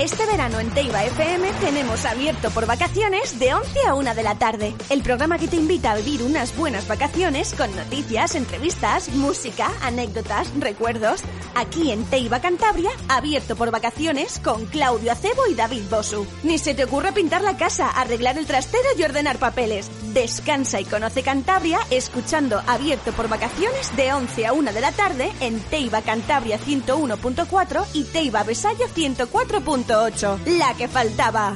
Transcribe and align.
Este 0.00 0.24
verano 0.24 0.60
en 0.60 0.70
Teiba 0.70 1.04
FM 1.04 1.52
tenemos 1.60 2.06
abierto 2.06 2.50
por 2.52 2.64
vacaciones 2.64 3.38
de 3.38 3.52
11 3.52 3.86
a 3.86 3.94
1 3.94 4.14
de 4.14 4.22
la 4.22 4.34
tarde. 4.34 4.74
El 4.88 5.02
programa 5.02 5.36
que 5.36 5.46
te 5.46 5.56
invita 5.56 5.90
a 5.90 5.96
vivir 5.96 6.22
unas 6.22 6.56
buenas 6.56 6.88
vacaciones 6.88 7.52
con 7.52 7.76
noticias, 7.76 8.34
entrevistas, 8.34 9.10
música, 9.10 9.70
anécdotas, 9.82 10.50
recuerdos. 10.58 11.20
Aquí 11.54 11.90
en 11.90 12.06
Teiba 12.06 12.40
Cantabria, 12.40 12.88
abierto 13.08 13.56
por 13.56 13.70
vacaciones 13.70 14.38
con 14.38 14.64
Claudio 14.64 15.12
Acebo 15.12 15.46
y 15.50 15.54
David 15.54 15.82
Bosu. 15.90 16.26
Ni 16.44 16.56
se 16.56 16.72
te 16.72 16.84
ocurra 16.84 17.12
pintar 17.12 17.42
la 17.42 17.58
casa, 17.58 17.90
arreglar 17.90 18.38
el 18.38 18.46
trastero 18.46 18.88
y 18.96 19.02
ordenar 19.02 19.36
papeles. 19.36 19.90
Descansa 20.14 20.80
y 20.80 20.86
conoce 20.86 21.22
Cantabria 21.22 21.78
escuchando 21.90 22.62
Abierto 22.66 23.12
por 23.12 23.28
vacaciones 23.28 23.94
de 23.96 24.14
11 24.14 24.46
a 24.46 24.54
1 24.54 24.72
de 24.72 24.80
la 24.80 24.92
tarde 24.92 25.30
en 25.40 25.60
Teiba 25.60 26.00
Cantabria 26.00 26.58
101.4 26.58 27.84
y 27.92 28.04
Teiba 28.04 28.44
Besaya 28.44 28.88
104 28.88 29.60
la 29.90 30.72
que 30.78 30.86
faltaba. 30.86 31.52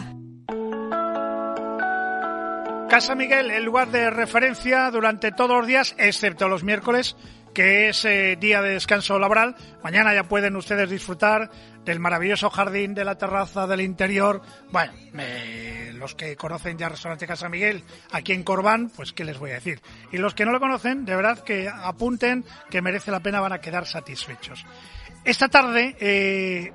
Casa 2.88 3.15
Miguel, 3.15 3.52
el 3.52 3.62
lugar 3.62 3.92
de 3.92 4.11
referencia 4.11 4.91
durante 4.91 5.30
todos 5.30 5.59
los 5.59 5.66
días, 5.69 5.95
excepto 5.98 6.48
los 6.48 6.65
miércoles, 6.65 7.15
que 7.55 7.89
es 7.89 8.05
eh, 8.05 8.37
día 8.41 8.61
de 8.61 8.70
descanso 8.70 9.20
laboral. 9.20 9.55
Mañana 9.84 10.12
ya 10.12 10.25
pueden 10.25 10.56
ustedes 10.56 10.91
disfrutar 10.91 11.48
del 11.84 12.01
maravilloso 12.01 12.51
jardín, 12.51 12.92
de 12.92 13.05
la 13.05 13.16
terraza, 13.16 13.69
del 13.69 13.83
interior. 13.83 14.42
Bueno, 14.73 14.92
los 15.92 16.16
que 16.16 16.34
conocen 16.34 16.77
ya 16.77 16.87
el 16.87 16.92
Restaurante 16.92 17.28
Casa 17.28 17.48
Miguel 17.48 17.84
aquí 18.11 18.33
en 18.33 18.42
Corbán, 18.42 18.91
pues 18.97 19.12
qué 19.12 19.25
les 19.25 19.39
voy 19.39 19.53
a 19.53 19.55
decir. 19.55 19.80
Y 20.11 20.19
los 20.19 20.34
que 20.34 20.45
no 20.45 20.51
lo 20.51 20.59
conocen, 20.59 21.05
de 21.05 21.14
verdad 21.14 21.39
que 21.45 21.69
apunten 21.69 22.45
que 22.69 22.83
merece 22.83 23.12
la 23.12 23.20
pena, 23.20 23.41
van 23.41 23.53
a 23.53 23.61
quedar 23.61 23.87
satisfechos. 23.87 24.66
Esta 25.25 25.48
tarde... 25.48 25.97
Eh, 26.01 26.73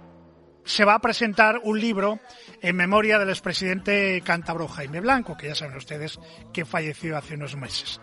se 0.64 0.86
va 0.86 0.96
a 0.96 1.00
presentar 1.00 1.60
un 1.64 1.80
libro 1.80 2.20
en 2.62 2.76
memoria 2.76 3.18
del 3.18 3.30
expresidente 3.30 4.22
cántabro 4.24 4.68
Jaime 4.68 5.00
Blanco, 5.00 5.36
que 5.38 5.48
ya 5.48 5.56
saben 5.56 5.78
ustedes 5.78 6.20
que 6.54 6.66
falleció 6.66 7.18
hace 7.18 7.36
unos 7.36 7.56
meses. 7.56 8.00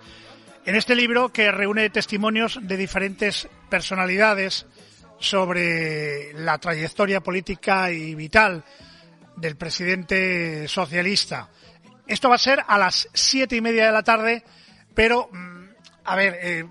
En 0.64 0.74
este 0.74 0.96
libro, 0.96 1.32
que 1.32 1.52
reúne 1.52 1.90
testimonios 1.90 2.58
de 2.60 2.76
diferentes 2.76 3.48
personalidades 3.70 4.66
sobre 5.18 6.32
la 6.34 6.58
trayectoria 6.58 7.20
política 7.20 7.90
y 7.92 8.14
vital 8.14 8.64
del 9.36 9.56
presidente 9.56 10.66
socialista. 10.66 11.48
Esto 12.06 12.28
va 12.28 12.34
a 12.34 12.38
ser 12.38 12.64
a 12.66 12.78
las 12.78 13.08
siete 13.12 13.56
y 13.56 13.60
media 13.60 13.86
de 13.86 13.92
la 13.92 14.02
tarde, 14.02 14.42
pero, 14.94 15.28
mm, 15.30 15.68
a 16.04 16.16
ver, 16.16 16.38
eh, 16.42 16.64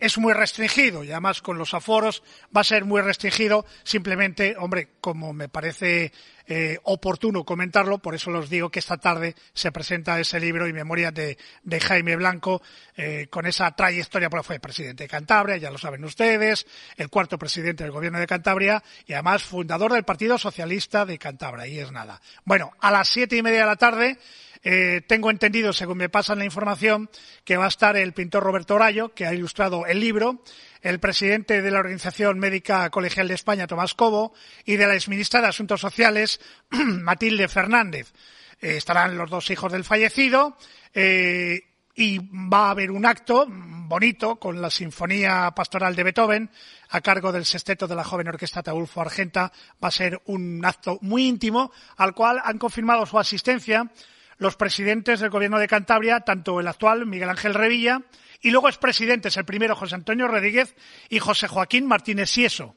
es 0.00 0.18
muy 0.18 0.32
restringido 0.32 1.04
y 1.04 1.10
además 1.10 1.42
con 1.42 1.58
los 1.58 1.74
aforos 1.74 2.22
va 2.56 2.62
a 2.62 2.64
ser 2.64 2.84
muy 2.84 3.00
restringido. 3.00 3.66
Simplemente, 3.82 4.56
hombre, 4.58 4.88
como 5.00 5.32
me 5.32 5.48
parece 5.48 6.12
eh, 6.48 6.78
oportuno 6.84 7.44
comentarlo, 7.44 7.98
por 7.98 8.14
eso 8.14 8.30
los 8.30 8.48
digo 8.48 8.70
que 8.70 8.78
esta 8.78 8.96
tarde 8.96 9.34
se 9.52 9.70
presenta 9.70 10.18
ese 10.18 10.40
libro 10.40 10.66
y 10.66 10.72
memoria 10.72 11.10
de, 11.10 11.36
de 11.62 11.80
Jaime 11.80 12.16
Blanco 12.16 12.62
eh, 12.96 13.26
con 13.28 13.46
esa 13.46 13.70
trayectoria, 13.72 14.30
porque 14.30 14.46
fue 14.46 14.58
presidente 14.58 15.04
de 15.04 15.08
Cantabria, 15.08 15.58
ya 15.58 15.70
lo 15.70 15.76
saben 15.76 16.04
ustedes, 16.04 16.66
el 16.96 17.10
cuarto 17.10 17.38
presidente 17.38 17.84
del 17.84 17.92
gobierno 17.92 18.18
de 18.18 18.26
Cantabria 18.26 18.82
y 19.06 19.12
además 19.12 19.42
fundador 19.42 19.92
del 19.92 20.04
Partido 20.04 20.38
Socialista 20.38 21.04
de 21.04 21.18
Cantabria. 21.18 21.66
Y 21.66 21.78
es 21.78 21.92
nada. 21.92 22.20
Bueno, 22.44 22.72
a 22.80 22.90
las 22.90 23.08
siete 23.08 23.36
y 23.36 23.42
media 23.42 23.60
de 23.60 23.66
la 23.66 23.76
tarde 23.76 24.18
eh, 24.62 25.02
tengo 25.06 25.30
entendido, 25.30 25.72
según 25.72 25.98
me 25.98 26.08
pasan 26.08 26.38
la 26.38 26.44
información, 26.44 27.10
que 27.44 27.56
va 27.56 27.66
a 27.66 27.68
estar 27.68 27.96
el 27.96 28.12
pintor 28.12 28.42
Roberto 28.42 28.74
Orayo, 28.74 29.14
que 29.14 29.26
ha 29.26 29.34
ilustrado 29.34 29.86
el 29.86 30.00
libro, 30.00 30.42
el 30.82 31.00
presidente 31.00 31.62
de 31.62 31.70
la 31.70 31.80
Organización 31.80 32.38
Médica 32.38 32.88
Colegial 32.90 33.28
de 33.28 33.34
España, 33.34 33.66
Tomás 33.66 33.94
Cobo, 33.94 34.32
y 34.64 34.76
de 34.76 34.86
la 34.86 34.94
exministra 34.94 35.40
de 35.40 35.48
Asuntos 35.48 35.80
Sociales, 35.80 36.40
Matilde 36.70 37.48
Fernández. 37.48 38.12
Eh, 38.60 38.76
estarán 38.76 39.16
los 39.16 39.30
dos 39.30 39.50
hijos 39.50 39.72
del 39.72 39.84
fallecido 39.84 40.56
eh, 40.92 41.62
y 41.94 42.18
va 42.18 42.66
a 42.66 42.70
haber 42.70 42.90
un 42.90 43.06
acto 43.06 43.46
bonito 43.48 44.36
con 44.36 44.60
la 44.60 44.70
Sinfonía 44.70 45.50
Pastoral 45.54 45.96
de 45.96 46.04
Beethoven 46.04 46.50
a 46.90 47.00
cargo 47.00 47.32
del 47.32 47.44
sexteto 47.44 47.88
de 47.88 47.96
la 47.96 48.04
joven 48.04 48.28
orquesta 48.28 48.62
Taulfo 48.62 49.00
Argenta. 49.00 49.52
Va 49.82 49.88
a 49.88 49.92
ser 49.92 50.20
un 50.26 50.64
acto 50.64 50.98
muy 51.02 51.26
íntimo 51.26 51.72
al 51.96 52.14
cual 52.14 52.40
han 52.44 52.58
confirmado 52.58 53.04
su 53.06 53.18
asistencia 53.18 53.90
los 54.38 54.56
presidentes 54.56 55.20
del 55.20 55.30
gobierno 55.30 55.58
de 55.58 55.68
Cantabria, 55.68 56.20
tanto 56.20 56.60
el 56.60 56.68
actual, 56.68 57.06
Miguel 57.06 57.28
Ángel 57.28 57.54
Revilla, 57.54 58.02
y 58.40 58.50
luego 58.50 58.68
es 58.68 58.78
presidentes, 58.78 59.36
el 59.36 59.44
primero 59.44 59.76
José 59.76 59.96
Antonio 59.96 60.28
Rodríguez 60.28 60.74
y 61.08 61.18
José 61.18 61.48
Joaquín 61.48 61.86
Martínez 61.86 62.30
Sieso. 62.30 62.76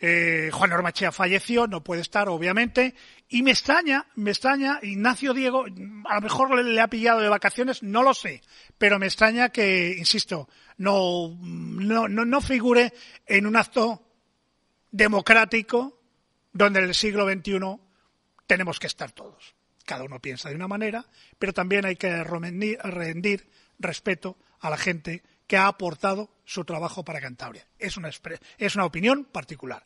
Eh, 0.00 0.50
Juan 0.52 0.72
Ormachea 0.72 1.10
falleció, 1.10 1.66
no 1.66 1.82
puede 1.82 2.02
estar, 2.02 2.28
obviamente, 2.28 2.94
y 3.28 3.42
me 3.42 3.50
extraña, 3.50 4.06
me 4.14 4.30
extraña, 4.30 4.78
Ignacio 4.82 5.34
Diego, 5.34 5.64
a 5.64 6.14
lo 6.16 6.20
mejor 6.20 6.64
le, 6.64 6.80
ha 6.80 6.86
pillado 6.88 7.20
de 7.20 7.28
vacaciones, 7.28 7.82
no 7.82 8.02
lo 8.02 8.14
sé, 8.14 8.42
pero 8.76 8.98
me 8.98 9.06
extraña 9.06 9.48
que, 9.48 9.96
insisto, 9.98 10.48
no, 10.76 11.36
no, 11.40 12.08
no 12.08 12.40
figure 12.40 12.92
en 13.26 13.46
un 13.46 13.56
acto 13.56 14.04
democrático 14.90 16.00
donde 16.52 16.78
en 16.78 16.86
el 16.86 16.94
siglo 16.94 17.28
XXI 17.28 17.58
tenemos 18.46 18.78
que 18.78 18.86
estar 18.86 19.10
todos 19.10 19.57
cada 19.88 20.04
uno 20.04 20.20
piensa 20.20 20.50
de 20.50 20.54
una 20.54 20.68
manera, 20.68 21.06
pero 21.38 21.54
también 21.54 21.86
hay 21.86 21.96
que 21.96 22.22
rendir, 22.22 23.48
respeto 23.78 24.36
a 24.60 24.68
la 24.68 24.76
gente 24.76 25.22
que 25.46 25.56
ha 25.56 25.66
aportado 25.66 26.30
su 26.44 26.66
trabajo 26.66 27.06
para 27.06 27.22
Cantabria. 27.22 27.66
Es 27.78 27.96
una, 27.96 28.10
es 28.58 28.74
una 28.74 28.84
opinión 28.84 29.24
particular. 29.24 29.82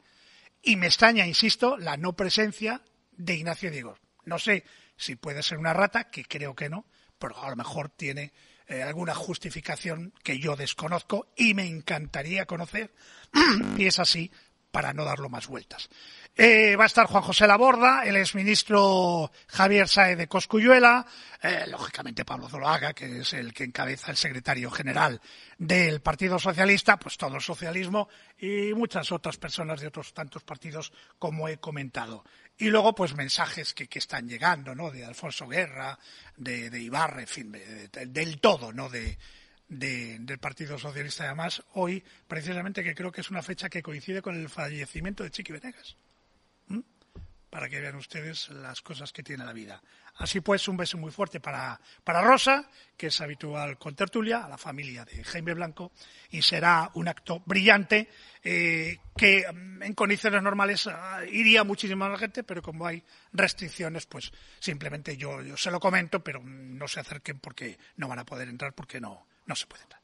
Y 0.60 0.74
me 0.74 0.86
extraña, 0.86 1.24
insisto, 1.24 1.76
la 1.76 1.96
no 1.96 2.14
presencia 2.14 2.82
de 3.12 3.34
Ignacio 3.34 3.70
Diego. 3.70 3.96
No 4.24 4.40
sé 4.40 4.64
si 4.96 5.14
puede 5.14 5.44
ser 5.44 5.58
una 5.58 5.72
rata, 5.72 6.10
que 6.10 6.24
creo 6.24 6.56
que 6.56 6.69
no, 6.69 6.84
pero 7.16 7.40
a 7.40 7.50
lo 7.50 7.54
mejor 7.54 7.88
tiene 7.88 8.32
eh, 8.66 8.82
alguna 8.82 9.14
justificación 9.14 10.12
que 10.24 10.40
yo 10.40 10.56
desconozco 10.56 11.28
y 11.36 11.54
me 11.54 11.66
encantaría 11.66 12.46
conocer. 12.46 12.92
y 13.78 13.86
es 13.86 14.00
así 14.00 14.32
para 14.72 14.93
no 14.93 15.05
darlo 15.05 15.28
más 15.28 15.47
vueltas. 15.47 15.88
Eh, 16.34 16.77
va 16.77 16.84
a 16.84 16.87
estar 16.87 17.06
Juan 17.06 17.22
José 17.22 17.47
Laborda, 17.47 18.05
el 18.05 18.16
exministro 18.16 19.31
Javier 19.49 19.87
Saez 19.87 20.16
de 20.16 20.28
Coscuyuela, 20.28 21.06
eh, 21.43 21.66
lógicamente 21.69 22.25
Pablo 22.25 22.49
Zoloaga, 22.49 22.94
que 22.94 23.21
es 23.21 23.34
el 23.34 23.53
que 23.53 23.65
encabeza 23.65 24.11
el 24.11 24.16
secretario 24.16 24.71
general 24.71 25.21
del 25.59 26.00
Partido 26.00 26.38
Socialista, 26.38 26.99
pues 26.99 27.19
todo 27.19 27.37
el 27.37 27.43
socialismo 27.43 28.09
y 28.38 28.72
muchas 28.72 29.12
otras 29.12 29.37
personas 29.37 29.82
de 29.82 29.88
otros 29.88 30.15
tantos 30.15 30.43
partidos 30.43 30.91
como 31.19 31.49
he 31.49 31.59
comentado. 31.59 32.25
Y 32.56 32.71
luego, 32.71 32.94
pues 32.94 33.15
mensajes 33.15 33.75
que, 33.75 33.87
que 33.87 33.99
están 33.99 34.27
llegando, 34.27 34.75
¿no? 34.75 34.91
De 34.91 35.05
Alfonso 35.05 35.47
Guerra, 35.47 35.99
de, 36.37 36.71
de 36.71 36.81
Ibarra, 36.81 37.21
en 37.21 37.28
fin, 37.28 37.53
de, 37.53 37.88
de, 37.88 38.06
del 38.06 38.41
todo, 38.41 38.72
¿no? 38.72 38.88
De, 38.88 39.19
de, 39.72 40.19
del 40.21 40.38
Partido 40.38 40.78
Socialista. 40.78 41.25
Además, 41.25 41.62
hoy, 41.75 42.05
precisamente, 42.28 42.84
que 42.84 42.94
creo 42.94 43.10
que 43.10 43.22
es 43.22 43.31
una 43.31 43.43
fecha 43.43 43.69
que 43.69 43.83
coincide 43.83 44.22
con 44.22 44.37
el 44.37 44.49
fallecimiento 44.49 45.25
de 45.25 45.31
Chiqui 45.31 45.53
Venegas 45.53 45.97
para 47.53 47.69
que 47.69 47.82
vean 47.82 47.97
ustedes 47.97 48.49
las 48.49 48.81
cosas 48.81 49.12
que 49.12 49.22
tiene 49.22 49.44
la 49.44 49.53
vida. 49.53 49.82
Así 50.16 50.41
pues, 50.41 50.69
un 50.69 50.78
beso 50.78 50.97
muy 50.97 51.11
fuerte 51.11 51.38
para, 51.38 51.78
para 52.03 52.22
Rosa, 52.22 52.66
que 52.97 53.09
es 53.09 53.21
habitual 53.21 53.77
con 53.77 53.94
tertulia, 53.94 54.47
a 54.47 54.49
la 54.49 54.56
familia 54.56 55.05
de 55.05 55.22
Jaime 55.22 55.53
Blanco, 55.53 55.93
y 56.31 56.41
será 56.41 56.91
un 56.94 57.09
acto 57.09 57.43
brillante 57.44 58.09
eh, 58.43 58.97
que 59.15 59.44
mm, 59.53 59.82
en 59.82 59.93
condiciones 59.93 60.43
normales 60.43 60.87
uh, 60.87 60.91
iría 61.31 61.62
muchísima 61.62 62.09
más 62.09 62.21
gente, 62.21 62.43
pero 62.43 62.62
como 62.62 62.87
hay 62.87 63.03
restricciones, 63.34 64.06
pues 64.06 64.32
simplemente 64.59 65.19
yo, 65.19 65.43
yo 65.43 65.55
se 65.59 65.71
lo 65.71 65.78
comento, 65.78 66.25
pero 66.25 66.41
no 66.43 66.88
se 66.88 67.00
acerquen 67.00 67.38
porque 67.38 67.78
no 67.97 68.09
van 68.09 68.21
a 68.21 68.25
poder 68.25 68.49
entrar 68.49 68.72
porque 68.72 68.99
no, 68.99 69.27
no 69.47 69.54
se 69.54 69.66
puede 69.66 69.82
entrar. 69.82 70.03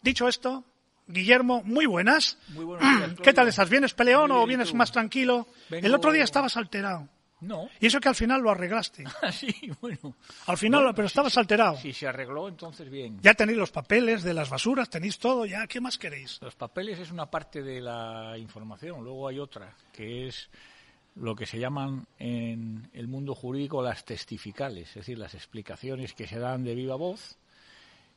Dicho 0.00 0.28
esto, 0.28 0.64
Guillermo, 1.06 1.62
muy 1.64 1.86
buenas. 1.86 2.38
Muy 2.48 2.76
¿Qué 3.22 3.32
tal 3.32 3.48
estás? 3.48 3.70
¿Vienes 3.70 3.94
peleón 3.94 4.30
o 4.30 4.46
vienes 4.46 4.74
más 4.74 4.92
tranquilo? 4.92 5.48
Vengo... 5.70 5.86
El 5.86 5.94
otro 5.94 6.12
día 6.12 6.24
estabas 6.24 6.56
alterado. 6.56 7.08
No. 7.40 7.68
Y 7.80 7.86
eso 7.86 8.00
que 8.00 8.08
al 8.08 8.14
final 8.14 8.42
lo 8.42 8.50
arreglaste. 8.50 9.04
sí, 9.32 9.54
bueno. 9.80 10.16
Al 10.46 10.58
final, 10.58 10.80
bueno, 10.80 10.94
pero 10.94 11.06
estabas 11.06 11.36
alterado. 11.38 11.76
Si 11.76 11.92
se 11.92 12.08
arregló, 12.08 12.48
entonces 12.48 12.90
bien. 12.90 13.18
Ya 13.22 13.34
tenéis 13.34 13.58
los 13.58 13.70
papeles 13.70 14.22
de 14.22 14.34
las 14.34 14.50
basuras, 14.50 14.90
tenéis 14.90 15.18
todo, 15.18 15.46
ya, 15.46 15.66
¿qué 15.66 15.80
más 15.80 15.98
queréis? 15.98 16.40
Los 16.42 16.56
papeles 16.56 16.98
es 16.98 17.12
una 17.12 17.26
parte 17.26 17.62
de 17.62 17.80
la 17.80 18.36
información, 18.36 19.04
luego 19.04 19.28
hay 19.28 19.38
otra, 19.38 19.72
que 19.92 20.26
es 20.26 20.50
lo 21.14 21.34
que 21.34 21.46
se 21.46 21.58
llaman 21.58 22.06
en 22.18 22.90
el 22.92 23.08
mundo 23.08 23.34
jurídico 23.34 23.82
las 23.82 24.04
testificales, 24.04 24.88
es 24.88 24.94
decir, 24.94 25.18
las 25.18 25.34
explicaciones 25.34 26.14
que 26.14 26.26
se 26.26 26.38
dan 26.38 26.64
de 26.64 26.74
viva 26.74 26.96
voz 26.96 27.37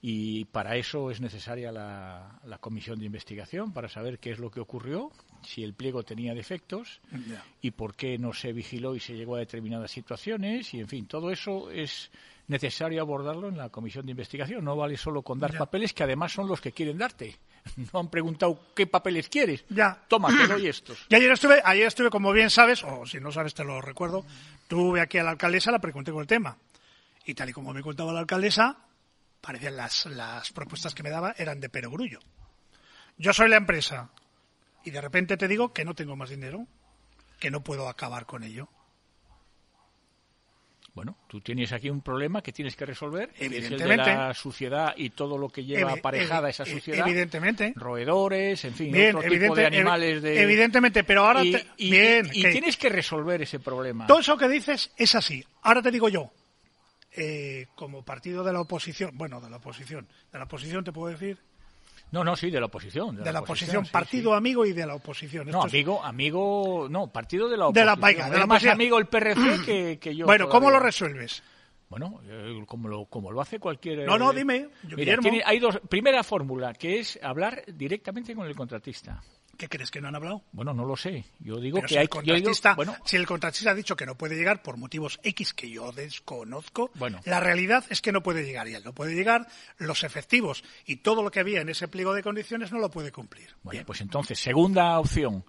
y 0.02 0.46
para 0.46 0.78
eso 0.78 1.12
es 1.12 1.22
necesaria 1.22 1.72
la, 1.72 2.40
la, 2.46 2.58
comisión 2.58 2.98
de 2.98 3.06
investigación 3.06 3.72
para 3.72 3.88
saber 3.88 4.18
qué 4.18 4.32
es 4.32 4.40
lo 4.40 4.50
que 4.50 4.60
ocurrió, 4.60 5.12
si 5.44 5.64
el 5.64 5.74
pliego 5.74 6.04
tenía 6.04 6.34
defectos 6.34 7.02
yeah. 7.28 7.44
y 7.62 7.72
por 7.72 7.96
qué 7.96 8.18
no 8.18 8.34
se 8.34 8.52
vigiló 8.52 8.96
y 8.96 9.00
se 9.00 9.14
llegó 9.14 9.36
a 9.36 9.40
determinadas 9.40 9.92
situaciones 9.92 10.74
y 10.74 10.80
en 10.80 10.88
fin, 10.88 11.06
todo 11.06 11.32
eso 11.32 11.70
es 11.70 12.10
necesario 12.48 13.02
abordarlo 13.02 13.48
en 13.48 13.58
la 13.58 13.70
comisión 13.70 14.06
de 14.06 14.12
investigación. 14.12 14.66
No 14.66 14.76
vale 14.76 14.98
solo 14.98 15.22
con 15.22 15.40
dar 15.40 15.52
yeah. 15.52 15.60
papeles 15.60 15.94
que 15.94 16.04
además 16.04 16.34
son 16.34 16.48
los 16.48 16.62
que 16.62 16.72
quieren 16.72 16.98
darte. 16.98 17.38
No 17.94 18.00
han 18.00 18.10
preguntado 18.10 18.60
qué 18.76 18.88
papeles 18.88 19.30
quieres. 19.30 19.64
Ya. 19.70 20.04
Toma, 20.08 20.30
te 20.36 20.48
doy 20.52 20.66
estos. 20.66 20.98
Y 21.10 21.16
ayer 21.16 21.32
estuve, 21.32 21.62
ayer 21.64 21.86
estuve, 21.86 22.10
como 22.10 22.32
bien 22.32 22.50
sabes, 22.50 22.84
o 22.84 23.06
si 23.06 23.20
no 23.20 23.32
sabes 23.32 23.54
te 23.54 23.64
lo 23.64 23.80
recuerdo, 23.82 24.26
tuve 24.68 25.00
aquí 25.00 25.20
a 25.20 25.24
la 25.24 25.30
alcaldesa, 25.30 25.72
la 25.72 25.78
pregunté 25.78 26.12
con 26.12 26.22
el 26.22 26.28
tema. 26.28 26.58
Y 27.24 27.36
tal 27.36 27.50
y 27.52 27.54
como 27.54 27.72
me 27.72 27.84
contaba 27.84 28.12
la 28.12 28.22
alcaldesa, 28.22 28.80
parecían 29.42 29.76
las, 29.76 30.06
las 30.06 30.52
propuestas 30.52 30.94
que 30.96 31.04
me 31.04 31.10
daba 31.10 31.34
eran 31.38 31.60
de 31.60 31.70
perogrullo. 31.70 32.20
Yo 33.18 33.34
soy 33.34 33.50
la 33.50 33.58
empresa 33.58 34.10
y 34.84 34.92
de 34.92 35.02
repente 35.02 35.36
te 35.38 35.48
digo 35.48 35.74
que 35.74 35.84
no 35.86 35.94
tengo 35.96 36.16
más 36.16 36.30
dinero, 36.30 36.66
que 37.40 37.52
no 37.52 37.62
puedo 37.64 37.90
acabar 37.90 38.26
con 38.26 38.44
ello. 38.44 38.70
Bueno, 40.94 41.18
tú 41.30 41.40
tienes 41.40 41.72
aquí 41.72 41.90
un 41.90 42.02
problema 42.02 42.42
que 42.42 42.52
tienes 42.52 42.76
que 42.76 42.86
resolver, 42.86 43.30
que 43.30 43.46
es 43.46 43.52
el 43.52 43.52
de 43.52 43.58
Evidentemente. 43.68 44.14
la 44.14 44.34
suciedad 44.34 44.94
y 44.98 45.12
todo 45.12 45.38
lo 45.38 45.48
que 45.48 45.64
lleva 45.64 45.94
aparejada 45.94 46.50
esa 46.50 46.66
suciedad. 46.66 47.08
Evidentemente. 47.08 47.72
Roedores, 47.78 48.66
en 48.66 48.74
fin, 48.74 48.92
Bien, 48.92 49.16
otro 49.16 49.30
tipo 49.30 49.56
de 49.56 49.66
animales 49.68 50.22
de... 50.22 50.42
evidentemente, 50.42 51.06
pero 51.06 51.26
ahora 51.26 51.46
y, 51.46 51.52
te- 51.54 51.66
bien, 51.78 52.30
y 52.34 52.42
que- 52.42 52.52
tienes 52.52 52.76
que 52.76 52.90
resolver 52.90 53.42
ese 53.42 53.60
problema. 53.60 54.06
Todo 54.06 54.20
eso 54.20 54.38
que 54.38 54.50
dices 54.50 54.92
es 54.98 55.16
así. 55.16 55.42
Ahora 55.62 55.82
te 55.82 55.92
digo 55.92 56.10
yo, 56.10 56.30
eh, 57.16 57.68
como 57.76 58.04
partido 58.04 58.44
de 58.44 58.54
la 58.54 58.62
oposición, 58.62 59.12
bueno, 59.16 59.42
de 59.42 59.50
la 59.50 59.58
oposición, 59.58 60.08
de 60.32 60.38
la 60.40 60.46
oposición 60.46 60.84
te 60.84 60.92
puedo 60.92 61.12
decir, 61.12 61.38
No, 62.12 62.24
no, 62.24 62.36
sí, 62.36 62.50
de 62.52 62.60
la 62.60 62.66
oposición. 62.66 63.16
De, 63.18 63.24
de 63.24 63.32
la 63.34 63.40
oposición, 63.42 63.86
partido 63.92 64.32
sí. 64.32 64.38
amigo 64.38 64.66
y 64.66 64.74
de 64.74 64.86
la 64.86 64.96
oposición. 64.96 65.48
No, 65.50 65.66
es- 65.66 65.74
amigo, 65.74 66.04
amigo, 66.04 66.88
no, 66.90 67.08
partido 67.12 67.48
de 67.50 67.58
la 67.58 67.66
De 67.66 67.70
oposición. 67.70 67.86
la- 68.02 68.08
venga, 68.08 68.30
de 68.30 68.40
la 68.40 68.46
más 68.46 68.66
amigo 68.66 68.98
el 68.98 69.08
PRC 69.08 69.62
que, 69.66 70.00
que 70.00 70.16
yo. 70.16 70.26
Bueno, 70.26 70.46
¿cómo 70.50 70.68
lo 70.70 70.78
todavía. 70.78 70.86
resuelves? 70.88 71.44
Bueno, 71.90 72.22
eh, 72.26 72.64
como 72.66 72.88
lo, 72.88 73.06
como 73.06 73.32
lo 73.34 73.42
hace 73.42 73.60
cualquier... 73.60 74.06
No, 74.06 74.18
no, 74.18 74.32
eh, 74.32 74.36
dime, 74.38 74.70
yo, 74.88 74.96
Mira, 74.96 75.18
tiene- 75.18 75.42
hay 75.46 75.60
dos... 75.60 75.78
Primera 75.90 76.24
fórmula, 76.24 76.74
que 76.74 77.00
es 77.00 77.20
hablar 77.22 77.64
directamente 77.68 78.34
con 78.34 78.48
el 78.48 78.56
contratista. 78.56 79.22
¿Qué 79.62 79.70
crees 79.70 79.92
que 79.92 80.02
no 80.02 80.08
han 80.08 80.16
hablado? 80.16 80.42
Bueno, 80.54 80.74
no 80.74 80.86
lo 80.86 80.98
sé. 80.98 81.24
Yo 81.38 81.58
digo 81.60 81.76
Pero 81.76 81.88
que 81.88 81.94
si, 81.94 81.98
hay... 82.00 82.10
el 82.36 82.42
digo- 82.44 82.52
bueno, 82.76 82.96
si 83.06 83.16
el 83.16 83.28
contratista 83.28 83.70
ha 83.70 83.76
dicho 83.76 83.96
que 83.96 84.08
no 84.08 84.16
puede 84.18 84.36
llegar 84.36 84.64
por 84.64 84.76
motivos 84.76 85.20
X 85.22 85.54
que 85.54 85.70
yo 85.70 85.92
desconozco, 85.92 86.90
Bueno. 86.96 87.20
la 87.26 87.40
realidad 87.40 87.86
es 87.92 88.02
que 88.02 88.12
no 88.12 88.24
puede 88.24 88.44
llegar 88.44 88.68
y 88.68 88.74
él 88.74 88.82
no 88.84 88.94
puede 88.96 89.14
llegar, 89.14 89.46
los 89.78 90.04
efectivos 90.04 90.64
y 90.88 90.96
todo 90.96 91.22
lo 91.22 91.30
que 91.30 91.42
había 91.42 91.62
en 91.62 91.70
ese 91.70 91.88
pliego 91.88 92.16
de 92.16 92.24
condiciones 92.24 92.72
no 92.72 92.80
lo 92.80 92.90
puede 92.90 93.12
cumplir. 93.12 93.50
Bueno, 93.62 93.74
Bien. 93.78 93.86
pues 93.86 94.02
entonces, 94.02 94.40
segunda 94.40 94.98
opción. 94.98 95.46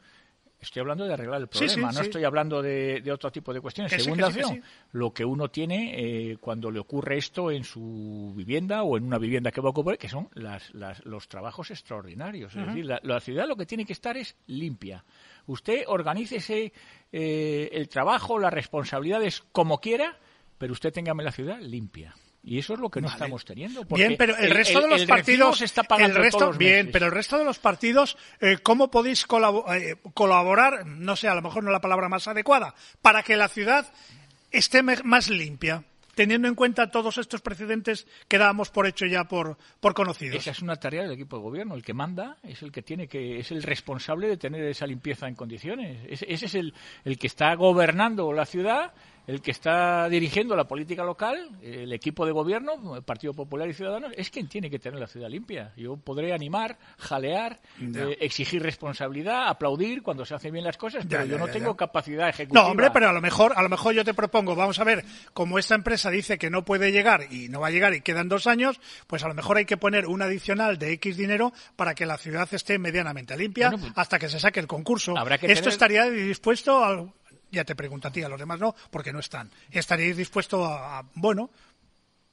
Estoy 0.63 0.81
hablando 0.81 1.05
de 1.05 1.13
arreglar 1.13 1.41
el 1.41 1.49
problema, 1.49 1.73
sí, 1.75 1.81
no 1.81 1.93
sí. 1.93 2.01
estoy 2.09 2.23
hablando 2.25 2.63
de, 2.63 3.01
de 3.01 3.11
otro 3.13 3.31
tipo 3.33 3.53
de 3.53 3.61
cuestiones. 3.61 3.93
Que 3.93 3.99
segunda 3.99 4.29
que 4.29 4.33
sí, 4.35 4.39
que 4.39 4.45
opción, 4.45 4.65
lo 4.93 5.13
que 5.13 5.25
uno 5.25 5.49
tiene 5.49 5.95
eh, 6.31 6.37
cuando 6.41 6.71
le 6.71 6.79
ocurre 6.79 7.19
esto 7.19 7.51
en 7.51 7.65
su 7.65 8.33
vivienda 8.37 8.85
o 8.85 8.97
en 8.97 9.05
una 9.05 9.19
vivienda 9.19 9.51
que 9.51 9.61
va 9.61 9.69
a 9.69 9.71
ocupar, 9.73 9.99
que 9.99 10.09
son 10.09 10.29
las, 10.35 10.73
las- 10.73 11.05
los 11.05 11.27
trabajos 11.27 11.71
extraordinarios. 11.73 12.55
Es 12.55 12.65
decir, 12.67 12.87
la, 12.87 13.01
la 13.03 13.19
ciudad 13.21 13.49
lo 13.49 13.57
que 13.57 13.67
tiene 13.67 13.85
que 13.85 13.93
estar 13.93 14.17
es 14.17 14.37
limpia. 14.47 15.05
Usted 15.47 15.83
organícese 15.89 16.73
eh, 17.11 17.69
el 17.73 17.89
trabajo, 17.89 18.39
las 18.39 18.53
responsabilidades 18.55 19.43
como 19.51 19.79
quiera, 19.81 20.17
pero 20.59 20.73
usted 20.75 20.93
téngame 20.93 21.25
la 21.25 21.33
ciudad 21.33 21.59
limpia. 21.61 22.15
Y 22.45 22.59
eso 22.59 22.75
es 22.75 22.81
lo 22.81 22.91
que 22.91 23.01
no 23.01 23.07
Vale. 23.07 23.17
estamos 23.17 23.45
teniendo. 23.45 23.85
Bien, 23.85 24.17
pero 24.19 24.37
el, 24.37 24.51
resto 24.51 24.81
de 24.81 24.89
los 24.89 25.03
el 25.03 25.07
partidos, 25.07 25.63
está 25.63 25.85
pagando 25.85 26.17
el 26.17 26.25
resto, 26.25 26.39
todos 26.39 26.51
los 26.51 26.59
bien, 26.59 26.87
meses. 26.87 26.93
pero 26.93 27.07
el 27.07 27.13
resto 27.13 27.39
de 27.39 27.45
los 27.45 27.59
partidos, 27.61 28.17
eh, 28.41 28.59
¿cómo 28.63 28.91
podéis 28.91 29.25
eh, 29.25 29.97
colaborar? 30.13 30.85
No 30.87 31.15
sé, 31.15 31.29
a 31.29 31.35
lo 31.37 31.43
mejor 31.43 31.63
no 31.63 31.71
es 31.71 31.73
la 31.73 31.81
palabra 31.81 32.09
más 32.09 32.27
adecuada, 32.27 32.75
para 33.01 33.23
que 33.23 33.37
la 33.37 33.49
ciudad 33.49 33.93
esté 34.51 34.83
más 34.83 35.31
limpia, 35.31 35.85
teniendo 36.15 36.49
en 36.49 36.57
cuenta 36.57 36.91
todos 36.91 37.17
estos 37.19 37.41
precedentes 37.41 38.07
que 38.27 38.39
dábamos 38.39 38.71
por 38.71 38.89
hecho 38.89 39.07
ya 39.07 39.25
por, 39.25 39.57
por 39.81 39.95
conocidos. 39.95 40.37
Esa 40.37 40.51
es 40.51 40.63
una 40.63 40.77
tarea 40.77 41.03
del 41.03 41.13
equipo 41.13 41.37
de 41.37 41.43
gobierno. 41.43 41.75
El 41.77 41.85
que 41.85 41.95
manda 41.95 42.39
es 42.43 42.63
el 42.63 42.73
que 42.73 42.83
tiene 42.83 43.07
que 43.07 43.39
es 43.39 43.51
el 43.53 43.63
responsable 43.63 44.27
de 44.27 44.37
tener 44.37 44.65
esa 44.65 44.87
limpieza 44.87 45.29
en 45.29 45.37
condiciones. 45.37 46.05
Ese, 46.09 46.27
ese 46.29 46.47
es 46.47 46.55
el, 46.57 46.75
el 47.05 47.19
que 47.19 47.29
está 47.29 47.55
gobernando 47.55 48.33
la 48.33 48.47
ciudad, 48.47 48.93
el 49.27 49.41
que 49.41 49.51
está 49.53 50.09
dirigiendo 50.09 50.57
la 50.57 50.65
política 50.65 51.05
local, 51.05 51.49
el 51.63 51.93
equipo 51.93 52.27
de 52.27 52.33
gobierno, 52.33 52.97
el 52.97 53.03
Partido 53.03 53.33
Popular 53.35 53.69
y 53.69 53.73
Ciudadanos, 53.75 54.13
es 54.17 54.31
quien 54.31 54.49
tiene 54.49 54.69
que 54.69 54.79
tener 54.79 54.99
la 54.99 55.07
ciudad 55.07 55.29
limpia. 55.29 55.73
Yo 55.77 55.97
podré 55.97 56.33
animar, 56.35 56.77
jalear, 56.99 57.61
eh, 57.81 58.17
exigir 58.21 58.63
responsabilidad, 58.63 59.49
aplaudir 59.49 60.03
cuando 60.03 60.25
se 60.25 60.35
hacen 60.35 60.53
bien 60.53 60.65
las 60.65 60.77
cosas, 60.77 61.07
pero 61.09 61.25
yo 61.25 61.39
no 61.39 61.49
tengo 61.49 61.77
capacidad 61.77 62.29
ejecutiva. 62.29 62.63
No, 62.65 62.69
hombre, 62.71 62.91
pero 62.93 63.09
a 63.09 63.13
lo 63.13 63.21
mejor, 63.21 63.53
a 63.57 63.63
lo 63.63 63.69
mejor 63.69 63.95
yo 63.95 64.05
te 64.05 64.15
propongo, 64.15 64.55
vamos 64.57 64.79
a 64.79 64.85
ver, 64.85 65.05
como 65.33 65.59
esta 65.59 65.75
empresa 65.75 66.11
dice 66.11 66.37
que 66.39 66.51
no 66.51 66.65
puede 66.65 66.91
llegar 66.93 67.33
y 67.33 67.49
no 67.49 67.61
va 67.61 67.69
a 67.69 67.71
llegar 67.71 67.95
y 67.95 68.01
quedan 68.01 68.29
dos 68.29 68.47
años, 68.47 68.81
pues 69.07 69.23
a 69.25 69.29
lo 69.29 69.35
mejor 69.35 69.57
hay 69.57 69.65
que 69.65 69.77
poner 69.77 70.07
un 70.07 70.23
adicional 70.23 70.79
de 70.79 70.93
X 70.95 71.17
dinero 71.17 71.53
para 71.77 71.95
que 71.95 72.07
la 72.07 72.19
ciudad 72.19 72.49
esté 72.53 72.79
medianamente 72.79 73.37
limpia 73.37 73.69
Bueno, 73.71 73.85
pues- 73.85 73.93
hasta 73.97 74.19
que 74.19 74.29
se 74.29 74.41
saque 74.41 74.61
el 74.61 74.67
concurso. 74.67 75.17
Habrá 75.17 75.39
que 75.39 75.47
Esto 75.47 75.71
tener- 75.71 75.73
estaría 75.73 76.11
dispuesto 76.11 76.85
a, 76.85 77.07
ya 77.53 77.65
te 77.65 77.77
pregunto 77.77 78.09
a 78.09 78.11
ti, 78.11 78.23
a 78.23 78.29
los 78.29 78.39
demás 78.41 78.59
no, 78.59 78.75
porque 78.91 79.13
no 79.13 79.21
están. 79.21 79.51
¿Estaríais 79.71 80.17
dispuesto 80.17 80.65
a- 80.65 81.05
bueno, 81.15 81.51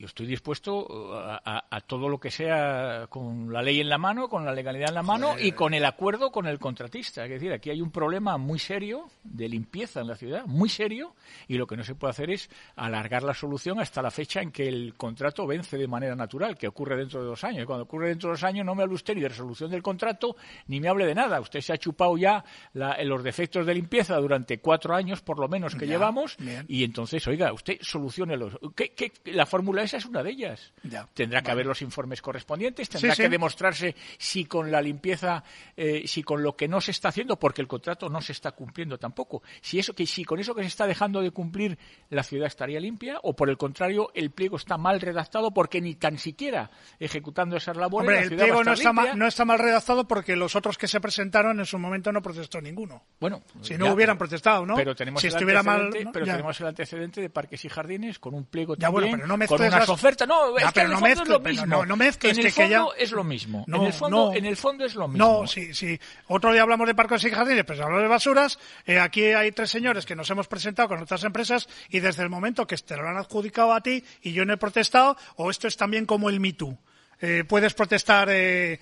Yo 0.02 0.06
estoy 0.06 0.28
dispuesto 0.28 0.88
uh, 0.88 1.12
a, 1.14 1.42
a- 1.44 1.66
a 1.70 1.82
todo 1.82 2.08
lo 2.08 2.22
que 2.22 2.32
sea 2.32 3.08
con 3.10 3.52
la 3.52 3.62
ley 3.62 3.82
en 3.82 3.90
la 3.90 3.98
mano, 3.98 4.30
con 4.30 4.46
la 4.46 4.54
legalidad 4.54 4.88
en 4.88 4.96
la 4.96 5.04
mano 5.04 5.36
y 5.38 5.52
con 5.52 5.74
el 5.74 5.84
acuerdo 5.84 6.32
con 6.32 6.48
el 6.48 6.58
contratista. 6.58 7.26
Es 7.26 7.30
decir, 7.30 7.52
aquí 7.52 7.70
hay 7.70 7.82
un 7.82 7.92
problema 7.92 8.38
muy 8.38 8.60
serio 8.60 9.10
de 9.26 9.50
limpieza 9.50 10.00
en 10.00 10.08
la 10.08 10.16
ciudad, 10.16 10.46
muy 10.46 10.70
serio, 10.70 11.16
y 11.50 11.58
lo 11.58 11.68
que 11.68 11.76
no 11.76 11.84
se 11.84 11.96
puede 11.96 12.12
hacer 12.12 12.30
es 12.30 12.50
alargar 12.78 13.24
la 13.24 13.34
solución 13.34 13.82
hasta 13.82 14.02
la 14.02 14.10
fecha 14.10 14.42
en 14.42 14.54
que 14.54 14.70
el 14.70 14.94
contrato 14.96 15.46
vence 15.46 15.78
de 15.78 15.88
manera 15.90 16.16
natural, 16.16 16.58
que 16.58 16.70
ocurre 16.70 16.96
dentro 16.96 17.20
de 17.22 17.28
dos 17.28 17.44
años. 17.44 17.64
Y 17.64 17.66
cuando 17.66 17.84
ocurre 17.84 18.08
dentro 18.08 18.30
de 18.30 18.36
dos 18.36 18.44
años 18.46 18.66
no 18.66 18.76
me 18.76 18.84
hable 18.84 18.96
usted 18.96 19.16
ni 19.16 19.22
de 19.22 19.28
resolución 19.28 19.70
del 19.70 19.84
contrato 19.84 20.38
ni 20.68 20.80
me 20.80 20.88
hable 20.88 21.08
de 21.08 21.16
nada. 21.16 21.42
Usted 21.42 21.60
se 21.60 21.74
ha 21.74 21.78
chupado 21.78 22.18
ya 22.18 22.42
la- 22.72 23.04
los 23.04 23.22
defectos 23.22 23.66
de 23.66 23.74
limpieza 23.74 24.16
durante 24.16 24.60
cuatro 24.62 24.96
años, 24.96 25.20
por 25.22 25.40
lo 25.40 25.50
menos, 25.50 25.76
que 25.76 25.86
Ya, 25.86 25.92
llevamos, 25.96 26.38
bien. 26.38 26.64
y 26.70 26.86
entonces, 26.86 27.28
oiga, 27.28 27.52
usted 27.52 27.80
soluciónelos. 27.82 28.58
¿Qué, 28.78 28.94
qué, 28.94 29.12
la 29.34 29.46
fórmula 29.46 29.89
esa 29.90 29.98
es 29.98 30.06
una 30.06 30.24
de 30.24 30.32
ellas. 30.32 30.72
Ya, 30.84 31.08
Tendrá 31.14 31.42
que 31.42 31.52
haber 31.52 31.66
los 31.66 31.82
informes 31.82 32.22
correspondientes, 32.22 32.88
tendrá 32.90 33.16
Sí, 33.16 33.22
que 33.24 33.28
sí. 33.28 33.32
demostrarse 33.32 33.96
si 34.18 34.46
con 34.46 34.72
la 34.72 34.82
limpieza, 34.82 35.44
eh, 35.76 36.04
si 36.08 36.24
con 36.24 36.44
lo 36.44 36.56
que 36.56 36.68
no 36.68 36.80
se 36.80 36.92
está 36.92 37.10
haciendo, 37.10 37.38
porque 37.40 37.62
el 37.62 37.68
contrato 37.68 38.08
no 38.10 38.22
se 38.22 38.32
está 38.32 38.52
cumpliendo 38.52 38.98
tampoco, 38.98 39.42
si 39.62 39.80
eso 39.80 39.94
que 39.94 40.06
si 40.06 40.24
con 40.24 40.40
eso 40.40 40.54
que 40.56 40.62
se 40.62 40.68
está 40.68 40.86
dejando 40.88 41.22
de 41.22 41.32
cumplir 41.32 41.78
la 42.10 42.24
ciudad 42.24 42.48
estaría 42.48 42.80
limpia, 42.80 43.20
o 43.24 43.36
por 43.36 43.50
el 43.50 43.58
contrario 43.58 44.12
el 44.14 44.32
pliego 44.32 44.58
está 44.58 44.78
mal 44.78 45.02
redactado 45.02 45.52
porque 45.52 45.82
ni 45.82 45.96
tan 45.96 46.18
siquiera 46.18 46.70
ejecutando 47.00 47.58
esas 47.58 47.76
labores 47.78 48.08
hombre, 48.08 48.16
la 48.18 48.22
el 48.22 48.28
ciudad 48.30 48.44
pliego 48.44 48.64
no 48.64 48.74
está, 48.74 48.94
mal, 48.94 49.18
no 49.18 49.28
está 49.28 49.46
mal 49.46 49.60
redactado 49.60 50.08
porque 50.08 50.36
los 50.36 50.56
otros 50.56 50.78
que 50.78 50.88
se 50.88 51.00
presentaron 51.02 51.60
en 51.60 51.66
su 51.66 51.78
momento 51.80 52.12
no 52.12 52.22
protestó 52.22 52.62
ninguno. 52.62 53.04
Bueno, 53.20 53.42
Si 53.62 53.78
no 53.78 53.86
ya, 53.86 53.94
hubieran 53.94 54.18
protestado, 54.18 54.66
¿no? 54.66 54.76
Pero 54.76 54.96
tenemos, 54.96 55.22
si 55.22 55.28
el 55.28 55.34
estuviera 55.34 55.64
mal, 55.64 55.90
pero 56.14 56.26
Ya. 56.26 56.34
tenemos 56.34 56.60
el 56.62 56.68
antecedente 56.68 57.22
de 57.22 57.30
parques 57.30 57.64
y 57.66 57.70
jardines 57.70 58.20
con 58.20 58.34
un 58.34 58.46
pliego 58.46 58.76
Ya, 58.76 58.90
bueno, 58.90 59.08
pero 59.12 59.28
no 59.28 59.38
con 59.48 59.58
las- 59.80 59.90
ofertas. 59.90 60.28
No, 60.28 60.58
es 60.58 60.66
que 60.66 60.72
pero 60.74 60.86
en 60.88 60.92
el 60.92 60.92
no 60.94 61.00
fondo 61.00 61.08
mezcles, 61.10 61.22
es 61.28 61.30
lo 61.30 61.44
pero 61.44 61.54
mismo. 61.56 61.86
no- 61.86 61.96
mezcles, 61.96 62.38
en 62.38 62.46
el 62.46 62.52
fondo 62.52 62.94
es 62.98 63.12
lo 63.12 63.24
mismo. 63.24 63.64
en 63.68 63.72
No, 63.72 63.86
el 63.88 63.94
fondo, 63.94 64.18
no. 64.32 64.34
en 64.36 64.46
el 64.46 64.56
fondo 64.58 64.86
es 64.86 64.96
lo 64.96 65.08
mismo. 65.08 65.42
No, 65.42 65.48
sí, 65.48 65.74
sí. 65.74 66.00
Otro 66.28 66.52
día 66.54 66.62
hablamos 66.62 66.88
de 66.88 66.96
parques 66.96 67.24
y 67.24 67.30
jardines, 67.32 67.64
pues 67.66 67.80
hablamos 67.80 68.02
de 68.04 68.08
basuras. 68.08 68.60
Eh, 68.86 69.00
aquí 69.00 69.24
hay 69.26 69.52
tres 69.52 69.70
señores 69.70 70.06
que 70.06 70.16
nos 70.16 70.30
hemos 70.30 70.48
presentado 70.48 70.90
con 70.90 71.00
otras 71.02 71.24
empresas 71.24 71.68
y 71.90 72.00
desde 72.00 72.24
el 72.24 72.30
momento 72.30 72.66
que 72.68 72.78
te 72.78 72.96
lo 72.98 73.08
han 73.08 73.18
adjudicado 73.18 73.74
a 73.74 73.82
ti 73.82 74.04
y 74.22 74.34
yo 74.34 74.46
no 74.46 74.54
he 74.54 74.58
protestado, 74.58 75.18
o 75.36 75.50
esto 75.50 75.68
es 75.68 75.78
también 75.78 76.06
como 76.06 76.30
el 76.30 76.40
Me 76.40 76.54
Too. 76.54 76.78
Eh, 77.22 77.44
puedes 77.46 77.74
protestar 77.74 78.30
eh, 78.32 78.80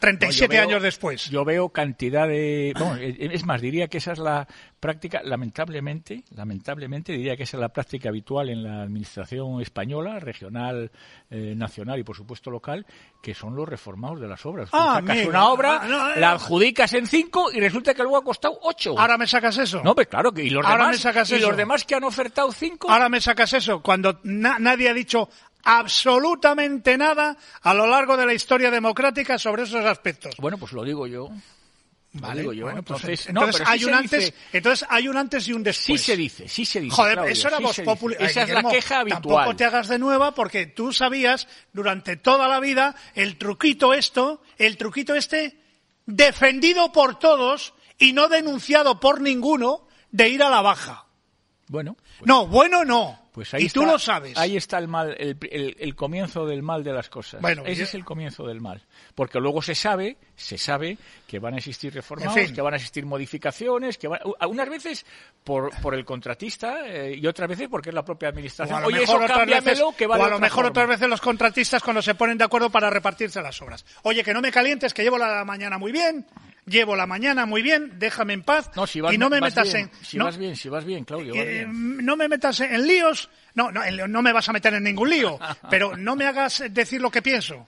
37 0.00 0.54
yo 0.56 0.60
veo- 0.60 0.68
años 0.68 0.82
después. 0.82 1.30
Yo 1.30 1.44
veo 1.44 1.68
cantidad 1.68 2.26
de. 2.26 2.72
bueno, 2.78 2.96
es 3.00 3.44
más, 3.44 3.60
diría 3.60 3.88
que 3.88 3.98
esa 3.98 4.12
es 4.12 4.18
la 4.18 4.48
práctica, 4.80 5.20
lamentablemente, 5.22 6.24
lamentablemente, 6.34 7.12
diría 7.12 7.36
que 7.36 7.42
esa 7.42 7.56
es 7.58 7.60
la 7.60 7.68
práctica 7.68 8.08
habitual 8.08 8.48
en 8.48 8.62
la 8.62 8.82
administración 8.82 9.60
española, 9.60 10.18
regional, 10.20 10.90
eh, 11.30 11.54
nacional 11.56 11.98
y, 11.98 12.02
por 12.02 12.16
supuesto, 12.16 12.50
local, 12.50 12.86
que 13.22 13.34
son 13.34 13.54
los 13.54 13.68
reformados 13.68 14.20
de 14.20 14.26
las 14.28 14.44
obras. 14.46 14.70
Ah, 14.72 15.00
sacas 15.00 15.26
una 15.26 15.48
obra, 15.50 15.80
Ah, 15.82 15.86
no, 15.88 16.12
eh, 16.14 16.20
la 16.20 16.32
adjudicas 16.32 16.92
en 16.94 17.06
cinco 17.06 17.50
y 17.52 17.60
resulta 17.60 17.92
que 17.94 18.02
luego 18.02 18.16
ha 18.16 18.24
costado 18.24 18.58
ocho. 18.62 18.98
Ahora 18.98 19.18
me 19.18 19.26
sacas 19.26 19.58
eso. 19.58 19.82
no, 19.84 19.94
pues 19.94 20.06
claro, 20.08 20.32
que 20.32 20.42
y 20.42 20.50
los 20.50 20.64
Ahora 20.64 20.78
demás, 20.84 20.96
me 20.96 20.98
sacas 21.02 21.30
y 21.30 21.34
eso. 21.34 21.48
los 21.48 21.56
demás 21.56 21.84
que 21.84 21.94
han 21.94 22.04
ofertado 22.04 22.50
cinco. 22.52 22.90
Ahora 22.90 23.08
me 23.10 23.20
sacas 23.20 23.52
eso, 23.52 23.82
cuando 23.82 24.18
na- 24.24 24.58
nadie 24.58 24.88
ha 24.88 24.94
dicho 24.94 25.28
absolutamente 25.64 26.96
nada 26.96 27.36
a 27.62 27.74
lo 27.74 27.86
largo 27.86 28.16
de 28.16 28.26
la 28.26 28.34
historia 28.34 28.70
democrática 28.70 29.38
sobre 29.38 29.64
esos 29.64 29.84
aspectos. 29.84 30.34
Bueno, 30.38 30.58
pues 30.58 30.72
lo 30.72 30.84
digo 30.84 31.06
yo. 31.06 31.30
Vale, 32.12 32.42
yo. 32.56 32.64
bueno, 32.64 32.82
pues, 32.82 33.04
entonces, 33.04 33.32
no, 33.32 33.40
entonces 33.42 33.60
pero 33.60 33.66
sí 33.66 33.72
hay 33.72 33.84
un 33.84 33.94
antes, 33.94 34.20
dice- 34.24 34.34
entonces 34.52 34.88
hay 34.90 35.06
un 35.08 35.16
antes 35.16 35.46
y 35.46 35.52
un 35.52 35.60
Sí 35.60 35.64
después. 35.64 36.02
se 36.02 36.16
dice, 36.16 36.48
sí 36.48 36.64
se 36.64 36.80
dice. 36.80 36.96
Joder, 36.96 37.14
Claudio, 37.14 37.32
eso 37.32 37.46
era 37.48 37.58
sí 37.58 37.62
Voz. 37.62 37.80
Populi. 37.84 38.16
Esa 38.18 38.40
Ay, 38.42 38.48
es 38.48 38.54
la 38.64 38.68
queja 38.68 38.98
habitual. 39.00 39.22
Tampoco 39.22 39.56
te 39.56 39.64
hagas 39.64 39.86
de 39.86 39.98
nueva 40.00 40.34
porque 40.34 40.66
tú 40.66 40.92
sabías 40.92 41.46
durante 41.72 42.16
toda 42.16 42.48
la 42.48 42.58
vida 42.58 42.96
el 43.14 43.38
truquito 43.38 43.94
esto, 43.94 44.42
el 44.58 44.76
truquito 44.76 45.14
este, 45.14 45.60
defendido 46.06 46.90
por 46.90 47.16
todos 47.20 47.74
y 47.96 48.12
no 48.12 48.26
denunciado 48.28 48.98
por 48.98 49.20
ninguno, 49.20 49.86
de 50.10 50.30
ir 50.30 50.42
a 50.42 50.50
la 50.50 50.62
baja. 50.62 51.06
Bueno, 51.68 51.94
pues, 51.94 52.26
No, 52.26 52.44
bueno 52.48 52.84
no. 52.84 53.29
Pues 53.40 53.54
ahí 53.54 53.64
y 53.64 53.68
tú 53.70 53.86
lo 53.86 53.98
sabes. 53.98 54.36
Ahí 54.36 54.54
está 54.58 54.76
el 54.76 54.86
mal, 54.86 55.14
el, 55.18 55.38
el- 55.40 55.40
el 55.40 55.40
comienzo, 55.40 55.50
el, 55.50 55.50
el- 55.50 55.78
el 55.78 55.80
el 55.90 55.94
comienzo 55.96 56.46
del 56.46 56.62
mal 56.62 56.84
de 56.84 56.92
las 56.92 57.08
cosas. 57.08 57.40
Bueno, 57.40 57.62
Ese 57.64 57.84
es 57.84 57.94
el 57.94 58.04
comienzo 58.04 58.46
del 58.46 58.60
mal, 58.60 58.82
porque 59.14 59.40
luego 59.40 59.62
se 59.62 59.74
sabe, 59.74 60.18
se 60.36 60.58
sabe 60.58 60.98
que 61.26 61.38
van 61.38 61.54
a 61.54 61.56
existir 61.56 61.94
reformas, 61.94 62.36
En 62.36 62.46
fin. 62.46 62.54
que 62.54 62.60
van 62.60 62.74
a 62.74 62.76
existir 62.76 63.06
modificaciones, 63.06 63.96
que 63.96 64.08
van, 64.08 64.20
unas 64.46 64.68
veces 64.68 65.06
por, 65.42 65.70
por 65.80 65.94
el 65.94 66.04
contratista 66.04 66.86
eh, 66.86 67.16
y 67.16 67.26
otras 67.26 67.48
veces 67.48 67.68
porque 67.70 67.88
es 67.88 67.94
la 67.94 68.04
propia 68.04 68.28
O 68.28 68.30
administración. 68.30 68.76
a 68.76 68.80
lo 68.82 68.88
Oye, 68.88 69.00
mejor, 69.00 69.22
eso 69.24 69.32
otras 69.32 69.64
veces, 69.64 69.82
que 69.96 70.06
va 70.06 70.18
o 70.18 70.22
a 70.24 70.28
lo 70.28 70.38
mejor 70.38 70.56
forma. 70.56 70.68
otras 70.70 70.88
veces 70.88 71.08
los 71.08 71.20
contratistas 71.22 71.82
cuando 71.82 72.02
se 72.02 72.14
ponen 72.14 72.36
de 72.36 72.44
acuerdo 72.44 72.68
para 72.68 72.90
repartirse 72.90 73.40
las 73.40 73.60
obras. 73.62 73.86
Oye, 74.02 74.22
que 74.22 74.34
no 74.34 74.40
me 74.42 74.52
calientes, 74.52 74.92
que 74.92 75.02
llevo 75.02 75.16
la 75.16 75.44
mañana 75.46 75.78
muy 75.78 75.92
bien, 75.92 76.26
llevo 76.66 76.96
la 76.96 77.06
mañana 77.06 77.46
muy 77.46 77.62
bien, 77.62 77.98
déjame 77.98 78.32
en 78.34 78.42
paz 78.42 78.70
No, 78.76 78.86
si 78.86 79.00
vas, 79.00 79.12
y 79.12 79.18
no 79.18 79.30
me 79.30 79.40
metas 79.40 79.72
bien, 79.72 79.90
en... 79.92 80.04
Si 80.04 80.18
no, 80.18 80.24
vas 80.24 80.36
bien, 80.36 80.56
si 80.56 80.68
vas 80.68 80.84
bien, 80.84 81.04
Claudio. 81.04 81.34
vas 81.34 81.44
eh, 81.44 81.66
bien. 81.66 82.04
no 82.04 82.16
me 82.16 82.28
metas 82.28 82.60
en 82.60 82.86
líos, 82.86 83.30
no, 83.54 83.70
no, 83.70 83.82
no 84.08 84.22
me 84.22 84.32
vas 84.32 84.48
a 84.48 84.52
meter 84.52 84.74
en 84.74 84.84
ningún 84.84 85.10
lío, 85.10 85.38
pero 85.70 85.96
no 85.96 86.16
me 86.16 86.26
hagas 86.26 86.62
decir 86.70 87.00
lo 87.00 87.10
que 87.10 87.22
pienso. 87.22 87.66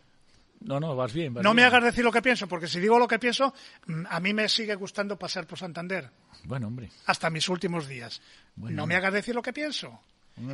No, 0.65 0.79
no, 0.79 0.95
vas 0.95 1.13
bien. 1.13 1.35
vas 1.35 1.43
No 1.43 1.55
me 1.55 1.65
hagas 1.65 1.83
decir 1.83 2.05
lo 2.05 2.13
que 2.13 2.23
pienso, 2.23 2.47
porque 2.47 2.69
si 2.69 2.81
digo 2.81 2.99
lo 2.99 3.09
que 3.09 3.19
pienso, 3.19 3.53
mm, 3.87 4.05
a 4.09 4.21
mí 4.21 4.33
me 4.33 4.49
sigue 4.49 4.75
gustando 4.75 5.19
pasar 5.19 5.47
por 5.47 5.59
Santander 5.59 6.09
Bueno, 6.45 6.69
hombre. 6.69 6.91
hasta 7.07 7.31
mis 7.31 7.49
últimos 7.49 7.89
días. 7.89 8.21
No 8.57 8.87
me 8.87 8.95
hagas 8.95 9.13
decir 9.13 9.35
lo 9.35 9.43
que 9.43 9.53
pienso. 9.53 10.01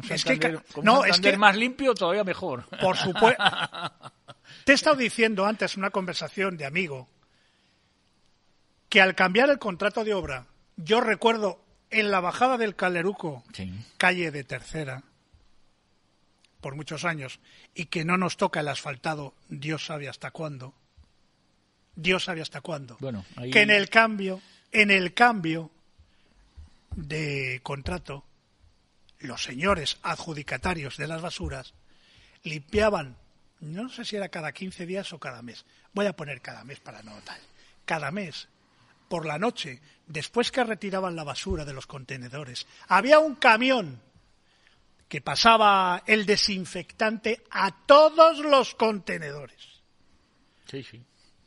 Es 0.09 0.25
que, 0.25 0.59
no, 0.83 1.04
es 1.04 1.21
que 1.21 1.37
más 1.37 1.57
limpio 1.57 1.95
todavía 1.95 2.25
mejor. 2.25 2.64
Por 2.80 2.97
supuesto. 2.97 3.42
Te 4.64 4.73
he 4.73 4.75
estado 4.75 4.97
diciendo 4.97 5.47
antes 5.47 5.76
una 5.76 5.90
conversación 5.90 6.57
de 6.57 6.66
amigo 6.66 7.09
que 8.88 9.00
al 9.00 9.14
cambiar 9.14 9.50
el 9.50 9.59
contrato 9.59 10.04
de 10.04 10.14
obra, 10.14 10.47
yo 10.76 11.00
recuerdo 11.00 11.61
en 11.90 12.11
la 12.11 12.21
bajada 12.21 12.57
del 12.59 12.76
Caleruco, 12.76 13.45
Sí. 13.52 13.73
calle 13.97 14.30
de 14.30 14.45
tercera, 14.45 15.02
por 16.61 16.75
muchos 16.75 17.04
años, 17.04 17.38
y 17.75 17.87
que 17.87 18.04
no 18.04 18.16
nos 18.16 18.37
toca 18.37 18.61
el 18.61 18.68
asfaltado, 18.68 19.35
Dios 19.49 19.87
sabe 19.87 20.09
hasta 20.09 20.30
cuándo. 20.30 20.75
Dios 21.97 22.25
sabe 22.25 22.42
hasta 22.42 22.61
cuándo. 22.61 22.97
Bueno, 23.00 23.25
ahí- 23.37 23.50
Que 23.50 23.62
en 23.62 23.71
el 23.71 23.88
cambio, 23.88 24.40
en 24.73 24.90
el 24.90 25.14
cambio 25.14 25.71
de 26.97 27.61
contrato, 27.62 28.25
los 29.21 29.42
señores 29.42 29.99
adjudicatarios 30.02 30.97
de 30.97 31.07
las 31.09 31.23
basuras 31.23 31.75
limpiaban, 32.45 33.16
no 33.61 33.88
sé 33.88 34.04
si 34.04 34.16
era 34.16 34.28
cada 34.28 34.52
15 34.52 34.87
días 34.87 35.12
o 35.12 35.18
cada 35.18 35.42
mes. 35.42 35.64
Voy 35.92 36.07
a 36.07 36.12
poner 36.14 36.40
cada 36.40 36.64
mes 36.64 36.78
para 36.80 37.02
no 37.02 37.12
tal. 37.23 37.40
Cada 37.85 38.11
mes, 38.11 38.49
por 39.08 39.26
la 39.26 39.38
noche, 39.38 39.80
después 40.06 40.50
que 40.50 40.64
retiraban 40.64 41.16
la 41.16 41.24
basura 41.24 41.64
de 41.64 41.72
los 41.72 41.86
contenedores, 41.86 42.66
había 42.88 43.18
un 43.18 43.36
camión 43.36 44.00
que 45.08 45.20
pasaba 45.22 46.02
el 46.06 46.26
desinfectante 46.26 47.42
a 47.50 47.70
todos 47.86 48.40
los 48.40 48.74
contenedores. 48.74 49.82
Sí, 50.70 50.82
sí. 50.82 51.02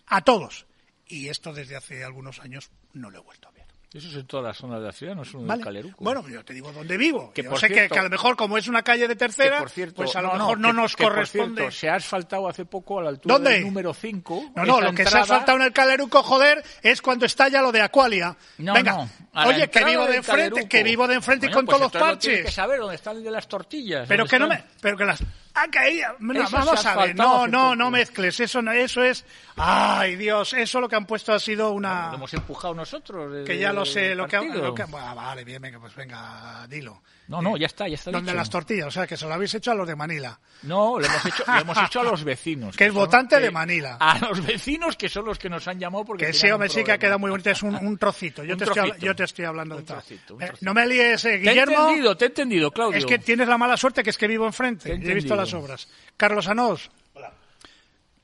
A 0.08 0.22
todos. 0.22 0.66
Y 1.08 1.30
esto 1.30 1.54
desde 1.54 1.76
hace 1.76 2.04
algunos 2.04 2.40
años 2.40 2.72
no 2.94 3.12
lo 3.12 3.20
he 3.20 3.22
vuelto 3.22 3.48
a 3.48 3.52
ver. 3.52 3.61
Eso 3.94 4.08
es 4.08 4.16
en 4.16 4.26
todas 4.26 4.46
las 4.46 4.56
zonas 4.58 4.80
de 4.80 4.86
la 4.86 4.94
ciudad, 4.94 5.16
no 5.16 5.24
es 5.24 5.34
un 5.34 5.46
¿Vale? 5.46 5.62
Caleruco. 5.62 6.02
Bueno, 6.02 6.26
yo 6.30 6.46
te 6.46 6.54
digo 6.54 6.72
dónde 6.72 6.96
vivo. 6.96 7.34
Que 7.34 7.44
Yo 7.44 7.50
por 7.50 7.60
sé 7.60 7.68
que- 7.68 7.74
cierto- 7.74 7.94
que, 7.94 8.00
a 8.00 8.04
lo 8.04 8.10
mejor, 8.10 8.38
como 8.38 8.58
es 8.58 8.70
una 8.70 8.84
calle 8.84 9.06
de 9.06 9.18
tercera, 9.18 9.60
por 9.60 9.70
cierto, 9.70 9.96
pues 9.98 10.16
a 10.16 10.22
lo 10.22 10.30
no, 10.30 10.34
mejor 10.36 10.60
no, 10.60 10.68
que- 10.70 10.74
nos 10.76 10.96
que, 10.96 11.04
por 11.04 11.12
corresponde. 11.14 11.62
cierto, 11.64 11.72
se 11.76 11.90
ha 11.90 11.96
asfaltado 11.96 12.48
hace 12.48 12.64
poco 12.64 13.00
a 13.00 13.04
la 13.04 13.10
altura 13.10 13.36
¿Dónde? 13.36 13.52
del 13.52 13.64
número 13.66 13.94
5. 13.94 14.52
No, 14.56 14.64
no, 14.64 14.80
lo 14.80 14.94
que 14.94 15.06
se 15.06 15.18
ha 15.18 15.26
faltado 15.26 15.58
en 15.58 15.66
el 15.66 15.74
Caleruco, 15.74 16.24
joder, 16.24 16.64
es 16.82 17.02
cuando 17.02 17.26
está 17.26 17.50
ya 17.50 17.62
lo 17.62 17.74
de 17.74 17.82
Aqualia. 17.82 18.38
No, 18.60 18.74
Venga, 18.74 18.94
no, 18.94 19.10
a 19.34 19.48
oye, 19.48 19.70
que 19.70 19.84
vivo 19.86 20.06
de 20.08 20.18
enfrente, 20.18 20.50
Caleruco. 20.50 20.70
que 20.70 20.84
vivo 20.84 21.08
de 21.08 21.16
enfrente 21.16 21.46
y 21.46 21.50
Bueno, 21.50 21.56
con 21.58 21.66
pues 21.66 21.78
todos 21.78 21.94
los 21.94 21.94
lo 22.12 22.18
tienes 22.18 22.38
que 22.40 22.44
parches. 22.44 22.54
saber 22.56 22.80
dónde 22.80 22.96
está 22.96 23.12
el 23.12 23.24
de 23.24 23.32
las 23.32 23.48
tortillas. 23.48 24.06
Pero 24.08 24.26
que 24.26 24.38
no 24.40 24.48
me, 24.48 24.56
están. 24.56 24.72
pero 24.82 24.98
que 24.98 25.06
las 25.06 25.24
ha 25.54 25.68
caído. 25.70 26.08
No, 26.20 26.50
vamos 26.50 26.86
a 26.86 26.96
ver, 26.98 27.16
no, 27.16 27.48
no, 27.48 27.62
poco. 27.64 27.76
no 27.78 27.92
mezcles, 27.92 28.40
eso 28.42 28.62
no, 28.62 28.72
eso 28.74 29.04
es, 29.04 29.26
ay 29.56 30.16
Dios, 30.18 30.54
eso 30.54 30.82
lo 30.82 30.90
que 30.90 30.96
han 30.98 31.06
puesto 31.06 31.34
ha 31.34 31.40
sido 31.40 31.70
Lo 31.70 31.72
una, 31.76 32.12
hemos 32.14 32.34
empujado 32.34 32.74
nosotros. 32.74 33.46
que 33.46 33.58
ya 33.58 33.72
lo 33.72 33.86
sé, 33.86 34.16
lo 34.16 34.28
que, 34.28 34.38
lo 34.38 34.74
que, 34.76 34.84
bueno, 34.86 35.16
vale, 35.16 35.44
bien, 35.46 35.62
venga, 35.62 35.80
pues 35.80 35.96
venga, 35.96 36.66
dilo. 36.68 37.02
No, 37.32 37.42
no, 37.42 37.56
ya 37.58 37.66
está, 37.68 37.88
ya 37.88 37.96
está 37.96 38.12
Donde 38.12 38.32
dicho. 38.32 38.38
las 38.38 38.50
tortillas, 38.50 38.88
o 38.88 38.92
sea, 38.92 39.08
que 39.08 39.16
se 39.16 39.26
lo 39.26 39.34
habéis 39.34 39.54
hecho 39.56 39.72
a 39.72 39.74
los 39.76 39.88
de 39.88 39.96
Manila. 39.96 40.38
No, 40.64 41.00
lo 41.00 41.06
hemos 41.06 41.26
hecho, 41.26 41.44
lo 41.48 41.60
hemos 41.60 41.78
hecho 41.78 42.00
a 42.02 42.04
los 42.04 42.24
vecinos. 42.26 42.76
Que 42.78 42.86
es 42.88 42.94
votante 42.94 43.38
que- 43.38 43.42
de 43.44 43.52
Manila. 43.52 43.98
A 44.00 44.20
los 44.20 44.46
vecinos 44.46 44.98
que 44.98 45.08
son 45.08 45.24
los 45.26 45.40
que 45.40 45.50
nos 45.50 45.66
han 45.68 45.80
llamado 45.80 46.04
porque 46.04 46.26
Que 46.28 46.34
sí, 46.34 46.52
hombre, 46.52 46.68
sí 46.70 46.84
que 46.84 46.92
ha 46.92 46.98
quedado 46.98 47.20
muy 47.20 47.32
bonito. 47.32 47.50
Es 47.50 47.64
un, 47.64 47.74
un 47.76 47.98
trocito. 47.98 48.44
Yo, 48.44 48.54
Un 48.56 48.58
te 48.60 48.66
estoy, 48.66 48.80
habla- 48.80 48.92
trocito. 48.94 49.06
yo 49.06 49.16
te 49.16 49.24
estoy 49.24 49.46
hablando 49.46 49.76
de 49.76 49.82
Un 49.82 49.88
trocito, 49.88 50.38
Eh, 50.42 50.52
no 50.62 50.74
me 50.74 50.86
líes, 50.86 51.24
eh, 51.26 51.30
Te 51.30 51.36
he 51.36 51.40
Guillermo. 51.40 51.80
entendido, 51.88 52.18
te 52.18 52.26
he 52.26 52.28
entendido, 52.28 52.72
Claudio. 52.72 52.98
Es 53.00 53.06
que 53.06 53.18
tienes 53.18 53.48
la 53.48 53.58
mala 53.58 53.78
suerte 53.78 54.04
que 54.04 54.10
es 54.10 54.18
que 54.18 54.28
vivo 54.28 54.46
enfrente. 54.46 54.90
Te 54.90 54.96
he 54.96 55.08
y 55.08 55.12
he 55.12 55.14
visto 55.14 55.36
las 55.36 55.54
obras. 55.54 55.88
Carlos 56.18 56.48
Anós. 56.50 56.92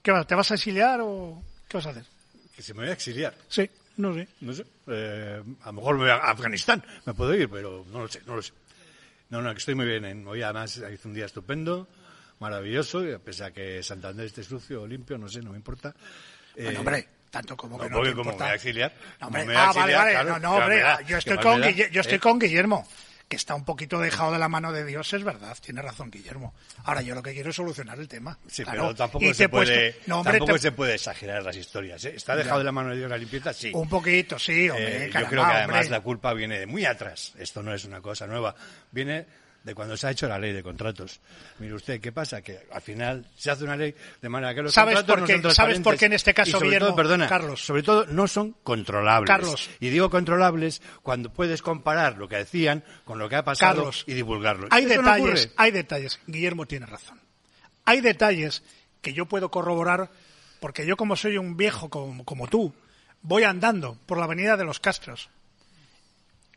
¿Qué 0.02 0.12
vas? 0.12 0.28
¿Te 0.28 0.36
vas 0.36 0.52
a 0.52 0.56
exiliar 0.56 1.00
o 1.02 1.42
qué 1.68 1.78
vas 1.78 1.86
a 1.88 1.90
hacer? 1.92 2.04
Que 2.56 2.62
se 2.62 2.74
me 2.74 2.82
voy 2.82 2.90
a 2.90 2.94
exiliar. 2.94 3.34
Sí, 3.48 3.70
no 3.98 4.14
sé. 4.14 4.28
No 4.42 4.54
sé. 4.54 4.66
Eh, 4.88 5.42
a 5.64 5.66
lo 5.68 5.74
mejor 5.74 5.96
me 5.96 6.02
voy 6.02 6.10
a 6.12 6.16
Afganistán. 6.16 6.84
Me 7.06 7.14
puedo 7.14 7.34
ir, 7.36 7.50
pero 7.50 7.86
no 7.92 8.00
lo 8.02 8.08
sé, 8.08 8.22
no 8.26 8.36
lo 8.36 8.42
sé. 8.42 8.54
No, 9.30 9.42
no, 9.42 9.52
que 9.54 9.58
estoy 9.60 9.76
muy 9.76 9.86
bien. 9.86 10.06
En, 10.06 10.28
hoy 10.28 10.42
además 10.42 10.82
hizo 10.94 11.08
un 11.10 11.14
día 11.14 11.26
estupendo, 11.26 11.88
maravilloso, 12.40 13.06
y 13.08 13.18
pese 13.18 13.44
a 13.46 13.52
que 13.52 13.84
Santander 13.84 14.26
esté 14.26 14.44
sucio 14.44 14.84
o 14.84 14.88
limpio, 14.88 15.18
no 15.18 15.28
sé, 15.28 15.42
no 15.42 15.52
me 15.52 15.58
importa. 15.58 15.94
Eh, 16.56 16.64
Bueno, 16.66 16.80
hombre, 16.80 17.08
tanto 17.30 17.58
como 17.58 17.78
no, 17.78 17.84
que 17.84 17.90
no 17.90 17.96
porque 17.98 18.10
te 18.12 18.16
como 18.16 18.24
me 18.26 18.32
importa. 18.32 18.46
voy 18.46 18.52
a 18.52 18.56
exiliar. 18.56 18.94
No, 19.20 19.28
como 19.28 19.40
hombre, 19.40 19.56
ah, 19.58 19.66
vale, 19.66 19.80
exiliar, 19.80 20.00
vale. 20.00 20.12
claro, 20.12 20.30
no, 20.30 20.40
no, 20.40 20.56
¿qué 20.56 20.62
hombre. 20.64 20.80
da? 20.80 21.02
Yo 21.02 21.08
¿Qué 21.08 21.16
estoy, 21.18 21.38
con, 21.38 21.62
da? 21.62 21.70
Yo 21.72 22.02
estoy 22.02 22.16
¿Eh? 22.18 22.20
con 22.20 22.40
Guillermo. 22.40 22.88
Que 23.28 23.36
está 23.36 23.56
un 23.56 23.66
poquito 23.66 24.00
dejado 24.00 24.32
de 24.32 24.40
la 24.40 24.48
mano 24.48 24.72
de 24.72 24.86
Dios, 24.86 25.12
es 25.14 25.22
verdad. 25.24 25.58
Tiene 25.60 25.82
razón, 25.82 26.10
Guillermo. 26.10 26.54
Ahora, 26.86 27.02
yo 27.02 27.14
lo 27.14 27.22
que 27.22 27.34
quiero 27.34 27.50
es 27.50 27.56
solucionar 27.58 28.00
el 28.00 28.08
tema. 28.08 28.40
Sí, 28.48 28.64
Claro. 28.64 28.84
pero 28.84 28.96
tampoco, 28.96 29.26
Y 29.26 29.34
se 29.34 29.50
puesto- 29.50 29.74
puede, 29.74 29.96
No, 30.06 30.20
hombre, 30.20 30.34
tampoco 30.38 30.54
te- 30.54 30.60
se 30.60 30.72
puede 30.72 30.96
exagerar 30.96 31.44
las 31.44 31.56
historias. 31.58 32.06
¿eh? 32.06 32.14
¿Está 32.16 32.38
dejado 32.38 32.60
de 32.60 32.64
la 32.64 32.72
mano 32.72 32.92
de 32.92 32.98
Dios 32.98 33.10
la 33.10 33.18
limpieza? 33.18 33.52
Sí. 33.54 33.72
Un 33.74 33.90
poquito, 33.90 34.40
sí, 34.40 34.70
hombre. 34.70 35.08
Eh, 35.08 35.12
yo 35.14 35.26
creo 35.28 35.46
que 35.46 35.52
además 35.52 35.76
hombre. 35.78 35.90
la 35.90 36.00
culpa 36.02 36.34
viene 36.34 36.58
de 36.60 36.68
muy 36.68 36.86
atrás. 36.86 37.34
Esto 37.38 37.62
no 37.62 37.74
es 37.74 37.84
una 37.84 38.00
cosa 38.00 38.28
nueva. 38.28 38.56
Viene 38.92 39.26
de 39.68 39.76
cuando 39.76 39.98
se 39.98 40.08
ha 40.08 40.12
hecho 40.12 40.30
la 40.30 40.40
ley 40.40 40.54
de 40.54 40.64
contratos. 40.64 41.20
Mire 41.60 41.74
usted, 41.74 42.00
¿qué 42.00 42.14
pasa? 42.14 42.42
Que 42.42 42.66
al 42.72 42.82
final 42.82 43.26
se 43.36 43.52
hace 43.52 43.66
una 43.66 43.76
ley 43.76 43.94
de 44.22 44.30
manera 44.30 44.56
que 44.56 44.62
los 44.62 44.74
¿Sabes 44.74 44.96
contratos 44.96 45.30
por 45.30 45.44
no 45.44 45.50
son 45.50 45.56
sabes 45.56 45.80
por 45.82 45.98
qué 45.98 46.06
en 46.06 46.14
este 46.14 46.34
caso, 46.34 46.58
Guillermo, 46.62 46.88
todo, 46.88 46.96
perdona, 46.96 47.28
Carlos? 47.28 47.66
sobre 47.66 47.84
todo 47.84 48.06
no 48.06 48.30
son 48.30 48.56
controlables. 48.64 49.28
Carlos. 49.28 49.70
Y 49.82 49.90
digo 49.90 50.10
controlables 50.10 50.82
cuando 51.04 51.34
puedes 51.34 51.62
comparar 51.62 52.18
lo 52.18 52.30
que 52.30 52.38
decían 52.38 52.82
con 53.04 53.20
lo 53.20 53.28
que 53.28 53.36
ha 53.36 53.44
pasado 53.44 53.76
Carlos, 53.76 54.06
y 54.08 54.14
divulgarlo. 54.14 54.70
Hay 54.72 54.86
Eso 54.86 55.02
detalles, 55.02 55.52
hay 55.58 55.72
detalles. 55.72 56.20
Guillermo 56.28 56.66
tiene 56.66 56.86
razón. 56.86 57.20
Hay 57.84 58.00
detalles 58.00 58.64
que 59.02 59.12
yo 59.14 59.26
puedo 59.26 59.52
corroborar 59.52 60.10
porque 60.62 60.86
yo 60.88 60.96
como 60.96 61.18
soy 61.18 61.38
un 61.38 61.58
viejo 61.58 61.90
como, 61.90 62.24
como 62.24 62.48
tú, 62.48 62.74
voy 63.22 63.44
andando 63.44 63.98
por 64.06 64.18
la 64.18 64.24
avenida 64.24 64.56
de 64.56 64.64
los 64.64 64.80
Castros. 64.80 65.30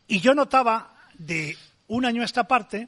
Y 0.07 0.21
yo 0.21 0.33
notaba 0.33 0.95
de 1.17 1.57
un 1.91 2.05
año 2.05 2.21
a 2.21 2.25
esta 2.25 2.47
parte, 2.47 2.87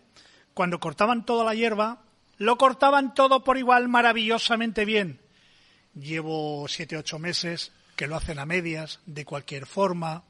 cuando 0.53 0.79
cortaban 0.79 1.25
toda 1.25 1.43
la 1.43 1.53
hierba, 1.53 2.03
lo 2.37 2.57
cortaban 2.57 3.13
todo 3.13 3.43
por 3.43 3.57
igual 3.57 3.89
maravillosamente 3.89 4.85
bien. 4.85 5.19
Llevo 5.93 6.65
siete, 6.69 6.95
ocho 6.95 7.19
meses 7.19 7.73
que 7.97 8.07
lo 8.07 8.15
hacen 8.15 8.39
a 8.39 8.45
medias, 8.45 9.01
de 9.05 9.25
cualquier 9.25 9.65
forma. 9.65 10.23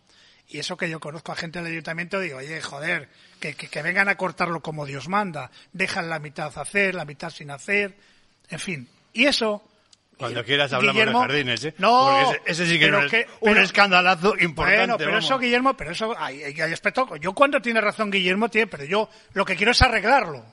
Y 0.48 0.58
eso 0.58 0.75
que 0.75 0.89
yo 0.89 1.00
conozco 1.00 1.32
a 1.32 1.36
gente 1.36 1.62
del 1.62 1.72
ayuntamiento, 1.72 2.20
digo, 2.20 2.39
oye, 2.39 2.62
joder, 2.63 3.10
que, 3.39 3.53
que, 3.53 3.68
que 3.68 3.82
vengan 3.84 4.10
a 4.10 4.18
cortarlo 4.18 4.63
como 4.63 4.88
Dios 4.88 5.08
manda. 5.08 5.51
Dejan 5.72 6.10
la 6.10 6.18
mitad 6.18 6.58
hacer, 6.58 6.96
la 6.96 7.06
mitad 7.06 7.30
sin 7.30 7.51
hacer. 7.51 7.96
En 8.50 8.60
fin. 8.60 8.89
Y 9.13 9.25
eso. 9.25 9.63
Cuando 10.17 10.43
quieras 10.43 10.72
hablamos 10.74 10.96
Guillermo- 10.96 11.20
de 11.22 11.27
jardines, 11.27 11.65
¿eh? 11.65 11.74
No, 11.77 12.10
Porque 12.24 12.38
ese, 12.46 12.63
ese 12.63 12.72
sí 12.74 12.79
que 12.79 12.86
pero 12.86 13.00
no 13.00 13.05
es 13.05 13.12
que- 13.12 13.27
un 13.41 13.53
pero- 13.53 13.63
escandalazo 13.63 14.34
importante. 14.39 14.77
Bueno, 14.79 14.98
pero 14.98 15.12
vamos. 15.12 15.25
eso, 15.25 15.39
Guillermo, 15.39 15.74
pero 15.75 15.91
eso 15.91 16.15
hay, 16.17 16.43
hay, 16.43 16.62
hay 16.62 16.74
aspecto. 16.74 17.15
Yo 17.17 17.34
cuando 17.34 17.62
tiene 17.62 17.82
razón 17.82 18.10
Guillermo, 18.12 18.50
tiene, 18.50 18.67
pero 18.67 18.86
yo 18.86 19.10
lo 19.34 19.43
que 19.46 19.55
quiero 19.55 19.72
es 19.72 19.82
arreglarlo. 19.82 20.46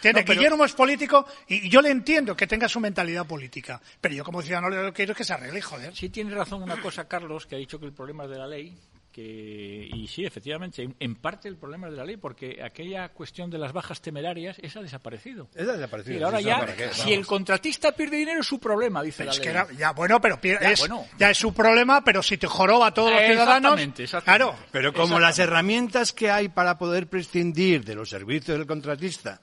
Tiene, 0.00 0.20
No, 0.20 0.26
pero- 0.26 0.38
Guillermo 0.40 0.64
es 0.64 0.72
político 0.72 1.26
y 1.48 1.68
yo 1.68 1.82
le 1.82 1.90
entiendo 1.90 2.34
que 2.34 2.46
tenga 2.46 2.68
su 2.68 2.80
mentalidad 2.80 3.26
política. 3.26 3.80
Pero 4.00 4.14
yo 4.14 4.24
como 4.24 4.40
ciudadano 4.40 4.70
lo 4.70 4.86
que 4.86 4.92
quiero 4.94 5.12
es 5.12 5.18
que 5.18 5.24
se 5.24 5.34
arregle, 5.34 5.60
joder. 5.60 5.94
Sí 5.94 6.08
tiene 6.08 6.34
razón 6.34 6.62
una 6.62 6.80
cosa, 6.80 7.06
Carlos, 7.06 7.46
que 7.46 7.56
ha 7.56 7.58
dicho 7.58 7.78
que 7.78 7.86
el 7.86 7.92
problema 7.92 8.24
es 8.24 8.30
de 8.30 8.38
la 8.38 8.46
ley. 8.46 8.78
Que, 9.12 9.88
y 9.92 10.06
sí, 10.06 10.24
efectivamente, 10.24 10.88
en, 11.00 11.14
parte 11.16 11.48
el 11.48 11.56
problema 11.56 11.88
es 11.88 11.94
de 11.94 11.98
la 11.98 12.04
ley, 12.04 12.16
porque 12.16 12.62
aquella 12.62 13.08
cuestión 13.08 13.50
de 13.50 13.58
las 13.58 13.72
bajas 13.72 14.00
temerarias, 14.00 14.56
esa 14.62 14.78
ha 14.78 14.82
desaparecido. 14.82 15.48
Esa 15.52 15.72
ha 15.72 15.74
desaparecido, 15.74 16.20
Y 16.20 16.22
ahora 16.22 16.40
ya, 16.40 16.64
si 16.92 17.12
el 17.12 17.26
contratista 17.26 17.90
pierde 17.90 18.18
dinero 18.18 18.40
es 18.40 18.46
su 18.46 18.60
problema, 18.60 19.02
dice 19.02 19.18
Pero 19.18 19.26
la 19.26 19.32
es 19.32 19.38
ley. 19.38 19.44
que 19.44 19.50
era- 19.50 19.66
ya, 19.76 19.90
bueno, 19.92 20.20
pero 20.20 20.40
pi- 20.40 20.50
Ya, 20.50 20.70
es, 20.70 20.78
bueno. 20.78 21.06
ya 21.18 21.30
es 21.30 21.38
su 21.38 21.52
problema, 21.52 22.04
pero 22.04 22.22
si 22.22 22.36
te 22.38 22.46
joroba 22.46 22.86
a 22.86 22.94
todos 22.94 23.10
los 23.10 23.20
ciudadanos. 23.20 23.72
exactamente, 23.72 24.04
exactamente. 24.04 24.44
Claro. 24.44 24.66
Pero 24.70 24.92
como 24.92 25.18
las 25.18 25.38
herramientas 25.40 26.12
que 26.12 26.30
hay 26.30 26.48
para 26.48 26.78
poder 26.78 27.08
prescindir 27.08 27.84
de 27.84 27.96
los 27.96 28.08
servicios 28.10 28.56
del 28.58 28.66
contratista 28.68 29.40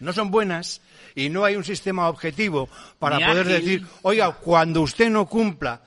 no 0.00 0.12
son 0.12 0.32
buenas 0.32 0.80
y 1.14 1.28
no 1.28 1.44
hay 1.44 1.54
un 1.54 1.62
sistema 1.62 2.08
objetivo 2.08 2.68
para 2.98 3.18
Ni 3.18 3.24
poder 3.26 3.46
ágil. 3.46 3.54
decir, 3.60 3.86
oiga, 4.02 4.32
cuando 4.32 4.82
usted 4.82 5.08
no 5.08 5.26
cumpla, 5.26 5.82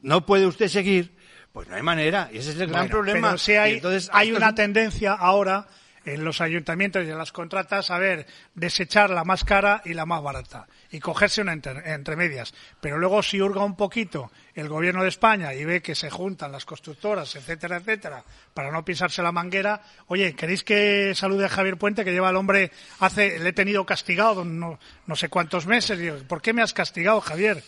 no 0.00 0.24
puede 0.24 0.46
usted 0.46 0.68
seguir, 0.68 1.12
pues 1.52 1.68
no 1.68 1.76
hay 1.76 1.82
manera. 1.82 2.28
Y 2.32 2.38
ese 2.38 2.50
es 2.50 2.60
el 2.60 2.68
gran 2.68 2.82
Bueno, 2.82 2.90
problema. 2.90 3.28
Pero 3.28 3.38
sí 3.38 3.52
Y 3.52 3.56
hay, 3.56 3.74
entonces, 3.74 4.10
hay 4.12 4.32
una 4.32 4.54
tendencia 4.54 5.12
ahora 5.12 5.66
en 6.04 6.24
los 6.24 6.40
ayuntamientos 6.40 7.04
y 7.04 7.10
en 7.10 7.18
las 7.18 7.32
contratas, 7.32 7.90
a 7.90 7.98
ver, 7.98 8.26
desechar 8.54 9.10
la 9.10 9.24
más 9.24 9.44
cara 9.44 9.82
y 9.84 9.94
la 9.94 10.04
más 10.04 10.22
barata 10.22 10.66
y 10.90 10.98
cogerse 10.98 11.40
una 11.40 11.52
entre, 11.52 11.92
entre 11.92 12.16
medias. 12.16 12.52
Pero 12.80 12.98
luego 12.98 13.22
si 13.22 13.40
hurga 13.40 13.64
un 13.64 13.76
poquito 13.76 14.32
el 14.54 14.68
gobierno 14.68 15.02
de 15.02 15.08
España 15.08 15.54
y 15.54 15.64
ve 15.64 15.80
que 15.80 15.94
se 15.94 16.10
juntan 16.10 16.52
las 16.52 16.64
constructoras, 16.64 17.34
etcétera, 17.36 17.76
etcétera, 17.76 18.24
para 18.52 18.70
no 18.72 18.84
pisarse 18.84 19.22
la 19.22 19.32
manguera, 19.32 19.80
oye, 20.08 20.34
¿queréis 20.34 20.64
que 20.64 21.14
salude 21.14 21.46
a 21.46 21.48
Javier 21.48 21.76
Puente, 21.76 22.04
que 22.04 22.12
lleva 22.12 22.28
al 22.28 22.36
hombre, 22.36 22.72
hace, 22.98 23.38
le 23.38 23.50
he 23.50 23.52
tenido 23.52 23.86
castigado 23.86 24.44
no, 24.44 24.78
no 25.06 25.16
sé 25.16 25.28
cuántos 25.28 25.66
meses? 25.66 25.98
Digo, 25.98 26.16
¿Por 26.26 26.42
qué 26.42 26.52
me 26.52 26.62
has 26.62 26.72
castigado, 26.72 27.20
Javier? 27.20 27.62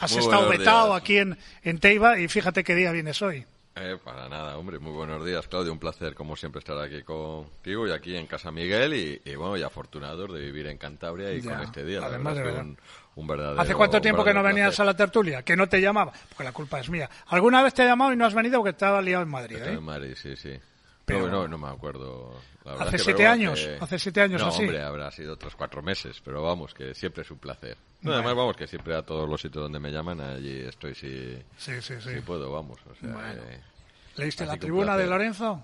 Has 0.00 0.12
Muy 0.12 0.20
estado 0.24 0.48
vetado 0.48 0.86
días. 0.88 0.98
aquí 0.98 1.18
en, 1.18 1.38
en 1.62 1.78
Teiba 1.78 2.18
y 2.18 2.28
fíjate 2.28 2.64
qué 2.64 2.74
día 2.74 2.92
vienes 2.92 3.20
hoy. 3.22 3.44
Eh, 3.78 3.98
para 4.02 4.26
nada, 4.30 4.56
hombre. 4.56 4.78
Muy 4.78 4.92
buenos 4.92 5.22
días, 5.24 5.46
Claudio. 5.48 5.70
Un 5.70 5.78
placer, 5.78 6.14
como 6.14 6.34
siempre, 6.34 6.60
estar 6.60 6.78
aquí 6.78 7.02
contigo 7.02 7.86
y 7.86 7.92
aquí 7.92 8.16
en 8.16 8.26
Casa 8.26 8.50
Miguel. 8.50 8.94
Y, 8.94 9.20
y, 9.30 9.34
bueno, 9.34 9.54
y 9.58 9.62
afortunados 9.62 10.32
de 10.32 10.40
vivir 10.40 10.66
en 10.68 10.78
Cantabria 10.78 11.30
y 11.32 11.42
Ya, 11.42 11.50
con 11.56 11.60
este 11.62 11.84
día. 11.84 12.00
La 12.00 12.06
además 12.06 12.36
verdad 12.36 12.48
de 12.52 12.56
verdad. 12.56 12.64
un, 12.70 12.78
un 13.16 13.26
verdadero. 13.26 13.60
¿Hace 13.60 13.74
cuánto 13.74 14.00
tiempo 14.00 14.24
que 14.24 14.32
no 14.32 14.42
venías 14.42 14.68
placer. 14.68 14.82
a 14.82 14.86
la 14.86 14.96
tertulia? 14.96 15.42
Que 15.42 15.56
no 15.56 15.68
te 15.68 15.78
llamaba, 15.78 16.10
porque 16.30 16.44
la 16.44 16.52
culpa 16.52 16.80
es 16.80 16.88
mía. 16.88 17.10
¿Alguna 17.26 17.62
vez 17.62 17.74
te 17.74 17.82
he 17.82 17.86
llamado 17.86 18.14
y 18.14 18.16
no 18.16 18.24
has 18.24 18.32
venido 18.32 18.58
porque 18.60 18.70
estaba 18.70 19.02
liado 19.02 19.22
en 19.24 19.28
Madrid? 19.28 19.56
Estaba 19.56 19.74
¿eh? 19.74 19.78
en 19.78 19.84
Madrid, 19.84 20.14
sí, 20.16 20.36
sí. 20.36 20.58
Pero- 21.06 21.28
no, 21.28 21.42
no, 21.42 21.48
no 21.48 21.58
me 21.58 21.68
acuerdo. 21.68 22.34
La 22.64 22.72
verdad 22.72 22.88
¿Hace 22.88 22.96
es 22.96 23.02
que, 23.02 23.04
siete 23.12 23.26
años? 23.26 23.60
que- 23.60 23.78
¿Hace 23.80 23.98
siete 23.98 24.20
años 24.20 24.42
no, 24.42 24.48
así? 24.48 24.62
hombre, 24.62 24.82
habrá 24.82 25.10
sido 25.12 25.34
otros 25.34 25.54
cuatro 25.54 25.80
meses, 25.82 26.20
pero 26.24 26.42
vamos, 26.42 26.74
que 26.74 26.94
siempre 26.94 27.22
es 27.22 27.30
un 27.30 27.38
placer. 27.38 27.76
No, 27.76 28.10
Bueno. 28.10 28.14
Además, 28.16 28.34
vamos, 28.36 28.56
que 28.56 28.66
siempre 28.66 28.94
a 28.96 29.02
todos 29.02 29.28
los 29.28 29.40
sitios 29.40 29.62
donde 29.62 29.78
me 29.78 29.90
llaman, 29.92 30.20
allí 30.20 30.60
estoy 30.60 30.94
si, 30.94 31.36
Sí, 31.56 31.80
sí, 31.80 31.94
sí. 32.00 32.14
si 32.14 32.20
puedo, 32.20 32.50
vamos. 32.52 32.78
O 32.90 32.94
sea, 32.96 33.12
Bueno. 33.12 33.42
que- 33.42 34.20
¿Leíste 34.20 34.44
la 34.46 34.56
tribuna 34.56 34.96
de. 34.96 35.06
Lorenzo? 35.06 35.62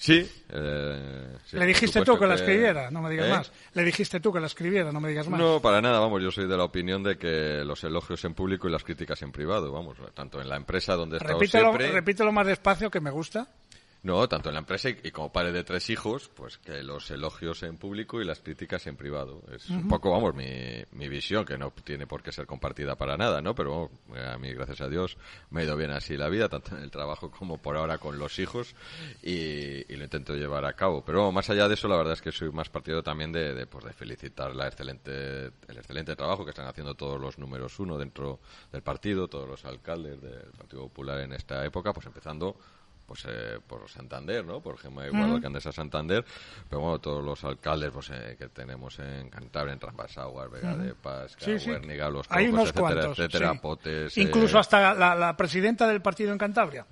Sí, 0.00 0.30
eh, 0.50 1.36
sí, 1.44 1.56
¿Le 1.56 1.66
dijiste 1.66 2.02
tú 2.02 2.16
que 2.16 2.26
la 2.28 2.36
escribiera? 2.36 2.88
No 2.88 3.02
me 3.02 3.10
digas 3.10 3.26
¿Eh? 3.26 3.30
más. 3.30 3.52
¿Le 3.74 3.82
dijiste 3.82 4.20
tú 4.20 4.32
que 4.32 4.38
la 4.38 4.46
escribiera? 4.46 4.92
No 4.92 5.00
me 5.00 5.08
digas 5.08 5.26
más. 5.28 5.40
No, 5.40 5.60
para 5.60 5.80
nada, 5.82 5.98
vamos, 5.98 6.22
yo 6.22 6.30
soy 6.30 6.46
de 6.46 6.56
la 6.56 6.62
opinión 6.62 7.02
de 7.02 7.18
que 7.18 7.64
los 7.64 7.82
elogios 7.82 8.24
en 8.24 8.32
público 8.32 8.68
y 8.68 8.70
las 8.70 8.84
críticas 8.84 9.20
en 9.22 9.32
privado, 9.32 9.72
vamos, 9.72 9.96
tanto 10.14 10.40
en 10.40 10.48
la 10.48 10.54
empresa 10.56 10.94
donde 10.94 11.16
he 11.16 11.18
estado 11.18 11.36
repítelo, 11.40 11.64
siempre... 11.70 11.90
repítelo 11.90 12.30
más 12.30 12.46
despacio 12.46 12.90
que 12.92 13.00
me 13.00 13.10
gusta. 13.10 13.48
No, 14.02 14.28
tanto 14.28 14.48
en 14.48 14.54
la 14.54 14.60
empresa 14.60 14.88
y, 14.90 14.98
y 15.02 15.10
como 15.10 15.32
padre 15.32 15.50
de 15.50 15.64
tres 15.64 15.90
hijos, 15.90 16.30
pues 16.34 16.56
que 16.58 16.82
los 16.84 17.10
elogios 17.10 17.62
en 17.64 17.76
público 17.76 18.20
y 18.20 18.24
las 18.24 18.38
críticas 18.38 18.86
en 18.86 18.96
privado. 18.96 19.42
Es 19.52 19.68
un 19.70 19.88
poco, 19.88 20.12
vamos, 20.12 20.34
mi, 20.34 20.84
mi 20.92 21.08
visión, 21.08 21.44
que 21.44 21.58
no 21.58 21.72
tiene 21.72 22.06
por 22.06 22.22
qué 22.22 22.30
ser 22.30 22.46
compartida 22.46 22.94
para 22.96 23.16
nada, 23.16 23.42
¿no? 23.42 23.54
Pero 23.54 23.90
bueno, 24.06 24.30
a 24.30 24.38
mí, 24.38 24.52
gracias 24.52 24.80
a 24.82 24.88
Dios, 24.88 25.16
me 25.50 25.60
ha 25.60 25.64
ido 25.64 25.76
bien 25.76 25.90
así 25.90 26.16
la 26.16 26.28
vida, 26.28 26.48
tanto 26.48 26.76
en 26.76 26.82
el 26.84 26.90
trabajo 26.90 27.30
como 27.30 27.58
por 27.58 27.76
ahora 27.76 27.98
con 27.98 28.18
los 28.18 28.38
hijos, 28.38 28.76
y, 29.22 29.92
y 29.92 29.96
lo 29.96 30.04
intento 30.04 30.34
llevar 30.34 30.64
a 30.64 30.74
cabo. 30.74 31.04
Pero 31.04 31.18
bueno, 31.18 31.32
más 31.32 31.50
allá 31.50 31.66
de 31.66 31.74
eso, 31.74 31.88
la 31.88 31.96
verdad 31.96 32.12
es 32.12 32.22
que 32.22 32.30
soy 32.30 32.52
más 32.52 32.68
partidario 32.68 33.02
también 33.02 33.32
de, 33.32 33.52
de, 33.52 33.66
pues, 33.66 33.84
de 33.84 33.92
felicitar 33.92 34.54
la 34.54 34.68
excelente, 34.68 35.46
el 35.46 35.76
excelente 35.76 36.14
trabajo 36.14 36.44
que 36.44 36.50
están 36.50 36.66
haciendo 36.68 36.94
todos 36.94 37.20
los 37.20 37.38
números 37.38 37.78
uno 37.80 37.98
dentro 37.98 38.38
del 38.70 38.82
partido, 38.82 39.26
todos 39.26 39.48
los 39.48 39.64
alcaldes 39.64 40.20
del 40.22 40.52
Partido 40.56 40.82
Popular 40.82 41.20
en 41.20 41.32
esta 41.32 41.64
época, 41.64 41.92
pues 41.92 42.06
empezando 42.06 42.56
pues 43.08 43.24
eh, 43.26 43.58
por 43.66 43.88
Santander, 43.88 44.44
¿no? 44.44 44.60
Por 44.60 44.78
Gemma 44.78 45.06
igual 45.06 45.32
alcaldesa 45.36 45.72
Santander, 45.72 46.24
pero 46.68 46.82
bueno, 46.82 46.98
todos 46.98 47.24
los 47.24 47.42
alcaldes 47.42 47.90
pues, 47.90 48.10
eh, 48.10 48.36
que 48.38 48.48
tenemos 48.50 48.98
en 48.98 49.30
Cantabria, 49.30 49.72
en 49.72 49.78
Trambasaguas, 49.78 50.50
Vega 50.50 50.76
de 50.76 50.94
Pasca, 50.94 51.42
Sí, 51.44 51.58
Los 52.12 52.28
Cocos, 52.28 52.68
etcétera, 52.68 52.80
cuantos. 52.80 53.18
etcétera, 53.18 53.52
sí. 53.52 53.58
Potes... 53.60 54.18
Incluso 54.18 54.58
eh, 54.58 54.60
hasta 54.60 54.94
la, 54.94 55.14
la 55.14 55.36
presidenta 55.36 55.88
del 55.88 56.02
partido 56.02 56.32
en 56.32 56.38
Cantabria. 56.38 56.86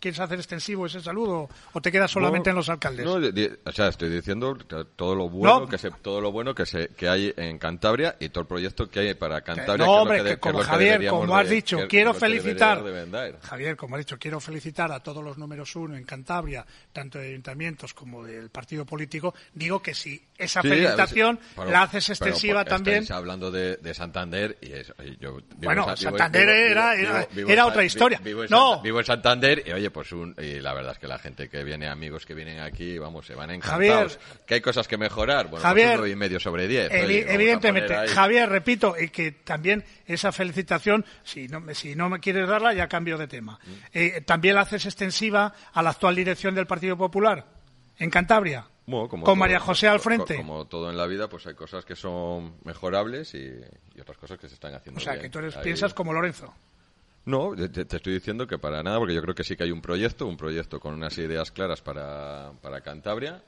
¿Quieres 0.00 0.20
hacer 0.20 0.38
extensivo 0.38 0.86
ese 0.86 1.00
saludo 1.00 1.48
o 1.72 1.80
te 1.82 1.90
quedas 1.90 2.10
solamente 2.10 2.50
no, 2.50 2.52
en 2.52 2.56
los 2.58 2.68
alcaldes? 2.68 3.04
No, 3.04 3.14
o 3.64 3.72
sea, 3.72 3.88
estoy 3.88 4.08
diciendo 4.10 4.56
todo 4.94 5.14
lo 5.16 5.28
bueno 5.28 5.60
No. 5.60 5.68
que 5.68 5.76
se, 5.76 5.90
todo 5.90 6.20
lo 6.20 6.30
bueno 6.30 6.54
que 6.54 6.66
se 6.66 6.88
que 6.90 7.08
hay 7.08 7.34
en 7.36 7.58
Cantabria 7.58 8.16
y 8.20 8.28
todo 8.28 8.42
el 8.42 8.46
proyecto 8.46 8.88
que 8.88 9.00
hay 9.00 9.14
para 9.14 9.40
Cantabria. 9.40 9.84
no, 9.84 9.92
hombre, 10.02 10.22
que 10.22 10.36
como 10.38 10.60
Javier, 10.60 11.06
como 11.08 11.36
has 11.36 11.48
de- 11.48 11.54
dicho, 11.56 11.78
quiero 11.88 12.14
felicitar. 12.14 12.82
Javier, 13.42 13.76
como 13.76 13.96
has 13.96 14.00
dicho, 14.00 14.18
quiero 14.18 14.38
felicitar 14.40 14.92
a 14.92 15.00
todos 15.00 15.22
los 15.24 15.36
números 15.36 15.74
uno 15.74 15.96
en 15.96 16.04
Cantabria, 16.04 16.64
tanto 16.92 17.18
de 17.18 17.28
ayuntamientos 17.30 17.92
como 17.94 18.24
del 18.24 18.50
partido 18.50 18.84
político. 18.84 19.34
Digo 19.54 19.82
que 19.82 19.94
si 19.94 20.22
esa 20.36 20.62
Sí, 20.62 20.68
ver 20.68 20.78
felicitación 20.78 21.40
pero- 21.56 21.70
la 21.70 21.82
haces 21.82 22.08
extensiva 22.10 22.64
también. 22.64 23.04
hablando 23.12 23.50
de, 23.50 23.76
de 23.78 23.94
Santander 23.94 24.58
y 24.60 24.68
yo 25.20 25.36
vivo 25.36 25.42
Bueno, 25.56 25.90
en 25.90 25.96
Santander 25.96 26.46
vivo- 26.46 26.52
era- 26.70 26.94
vivo- 26.94 27.08
era- 27.10 27.26
vivo- 27.32 27.50
era 27.50 27.62
en 27.62 27.68
otra 27.68 27.84
historia. 27.84 28.20
No. 28.48 28.80
Vivo 28.80 29.00
en 29.00 29.04
Santander 29.06 29.64
y 29.66 29.72
oye, 29.72 29.87
pues 29.90 30.12
un, 30.12 30.34
y 30.38 30.60
la 30.60 30.72
verdad 30.74 30.92
es 30.92 30.98
que 30.98 31.06
la 31.08 31.18
gente 31.18 31.48
que 31.48 31.64
viene, 31.64 31.88
amigos 31.88 32.24
que 32.26 32.34
vienen 32.34 32.60
aquí, 32.60 32.98
vamos, 32.98 33.26
se 33.26 33.34
van 33.34 33.50
encantados. 33.50 34.18
Javier. 34.18 34.44
que 34.46 34.54
hay 34.54 34.60
cosas 34.60 34.86
que 34.88 34.96
mejorar, 34.98 35.48
bueno, 35.48 35.62
Javier. 35.62 35.86
pues 35.86 35.94
un 35.94 36.00
nueve 36.00 36.12
y 36.12 36.16
medio 36.16 36.40
sobre 36.40 36.66
10. 36.68 36.90
Evi- 36.90 37.04
oye, 37.04 37.18
vamos 37.20 37.30
a 37.30 37.34
evidentemente. 37.34 38.08
Javier, 38.08 38.48
repito, 38.48 38.94
y 38.98 39.08
que 39.08 39.32
también 39.32 39.84
esa 40.06 40.32
felicitación, 40.32 41.04
si 41.24 41.48
no, 41.48 41.60
me- 41.60 41.74
si 41.74 41.94
no 41.94 42.08
me 42.08 42.20
quieres 42.20 42.48
darla, 42.48 42.72
ya 42.74 42.88
cambio 42.88 43.18
de 43.18 43.26
tema. 43.28 43.58
Mm. 43.64 43.70
Eh, 43.92 44.20
también 44.26 44.54
la 44.54 44.62
haces 44.62 44.84
extensiva 44.86 45.52
a 45.72 45.82
la 45.82 45.90
actual 45.90 46.14
dirección 46.14 46.54
del 46.54 46.66
Partido 46.66 46.96
Popular 46.96 47.46
en 47.98 48.10
Cantabria, 48.10 48.64
Bueno, 48.86 49.08
como 49.08 49.24
con 49.24 49.32
todo- 49.34 49.36
María 49.40 49.58
José 49.60 49.88
al 49.88 50.00
frente. 50.00 50.36
Como 50.36 50.66
todo 50.66 50.88
en 50.90 50.96
la 50.96 51.06
vida, 51.06 51.28
pues 51.28 51.46
hay 51.46 51.54
cosas 51.54 51.84
que 51.84 51.96
son 51.96 52.54
mejorables 52.64 53.34
y, 53.34 53.38
y 53.94 54.00
otras 54.00 54.16
cosas 54.18 54.38
que 54.38 54.48
se 54.48 54.54
están 54.54 54.74
haciendo 54.74 54.98
o 55.00 55.02
sea, 55.02 55.14
bien. 55.14 55.22
que 55.24 55.30
tú 55.30 55.40
eres, 55.40 55.56
Ahí- 55.56 55.64
piensas 55.64 55.92
como 55.94 56.12
Lorenzo. 56.12 56.54
No, 57.28 57.54
te, 57.54 57.84
te 57.84 57.96
estoy 57.96 58.14
diciendo 58.14 58.46
que 58.46 58.56
para 58.56 58.82
nada, 58.82 58.98
porque 58.98 59.12
yo 59.12 59.20
creo 59.20 59.34
que 59.34 59.44
sí 59.44 59.54
que 59.54 59.64
hay 59.64 59.70
un 59.70 59.82
proyecto, 59.82 60.26
un 60.26 60.38
proyecto 60.38 60.80
con 60.80 60.94
unas 60.94 61.18
ideas 61.18 61.50
claras 61.50 61.82
para, 61.82 62.52
para 62.62 62.80
Cantabria 62.80 63.42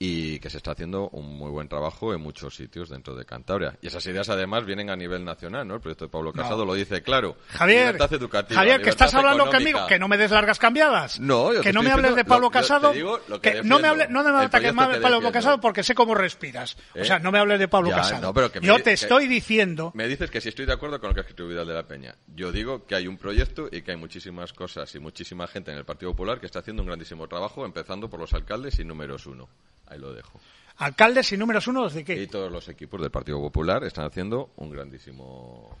y 0.00 0.38
que 0.38 0.48
se 0.48 0.58
está 0.58 0.70
haciendo 0.72 1.08
un 1.08 1.36
muy 1.36 1.50
buen 1.50 1.68
trabajo 1.68 2.14
en 2.14 2.20
muchos 2.20 2.54
sitios 2.54 2.88
dentro 2.88 3.16
de 3.16 3.24
Cantabria. 3.24 3.76
Y 3.82 3.88
esas 3.88 4.06
ideas 4.06 4.28
además 4.28 4.64
vienen 4.64 4.90
a 4.90 4.96
nivel 4.96 5.24
nacional, 5.24 5.66
¿no? 5.66 5.74
El 5.74 5.80
proyecto 5.80 6.04
de 6.04 6.10
Pablo 6.10 6.32
Casado 6.32 6.64
lo 6.64 6.74
dice 6.74 7.02
claro. 7.02 7.36
Javier, 7.48 7.98
Javier, 7.98 8.80
que 8.80 8.90
estás 8.90 9.12
hablando 9.14 9.44
económica. 9.44 9.72
conmigo, 9.72 9.86
que 9.88 9.98
no 9.98 10.06
me 10.06 10.16
des 10.16 10.30
largas 10.30 10.58
cambiadas. 10.60 11.18
No, 11.18 11.52
yo 11.52 11.62
que 11.62 11.72
no 11.72 11.82
me 11.82 11.90
hables 11.90 12.14
de 12.14 12.24
Pablo 12.24 12.46
lo- 12.46 12.50
Casado. 12.50 12.92
digo 12.92 13.18
lo 13.28 13.40
que 13.40 13.54
que 13.54 13.62
no 13.64 13.78
me 13.80 13.88
hables, 13.88 14.08
no 14.10 14.22
me 14.22 14.30
ataques 14.44 14.72
más 14.72 14.88
de 14.92 15.00
Pablo. 15.00 15.32
Casado 15.32 15.60
porque 15.60 15.82
sé 15.82 15.94
cómo 15.94 16.14
respiras. 16.14 16.76
O 16.94 16.98
¿Eh? 17.00 17.04
sea, 17.04 17.18
no 17.18 17.32
me 17.32 17.38
hables 17.40 17.58
de 17.58 17.66
Pablo 17.68 17.90
Ya, 17.90 17.96
Casado. 17.96 18.22
no, 18.22 18.34
pero 18.34 18.52
que 18.52 18.60
me 18.60 18.66
Yo 18.66 18.76
di- 18.76 18.82
te 18.82 18.90
que- 18.90 18.94
estoy 18.94 19.26
diciendo 19.26 19.90
Me 19.94 20.06
dices 20.06 20.30
que 20.30 20.40
si 20.40 20.48
estoy 20.48 20.64
de 20.66 20.72
acuerdo 20.74 21.00
con 21.00 21.08
lo 21.10 21.14
que 21.14 21.20
ha 21.20 21.22
escrito 21.22 21.46
Vidal 21.48 21.66
de 21.66 21.74
la 21.74 21.86
Peña. 21.88 22.14
Yo 22.36 22.52
digo 22.52 22.86
que 22.86 22.94
hay 22.94 23.08
un 23.08 23.16
proyecto 23.18 23.68
y 23.70 23.82
que 23.82 23.90
hay 23.90 23.96
muchísimas 23.96 24.52
cosas 24.52 24.94
y 24.94 25.00
muchísima 25.00 25.46
gente 25.48 25.72
en 25.72 25.78
el 25.78 25.84
Partido 25.84 26.12
Popular 26.12 26.38
que 26.38 26.46
está 26.46 26.60
haciendo 26.60 26.82
un 26.82 26.86
grandísimo 26.86 27.26
trabajo, 27.26 27.64
empezando 27.66 28.08
por 28.08 28.20
los 28.20 28.32
alcaldes 28.32 28.78
y 28.78 28.84
números 28.84 29.26
uno. 29.26 29.48
Ahí 29.88 29.98
lo 29.98 30.12
dejo. 30.12 30.40
alcaldes 30.78 31.32
y 31.32 31.36
números 31.36 31.66
uno 31.66 31.88
de 31.88 32.00
Y 32.00 32.04
qué. 32.04 32.26
todos 32.28 32.52
los 32.52 32.68
equipos 32.68 33.00
del 33.00 33.10
Partido 33.10 33.38
Popular 33.40 33.82
están 33.84 34.04
haciendo 34.06 34.50
un 34.56 34.70
grandísimo 34.70 35.76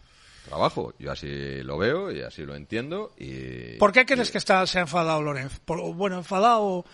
trabajo. 0.48 0.92
Yo 0.98 1.12
así 1.12 1.62
lo 1.62 1.78
veo 1.78 2.10
y 2.10 2.22
así 2.22 2.44
lo 2.44 2.56
entiendo. 2.56 3.12
Y, 3.18 3.76
¿Por 3.78 3.92
qué 3.92 4.04
crees 4.06 4.30
y- 4.30 4.32
que 4.32 4.38
está, 4.38 4.66
se 4.66 4.78
ha 4.78 4.82
enfadado 4.82 5.22
Lorenzo? 5.22 5.58
Por- 5.64 5.94
bueno, 5.94 6.16
enfadado. 6.18 6.84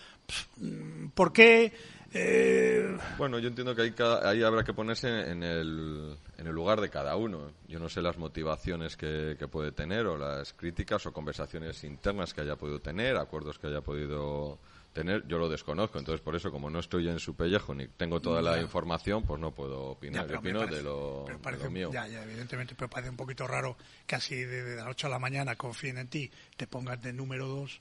¿Por 1.13 1.31
qué? 1.33 1.71
Eh, 2.13 2.97
Bueno, 3.17 3.39
yo 3.39 3.47
entiendo 3.49 3.75
que 3.75 3.81
ahí, 3.81 3.91
cada- 3.91 4.29
ahí 4.29 4.41
habrá 4.43 4.63
que 4.63 4.73
ponerse 4.73 5.07
en 5.31 5.43
el, 5.43 6.15
en 6.37 6.47
el 6.47 6.53
lugar 6.53 6.79
de 6.79 6.89
cada 6.89 7.15
uno. 7.17 7.51
Yo 7.67 7.79
no 7.79 7.89
sé 7.89 8.01
las 8.01 8.17
motivaciones 8.17 8.95
que, 8.95 9.35
que 9.37 9.47
puede 9.47 9.71
tener 9.71 10.05
o 10.07 10.17
las 10.17 10.53
críticas 10.53 11.05
o 11.05 11.11
conversaciones 11.11 11.83
internas 11.83 12.33
que 12.33 12.41
haya 12.41 12.55
podido 12.55 12.79
tener, 12.79 13.17
acuerdos 13.17 13.59
que 13.59 13.67
haya 13.67 13.81
podido 13.81 14.59
tener, 14.95 15.27
yo 15.27 15.37
lo 15.37 15.47
desconozco. 15.49 15.99
Entonces, 15.99 16.21
por 16.21 16.35
eso, 16.35 16.49
como 16.51 16.71
no 16.71 16.79
estoy 16.79 17.07
en 17.07 17.19
su 17.19 17.35
pellejo 17.35 17.75
ni 17.75 17.87
tengo 17.87 18.19
toda 18.21 18.41
la 18.41 18.59
información, 18.59 19.23
pues 19.23 19.39
no 19.39 19.51
puedo 19.51 19.81
opinar. 19.91 20.27
Yo 20.27 20.39
opino 20.39 20.59
parece- 20.61 20.77
de 20.77 20.83
lo, 20.83 21.25
de 21.27 21.69
mío. 21.69 21.91
Ya, 21.93 22.07
ya, 22.07 22.23
evidentemente, 22.23 22.73
pero 22.75 22.89
parece 22.89 23.11
un 23.11 23.17
poquito 23.17 23.45
raro 23.45 23.77
que 24.07 24.15
así 24.15 24.35
de, 24.35 24.63
de 24.63 24.75
la 24.77 24.85
noche 24.85 25.05
a 25.05 25.09
la 25.11 25.19
mañana 25.19 25.55
confíen 25.55 25.99
en 25.99 26.07
ti, 26.07 26.31
te 26.57 26.65
pongas 26.65 26.99
de 27.03 27.13
número 27.13 27.45
dos. 27.47 27.79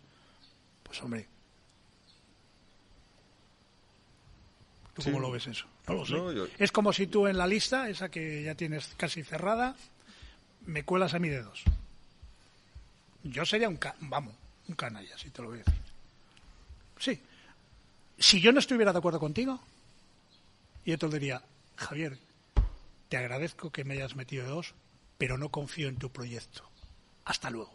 Pues 0.83 1.01
hombre. 1.03 1.27
¿Tú 4.95 5.03
Sí. 5.03 5.11
cómo 5.11 5.21
lo 5.21 5.31
ves 5.31 5.47
eso? 5.47 5.67
No 5.89 5.95
lo 5.95 6.05
sé. 6.07 6.13
No, 6.15 6.33
yo- 6.33 6.47
Es 6.59 6.71
como 6.73 6.93
si 6.93 7.07
tú 7.07 7.27
en 7.27 7.39
la 7.39 7.47
lista, 7.47 7.89
esa 7.89 8.11
que 8.11 8.43
ya 8.43 8.55
tienes 8.55 8.93
casi 8.97 9.23
cerrada, 9.25 9.75
me 10.67 10.85
cuelas 10.85 11.15
a 11.15 11.19
mí 11.19 11.29
de 11.29 11.43
dos. 11.43 11.63
Yo 13.25 13.45
sería 13.45 13.69
un, 13.69 13.77
ca- 13.77 13.97
vamos, 14.01 14.35
un 14.69 14.75
canalla, 14.75 15.17
si 15.19 15.31
te 15.31 15.43
lo 15.43 15.49
voy 15.49 15.61
a 15.61 15.65
decir. 15.65 15.84
Sí. 16.99 17.21
Si 18.19 18.41
yo 18.41 18.53
no 18.53 18.59
estuviera 18.61 18.93
de 18.93 18.99
acuerdo 18.99 19.19
contigo, 19.21 19.61
yo 20.87 20.99
te 20.99 21.07
lo 21.07 21.13
diría, 21.13 21.43
Javier, 21.77 22.19
te 23.09 23.17
agradezco 23.17 23.71
que 23.71 23.85
me 23.85 23.95
hayas 23.95 24.17
metido 24.17 24.45
de 24.45 24.51
dos, 24.51 24.75
pero 25.19 25.39
no 25.39 25.49
confío 25.51 25.89
en 25.89 25.97
tu 25.97 26.11
proyecto. 26.11 26.69
Hasta 27.25 27.51
luego. 27.51 27.75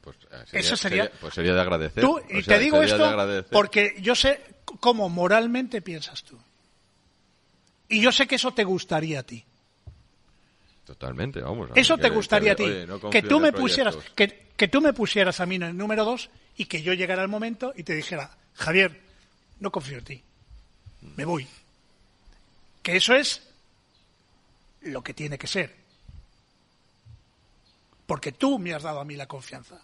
Pues, 0.00 0.16
eh, 0.30 0.44
Eso 0.52 0.76
sería- 0.76 1.10
pues 1.20 1.34
sería 1.34 1.54
de 1.54 1.60
agradecer. 1.60 2.02
Tú, 2.02 2.18
O 2.18 2.20
y 2.30 2.42
sea, 2.42 2.56
te 2.56 2.62
digo 2.62 2.78
sería 2.78 2.94
esto 2.94 3.44
porque 3.50 3.96
yo 4.00 4.14
sé 4.14 4.40
cómo 4.80 5.08
moralmente 5.08 5.82
piensas 5.82 6.22
tú. 6.22 6.38
Y 7.88 8.00
yo 8.00 8.10
sé 8.12 8.26
que 8.26 8.34
eso 8.36 8.52
te 8.52 8.64
gustaría 8.64 9.20
a 9.20 9.22
ti. 9.22 9.44
Totalmente, 10.86 11.40
vamos. 11.40 11.70
Eso 11.74 11.98
te 11.98 12.08
gustaría 12.08 12.52
a 12.52 12.56
ti. 12.56 12.62
oye, 12.62 12.86
no 12.86 13.10
que 13.10 13.20
tú 13.20 13.40
me 13.40 13.52
pusieras, 13.52 13.96
que, 14.14 14.46
que 14.56 14.68
tú 14.68 14.80
me 14.80 14.92
pusieras 14.92 15.40
a 15.40 15.46
mí 15.46 15.56
en 15.56 15.64
el 15.64 15.76
número 15.76 16.04
dos 16.04 16.30
y 16.56 16.66
que 16.66 16.80
yo 16.80 16.92
llegara 16.94 17.22
al 17.22 17.28
momento 17.28 17.72
y 17.76 17.82
te 17.82 17.92
dijera, 17.94 18.30
Javier, 18.54 19.00
no 19.58 19.72
confío 19.72 19.98
en 19.98 20.04
ti. 20.04 20.22
Me 21.16 21.24
voy. 21.24 21.46
Que 22.82 22.96
eso 22.96 23.14
es 23.14 23.42
lo 24.82 25.02
que 25.02 25.12
tiene 25.12 25.36
que 25.38 25.48
ser. 25.48 25.74
Porque 28.06 28.30
tú 28.30 28.58
me 28.60 28.72
has 28.72 28.84
dado 28.84 29.00
a 29.00 29.04
mí 29.04 29.16
la 29.16 29.26
confianza. 29.26 29.80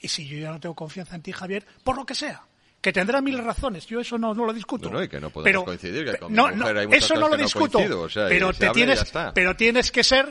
Y 0.00 0.06
si 0.06 0.28
yo 0.28 0.38
ya 0.38 0.52
no 0.52 0.60
tengo 0.60 0.76
confianza 0.76 1.16
en 1.16 1.22
ti, 1.22 1.32
Javier, 1.32 1.66
por 1.82 1.96
lo 1.96 2.06
que 2.06 2.14
sea, 2.14 2.44
que 2.84 2.92
tendrá 2.92 3.22
mil 3.22 3.38
razones, 3.42 3.86
yo 3.86 3.98
eso 3.98 4.18
no, 4.18 4.34
no 4.34 4.44
lo 4.44 4.52
discuto. 4.52 4.90
No, 4.90 4.98
no, 4.98 5.02
y 5.02 5.08
que 5.08 5.18
no 5.18 5.30
podemos 5.30 5.64
coincidir, 5.64 6.04
que 6.04 6.18
con 6.18 6.30
mi 6.30 6.36
no, 6.36 6.48
mujer 6.48 6.74
no, 6.74 6.80
hay 6.80 6.86
muchas 6.86 7.04
eso 7.04 7.14
no 7.14 7.28
lo 7.30 7.36
discuto, 7.38 7.78
coincido, 7.78 8.00
o 8.02 8.08
sea, 8.10 8.28
pero, 8.28 8.52
te 8.52 8.68
tienes, 8.68 9.10
pero 9.34 9.56
tienes 9.56 9.90
que 9.90 10.04
ser 10.04 10.28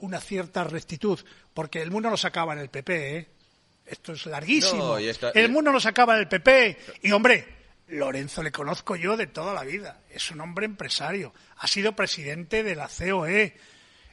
una 0.00 0.20
cierta 0.20 0.64
rectitud, 0.64 1.20
porque 1.54 1.80
el 1.80 1.92
mundo 1.92 2.10
no 2.10 2.16
se 2.16 2.26
acaba 2.26 2.52
en 2.54 2.58
el 2.58 2.68
PP, 2.68 3.16
¿eh? 3.16 3.28
Esto 3.86 4.12
es 4.12 4.26
larguísimo. 4.26 4.98
Esta- 4.98 5.30
el 5.30 5.52
mundo 5.52 5.70
no 5.70 5.78
se 5.78 5.88
acaba 5.88 6.14
en 6.14 6.20
el 6.22 6.28
PP. 6.28 6.78
Y 7.02 7.12
hombre, 7.12 7.46
Lorenzo 7.86 8.42
le 8.42 8.50
conozco 8.50 8.96
yo 8.96 9.16
de 9.16 9.28
toda 9.28 9.54
la 9.54 9.62
vida. 9.62 10.00
Es 10.10 10.32
un 10.32 10.40
hombre 10.40 10.66
empresario. 10.66 11.32
Ha 11.58 11.68
sido 11.68 11.92
presidente 11.94 12.64
de 12.64 12.74
la 12.74 12.88
COE. 12.88 13.56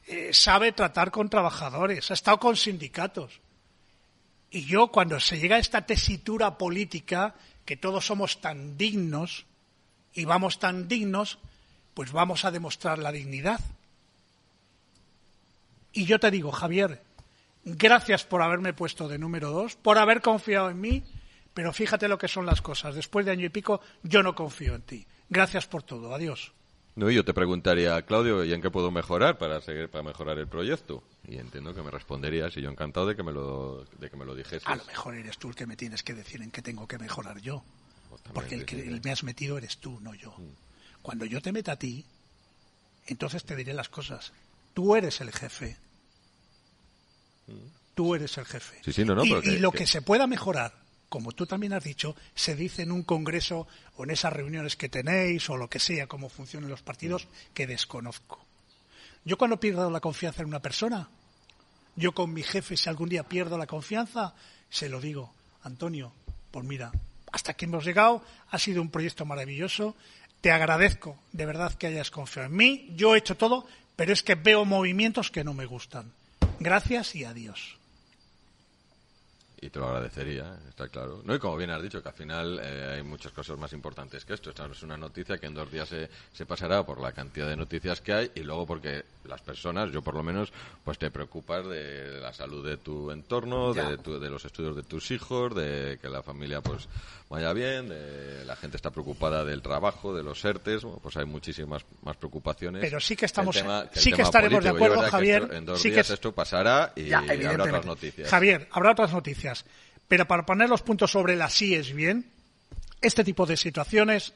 eh, 0.07 0.29
sabe 0.31 0.71
tratar 0.71 1.09
con 1.09 1.29
trabajadores. 1.31 2.11
Ha 2.11 2.13
estado 2.13 2.39
con 2.39 2.55
sindicatos. 2.55 3.41
Y 4.51 4.65
yo, 4.65 4.87
cuando 4.89 5.19
se 5.19 5.39
llega 5.39 5.55
a 5.55 5.59
esta 5.59 5.81
tesitura 5.85 6.57
política, 6.57 7.33
que 7.65 7.75
todos 7.75 8.05
somos 8.05 8.41
tan 8.41 8.77
dignos 8.77 9.45
y 10.13 10.25
vamos 10.25 10.59
tan 10.59 10.87
dignos, 10.87 11.39
pues 11.93 12.11
vamos 12.11 12.45
a 12.45 12.51
demostrar 12.51 12.99
la 12.99 13.11
dignidad. 13.11 13.59
Y 15.91 16.05
yo 16.05 16.19
te 16.19 16.31
digo, 16.31 16.51
Javier, 16.51 17.01
gracias 17.63 18.23
por 18.23 18.41
haberme 18.41 18.73
puesto 18.73 19.07
de 19.07 19.17
número 19.17 19.51
dos, 19.51 19.75
por 19.75 19.97
haber 19.97 20.21
confiado 20.21 20.69
en 20.69 20.79
mí, 20.79 21.03
pero 21.53 21.73
fíjate 21.73 22.07
lo 22.07 22.17
que 22.17 22.27
son 22.27 22.45
las 22.45 22.61
cosas. 22.61 22.95
Después 22.95 23.25
de 23.25 23.31
año 23.31 23.45
y 23.45 23.49
pico, 23.49 23.81
yo 24.03 24.21
no 24.21 24.35
confío 24.35 24.75
en 24.75 24.81
ti. 24.81 25.05
Gracias 25.29 25.65
por 25.67 25.83
todo. 25.83 26.13
Adiós. 26.13 26.51
No, 26.95 27.09
y 27.11 27.15
yo 27.15 27.25
te 27.25 27.33
preguntaría, 27.33 28.01
Claudio, 28.03 28.45
¿y 28.45 28.53
en 28.53 28.61
qué 28.61 28.71
puedo 28.71 28.89
mejorar 28.89 29.37
para 29.37 29.59
seguir 29.59 29.89
para 29.89 30.01
mejorar 30.03 30.37
el 30.39 30.47
proyecto? 30.47 31.03
Y 31.27 31.37
entiendo 31.37 31.75
que 31.75 31.81
me 31.81 31.91
responderías 31.91 32.55
y 32.55 32.61
yo 32.61 32.69
encantado 32.69 33.05
de 33.07 33.15
que 33.17 33.23
me 33.23 33.33
lo 33.33 33.83
de 33.99 34.09
que 34.09 34.15
me 34.15 34.23
lo 34.23 34.33
dijese. 34.33 34.65
A 34.65 34.77
lo 34.77 34.85
mejor 34.85 35.15
eres 35.15 35.37
tú 35.37 35.49
el 35.49 35.55
que 35.55 35.65
me 35.65 35.75
tienes 35.75 36.03
que 36.03 36.13
decir 36.13 36.41
en 36.41 36.51
qué 36.51 36.61
tengo 36.61 36.87
que 36.87 36.97
mejorar 36.97 37.39
yo. 37.41 37.63
Porque 38.33 38.55
el 38.55 38.65
que 38.65 38.77
decirme. 38.77 39.01
me 39.03 39.11
has 39.11 39.23
metido 39.25 39.57
eres 39.57 39.77
tú, 39.79 39.99
no 39.99 40.13
yo. 40.15 40.35
Cuando 41.01 41.25
yo 41.25 41.41
te 41.41 41.51
meta 41.51 41.73
a 41.73 41.75
ti, 41.79 42.05
entonces 43.07 43.43
te 43.43 43.55
diré 43.57 43.73
las 43.73 43.89
cosas. 43.89 44.31
Tú 44.73 44.95
eres 44.95 45.19
el 45.19 45.31
jefe. 45.33 45.75
Tú 47.93 48.15
eres 48.15 48.37
el 48.37 48.45
jefe. 48.45 48.79
Sí, 48.83 48.93
sí, 48.93 49.05
no, 49.05 49.15
no, 49.15 49.23
y, 49.25 49.41
que- 49.41 49.59
lo 49.59 49.71
que- 49.71 49.79
que 49.79 49.87
se 49.87 50.01
pueda 50.01 50.27
mejorar, 50.27 50.73
como 51.09 51.31
tú 51.31 51.45
también 51.45 51.73
has 51.73 51.83
dicho, 51.83 52.15
se 52.33 52.55
dice 52.55 52.81
en 52.81 52.91
un 52.91 53.03
congreso 53.03 53.67
o 53.97 54.03
en 54.03 54.11
esas 54.11 54.33
reuniones 54.33 54.75
que 54.75 54.89
tenéis 54.89 55.49
o 55.49 55.57
lo 55.57 55.69
que 55.69 55.79
sea, 55.79 56.07
cómo 56.07 56.29
funcionan 56.29 56.69
los 56.69 56.81
partidos, 56.81 57.27
que 57.53 57.67
desconozco. 57.67 58.43
Yo 59.23 59.37
cuando 59.37 59.59
pierdo 59.59 59.89
la 59.89 59.99
confianza 59.99 60.41
en 60.41 60.49
una 60.49 60.61
persona, 60.61 61.09
yo 61.95 62.13
con 62.13 62.33
mi 62.33 62.43
jefe, 62.43 62.77
si 62.77 62.89
algún 62.89 63.09
día 63.09 63.23
pierdo 63.23 63.57
la 63.57 63.67
confianza, 63.67 64.35
se 64.69 64.89
lo 64.89 64.99
digo, 64.99 65.33
Antonio, 65.63 66.11
pues 66.51 66.65
mira, 66.65 66.91
hasta 67.31 67.51
aquí 67.51 67.65
hemos 67.65 67.85
llegado, 67.85 68.23
ha 68.51 68.59
sido 68.59 68.81
un 68.81 68.89
proyecto 68.89 69.25
maravilloso, 69.25 69.95
te 70.41 70.51
agradezco 70.51 71.17
de 71.31 71.45
verdad 71.45 71.73
que 71.73 71.87
hayas 71.87 72.11
confiado 72.11 72.49
en 72.49 72.55
mí, 72.55 72.93
yo 72.95 73.15
he 73.15 73.19
hecho 73.19 73.35
todo, 73.35 73.65
pero 73.95 74.13
es 74.13 74.21
que 74.21 74.35
veo 74.35 74.65
movimientos 74.65 75.31
que 75.31 75.43
no 75.43 75.53
me 75.53 75.65
gustan. 75.65 76.11
Gracias 76.59 77.15
y 77.15 77.23
adiós. 77.23 77.77
Y 79.65 79.69
te 79.71 79.79
lo 79.79 79.87
agradecería, 79.87 80.59
está 80.69 80.87
claro. 80.89 81.21
No, 81.25 81.33
y 81.33 81.39
como 81.39 81.57
bien 81.57 81.71
has 81.71 81.81
dicho, 81.81 81.99
que 82.03 82.09
al 82.09 82.13
final 82.13 82.59
eh, 82.61 82.93
hay 82.97 83.01
muchas 83.03 83.31
cosas 83.31 83.57
más 83.57 83.73
importantes 83.73 84.23
que 84.23 84.33
esto. 84.35 84.51
Esta 84.51 84.67
es 84.67 84.83
una 84.83 84.95
noticia 84.95 85.39
que 85.39 85.47
en 85.47 85.55
dos 85.55 85.71
días 85.71 85.89
se, 85.89 86.07
se 86.33 86.45
pasará 86.45 86.85
por 86.85 87.01
la 87.01 87.11
cantidad 87.13 87.47
de 87.47 87.55
noticias 87.55 87.99
que 87.99 88.13
hay 88.13 88.31
y 88.35 88.41
luego 88.41 88.67
porque 88.67 89.03
las 89.23 89.41
personas, 89.41 89.91
yo 89.91 90.03
por 90.03 90.13
lo 90.13 90.21
menos, 90.21 90.53
pues 90.83 90.99
te 90.99 91.09
preocupas 91.09 91.65
de 91.67 92.19
la 92.21 92.31
salud 92.31 92.63
de 92.63 92.77
tu 92.77 93.09
entorno, 93.09 93.73
de, 93.73 93.97
tu- 93.97 94.19
de 94.19 94.29
los 94.29 94.45
estudios 94.45 94.75
de 94.75 94.83
tus 94.83 95.09
hijos, 95.09 95.55
de 95.55 95.97
que 95.99 96.09
la 96.09 96.21
familia 96.21 96.61
pues 96.61 96.87
vaya 97.27 97.51
bien, 97.53 97.89
de 97.89 98.45
la 98.45 98.55
gente 98.55 98.77
está 98.77 98.91
preocupada 98.91 99.43
del 99.43 99.63
trabajo, 99.63 100.13
de 100.13 100.21
los 100.21 100.45
ERTES, 100.45 100.83
bueno, 100.83 100.99
pues 101.01 101.17
hay 101.17 101.25
muchísimas 101.25 101.83
más 102.03 102.15
preocupaciones. 102.17 102.81
Pero 102.81 102.99
sí 102.99 103.15
que 103.15 103.25
estamos- 103.25 103.55
tema- 103.55 103.81
el 103.91 103.99
sí 103.99 104.11
que 104.13 104.21
estaremos 104.21 104.63
de 104.63 104.69
político. 104.69 104.75
Acuerdo, 104.85 104.95
verdad 105.01 105.05
que 105.05 105.11
Javier, 105.11 105.41
esto- 105.43 105.55
en 105.55 105.65
dos 105.65 105.81
sí 105.81 105.89
que 105.89 105.93
días 105.95 106.05
es- 106.07 106.13
esto 106.13 106.31
pasará 106.33 106.93
y 106.95 107.05
Ya, 107.05 107.19
habrá 107.19 107.63
otras 107.63 107.85
noticias. 107.85 108.29
Javier, 108.29 108.67
habrá 108.71 108.91
otras 108.91 109.11
noticias. 109.11 109.54
Pero 110.07 110.27
para 110.27 110.45
poner 110.45 110.67
los 110.69 110.81
puntos 110.81 111.11
sobre 111.11 111.35
las 111.35 111.61
es 111.61 111.93
bien, 111.93 112.29
este 113.01 113.23
tipo 113.23 113.45
de 113.45 113.55
situaciones 113.57 114.33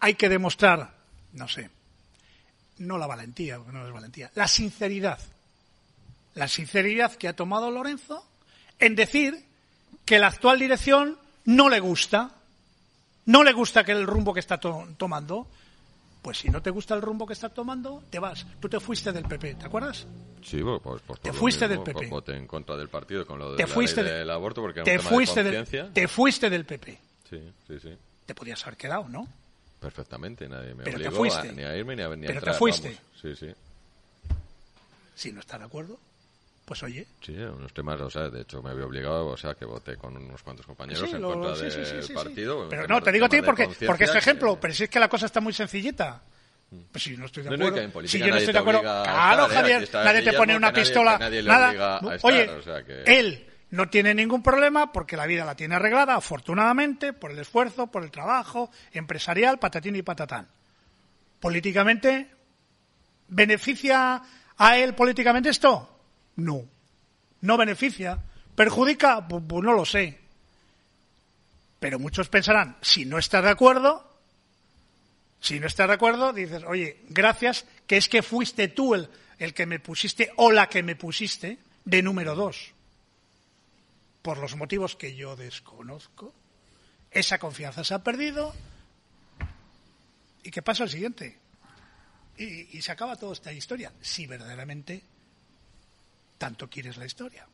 hay 0.00 0.14
que 0.14 0.28
demostrar, 0.28 0.94
no 1.34 1.46
sé, 1.48 1.70
no 2.78 2.98
la 2.98 3.06
valentía, 3.06 3.58
porque 3.58 3.72
no 3.72 3.86
es 3.86 3.92
valentía, 3.92 4.30
la 4.34 4.48
sinceridad. 4.48 5.18
La 6.34 6.46
sinceridad 6.48 7.14
que 7.16 7.26
ha 7.28 7.34
tomado 7.34 7.70
Lorenzo 7.70 8.24
en 8.78 8.94
decir 8.94 9.44
que 10.04 10.18
la 10.18 10.28
actual 10.28 10.58
dirección 10.58 11.18
no 11.44 11.68
le 11.68 11.80
gusta, 11.80 12.30
no 13.26 13.42
le 13.42 13.52
gusta 13.52 13.82
que 13.84 13.92
el 13.92 14.06
rumbo 14.06 14.32
que 14.32 14.40
está 14.40 14.58
to- 14.58 14.88
tomando. 14.96 15.48
Pues 16.22 16.38
si 16.38 16.48
no 16.48 16.60
te 16.60 16.70
gusta 16.70 16.94
el 16.94 17.02
rumbo 17.02 17.26
que 17.26 17.32
está 17.32 17.48
tomando, 17.48 18.02
te 18.10 18.18
vas. 18.18 18.44
Tú 18.60 18.68
te 18.68 18.80
fuiste 18.80 19.12
del 19.12 19.24
PP, 19.24 19.54
¿te 19.54 19.66
acuerdas? 19.66 20.06
Sí, 20.42 20.62
pues, 20.62 20.80
pues, 20.82 21.02
pues 21.06 21.20
Te 21.20 21.32
fuiste 21.32 21.66
mismo, 21.68 21.84
del 21.84 21.84
PP. 21.84 21.98
pues 21.98 22.10
voté 22.10 22.36
en 22.36 22.46
contra 22.46 22.76
del 22.76 22.88
partido 22.88 23.26
con 23.26 23.38
lo 23.38 23.52
de 23.52 23.56
Te 23.58 23.62
la 23.62 23.68
fuiste 23.68 24.02
ley 24.02 24.12
de- 24.12 24.18
del 24.18 24.30
aborto 24.30 24.60
porque 24.60 24.80
era 24.80 24.84
te 24.84 24.92
un 24.92 24.98
tema 24.98 25.08
fuiste 25.10 25.42
de 25.44 25.50
del, 25.50 25.58
conciencia. 25.60 25.92
te 25.94 26.08
fuiste 26.08 26.50
del 26.50 26.64
PP. 26.64 26.98
Sí, 27.30 27.52
sí, 27.66 27.80
sí. 27.80 27.96
Te 28.26 28.34
podías 28.34 28.62
haber 28.66 28.76
quedado, 28.76 29.08
¿no? 29.08 29.26
Perfectamente, 29.80 30.48
nadie 30.48 30.74
me 30.74 30.84
Pero 30.84 30.98
te 30.98 31.08
obligó 31.08 31.24
a- 31.24 31.30
fuiste. 31.30 31.52
ni 31.52 31.62
a 31.62 31.76
irme 31.76 31.94
ni 31.96 32.02
a, 32.02 32.08
ni 32.08 32.12
a 32.12 32.16
Pero 32.16 32.26
te 32.26 32.34
entrar, 32.38 32.54
fuiste. 32.56 32.88
vamos. 32.88 33.02
Sí, 33.22 33.36
sí. 33.36 33.54
Si 35.14 35.32
no 35.32 35.40
estás 35.40 35.58
de 35.60 35.66
acuerdo, 35.66 35.98
pues 36.68 36.82
oye. 36.82 37.06
Sí, 37.22 37.32
unos 37.32 37.72
temas, 37.72 37.98
o 38.00 38.10
sea, 38.10 38.28
de 38.28 38.42
hecho 38.42 38.62
me 38.62 38.70
había 38.70 38.84
obligado, 38.84 39.26
o 39.28 39.36
sea, 39.36 39.54
que 39.54 39.64
voté 39.64 39.96
con 39.96 40.16
unos 40.16 40.42
cuantos 40.42 40.66
compañeros 40.66 41.08
Sí, 41.08 41.16
en 41.16 41.22
lo- 41.22 41.32
contra 41.32 41.56
sí, 41.56 41.76
del 41.76 42.02
sí, 42.04 42.12
partido. 42.12 42.68
Pero 42.68 42.86
no, 42.86 43.02
te 43.02 43.10
digo 43.10 43.24
a 43.24 43.28
ti 43.30 43.40
porque, 43.42 43.68
porque 43.86 44.04
es 44.04 44.10
que- 44.10 44.18
ejemplo, 44.18 44.58
pero 44.60 44.74
si 44.74 44.84
es 44.84 44.90
que 44.90 45.00
la 45.00 45.08
cosa 45.08 45.26
está 45.26 45.40
muy 45.40 45.52
sencillita. 45.54 46.20
Pues 46.92 47.02
si 47.02 47.16
no 47.16 47.24
estoy 47.24 47.44
de 47.44 47.50
No, 47.50 47.56
no, 47.56 47.64
y 47.64 47.68
acuerdo. 47.80 48.06
si 48.08 48.18
yo 48.18 48.28
no 48.28 48.36
estoy 48.36 48.52
de 48.52 48.58
acuerdo. 48.58 48.80
Claro, 48.82 49.46
estar, 49.46 49.50
¿eh? 49.50 49.54
Javier, 49.72 49.88
nadie 49.94 50.22
te 50.22 50.32
pone 50.34 50.54
una 50.54 50.70
nadie- 50.70 50.82
pistola. 50.82 51.16
nadie 51.18 51.42
nada. 51.42 51.96
estar, 52.14 52.18
Oye, 52.22 52.48
o 52.50 52.62
sea 52.62 52.84
que- 52.84 53.04
él 53.06 53.46
no 53.70 53.88
tiene 53.88 54.14
ningún 54.14 54.42
problema 54.42 54.92
porque 54.92 55.16
la 55.16 55.24
vida 55.24 55.46
la 55.46 55.54
tiene 55.54 55.76
arreglada, 55.76 56.14
afortunadamente, 56.16 57.14
por 57.14 57.30
el 57.30 57.38
esfuerzo, 57.38 57.86
por 57.86 58.02
el 58.04 58.10
trabajo 58.10 58.70
empresarial, 58.92 59.58
patatín 59.58 59.96
y 59.96 60.02
patatán. 60.02 60.46
Políticamente, 61.40 62.28
¿beneficia 63.28 64.22
a 64.56 64.76
él 64.76 64.94
políticamente 64.94 65.48
esto? 65.50 65.97
No. 66.38 66.64
No 67.40 67.56
beneficia. 67.56 68.18
¿Perjudica? 68.54 69.26
Pues, 69.26 69.42
no 69.42 69.72
lo 69.72 69.84
sé. 69.84 70.18
Pero 71.80 71.98
muchos 71.98 72.28
pensarán, 72.28 72.76
si 72.80 73.04
no 73.04 73.18
estás 73.18 73.44
de 73.44 73.50
acuerdo, 73.50 74.04
si 75.40 75.60
no 75.60 75.66
estás 75.66 75.88
de 75.88 75.94
acuerdo, 75.94 76.32
dices, 76.32 76.64
oye, 76.66 77.00
gracias, 77.08 77.66
que 77.86 77.96
es 77.96 78.08
que 78.08 78.22
fuiste 78.22 78.68
tú 78.68 78.94
el, 78.94 79.08
el 79.38 79.54
que 79.54 79.66
me 79.66 79.78
pusiste 79.78 80.32
o 80.36 80.50
la 80.50 80.68
que 80.68 80.82
me 80.82 80.96
pusiste 80.96 81.58
de 81.84 82.02
número 82.02 82.34
dos. 82.34 82.72
Por 84.22 84.38
los 84.38 84.56
motivos 84.56 84.96
que 84.96 85.14
yo 85.14 85.36
desconozco, 85.36 86.34
esa 87.10 87.38
confianza 87.38 87.84
se 87.84 87.94
ha 87.94 88.02
perdido. 88.02 88.52
¿Y 90.42 90.50
qué 90.50 90.62
pasa 90.62 90.82
al 90.84 90.90
siguiente? 90.90 91.38
Y, 92.36 92.76
y 92.76 92.82
se 92.82 92.92
acaba 92.92 93.16
toda 93.16 93.32
esta 93.32 93.52
historia, 93.52 93.92
si 94.00 94.26
verdaderamente 94.26 95.02
tanto 96.38 96.68
quieres 96.70 96.96
la 96.96 97.04
historia. 97.06 97.46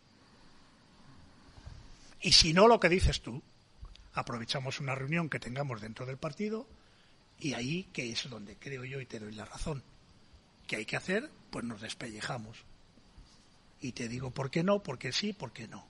Y 2.20 2.32
si 2.32 2.52
no, 2.54 2.68
lo 2.68 2.80
que 2.80 2.88
dices 2.88 3.20
tú, 3.20 3.42
aprovechamos 4.14 4.80
una 4.80 4.94
reunión 4.94 5.28
que 5.28 5.40
tengamos 5.40 5.80
dentro 5.80 6.06
del 6.06 6.16
partido 6.16 6.66
y 7.38 7.54
ahí, 7.54 7.84
que 7.92 8.10
es 8.10 8.28
donde 8.30 8.56
creo 8.56 8.84
yo 8.84 9.00
y 9.00 9.06
te 9.06 9.18
doy 9.20 9.32
la 9.34 9.44
razón, 9.44 9.82
que 10.66 10.76
hay 10.76 10.86
que 10.86 10.96
hacer, 10.96 11.28
pues 11.50 11.64
nos 11.64 11.80
despellejamos. 11.80 12.58
Y 13.80 13.92
te 13.92 14.08
digo 14.08 14.30
por 14.30 14.50
qué 14.50 14.62
no, 14.62 14.82
por 14.82 14.98
qué 14.98 15.12
sí, 15.12 15.32
por 15.32 15.52
qué 15.52 15.68
no. 15.68 15.86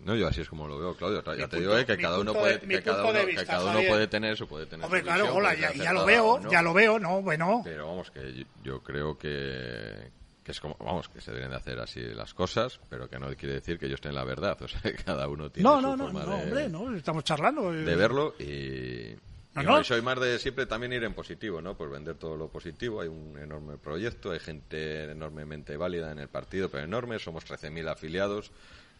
No, 0.00 0.14
yo 0.16 0.28
así 0.28 0.42
es 0.42 0.48
como 0.48 0.66
lo 0.68 0.78
veo, 0.78 0.94
Claudio. 0.96 1.22
Ya 1.24 1.30
Mi 1.32 1.36
te 1.36 1.42
punto- 1.42 1.56
digo 1.60 1.78
eh, 1.78 1.86
que 1.86 1.96
cada 1.96 2.18
uno 2.18 2.32
de- 2.32 2.38
puede, 2.38 2.60
que 2.60 2.82
cada 2.82 3.04
uno, 3.04 3.24
que 3.24 3.44
cada 3.46 3.72
puede 3.88 4.06
tener 4.06 4.36
su, 4.36 4.46
puede 4.46 4.66
tener 4.66 4.84
Hombre, 4.84 5.00
su 5.00 5.04
claro, 5.06 5.22
visión, 5.24 5.38
hola, 5.38 5.54
ya, 5.54 5.92
lo 5.92 6.04
veo, 6.04 6.40
no. 6.40 6.50
ya 6.50 6.62
lo 6.62 6.74
veo, 6.74 6.98
no, 6.98 7.22
bueno. 7.22 7.62
Pero 7.64 7.86
vamos, 7.88 8.10
que 8.10 8.32
yo, 8.34 8.44
yo 8.62 8.82
creo 8.82 9.16
que, 9.18 10.10
que 10.44 10.52
es 10.52 10.60
como, 10.60 10.76
vamos, 10.78 11.08
que 11.08 11.20
se 11.20 11.32
deben 11.32 11.50
de 11.50 11.56
hacer 11.56 11.80
así 11.80 12.00
las 12.00 12.34
cosas, 12.34 12.78
pero 12.90 13.08
que 13.08 13.18
no 13.18 13.28
quiere 13.34 13.54
decir 13.54 13.78
que 13.78 13.88
yo 13.88 13.94
esté 13.94 14.10
en 14.10 14.14
la 14.14 14.24
verdad. 14.24 14.56
O 14.62 14.68
sea, 14.68 14.80
que 14.82 14.94
cada 14.94 15.26
uno 15.26 15.50
tiene 15.50 15.68
No, 15.68 15.76
su 15.76 15.82
no, 15.82 15.96
no, 15.96 16.04
forma 16.04 16.24
no, 16.24 16.36
de, 16.36 16.42
hombre, 16.44 16.68
no, 16.68 16.94
estamos 16.96 17.24
charlando. 17.24 17.72
eh. 17.74 17.78
de 17.78 17.96
verlo 17.96 18.34
y, 18.38 19.16
No, 19.54 19.62
y 19.62 19.64
no. 19.66 19.84
soy 19.84 20.02
más 20.02 20.20
de 20.20 20.38
siempre 20.38 20.66
también 20.66 20.92
ir 20.92 21.02
en 21.04 21.14
positivo, 21.14 21.62
¿no? 21.62 21.76
Pues 21.76 21.90
vender 21.90 22.16
todo 22.16 22.36
lo 22.36 22.48
positivo. 22.48 23.00
Hay 23.00 23.08
un 23.08 23.38
enorme 23.38 23.78
proyecto, 23.78 24.32
hay 24.32 24.38
gente 24.40 25.04
enormemente 25.10 25.76
válida 25.76 26.12
en 26.12 26.18
el 26.18 26.28
partido, 26.28 26.68
pero 26.68 26.84
enorme. 26.84 27.18
Somos 27.18 27.44
13.000 27.46 27.90
afiliados 27.90 28.50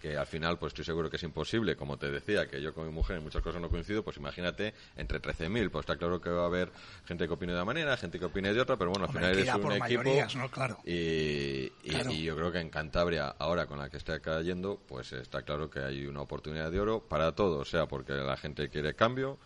que 0.05 0.19
al 0.19 0.27
final 0.27 0.59
pues 0.59 0.73
estoy 0.73 0.85
seguro 0.85 1.09
que 1.09 1.17
es 1.17 1.23
imposible, 1.23 1.77
como 1.77 1.97
te 1.97 2.11
decía, 2.11 2.47
que 2.47 2.61
yo 2.61 2.75
con 2.75 2.87
mi 2.87 2.93
mujer 2.93 3.17
en 3.17 3.23
muchas 3.23 3.40
cosas 3.40 3.62
no 3.62 3.71
coincido, 3.71 4.03
pues 4.03 4.19
imagínate 4.19 4.75
entre 4.99 5.19
13.000, 5.19 5.71
pues 5.71 5.85
está 5.85 5.97
claro 5.97 6.21
que 6.21 6.29
va 6.29 6.43
a 6.43 6.47
haber 6.47 6.71
gente 7.07 7.27
que 7.27 7.33
opine 7.33 7.53
de 7.53 7.57
una 7.59 7.64
manera, 7.64 7.97
gente 7.97 8.19
que 8.19 8.27
opine 8.27 8.53
de 8.53 8.61
otra, 8.61 8.77
pero 8.77 8.90
bueno, 8.90 9.07
al 9.07 9.12
final 9.12 9.31
eres 9.33 9.47
un 9.55 9.73
equipo 9.73 10.03
¿no? 10.37 10.51
Claro. 10.51 10.79
y, 10.85 10.93
y- 10.93 11.73
Claro. 11.88 12.11
y 12.11 12.23
yo 12.23 12.37
creo 12.37 12.53
que 12.53 12.59
en 12.61 12.69
Cantabria, 12.69 13.29
ahora 13.38 13.64
con 13.67 13.79
la 13.79 13.88
que 13.88 13.97
está 13.97 14.21
cayendo, 14.21 14.79
pues 14.87 15.12
está 15.14 15.40
claro 15.40 15.71
que 15.71 15.79
hay 15.79 16.05
una 16.07 16.21
oportunidad 16.21 16.71
de 16.71 16.81
oro 16.81 17.01
para 17.01 17.33
todo, 17.33 17.61
o 17.61 17.64
sea, 17.64 17.87
porque 17.87 18.12
la 18.12 18.37
gente 18.37 18.69
quiere 18.69 18.93
cambio, 18.93 19.38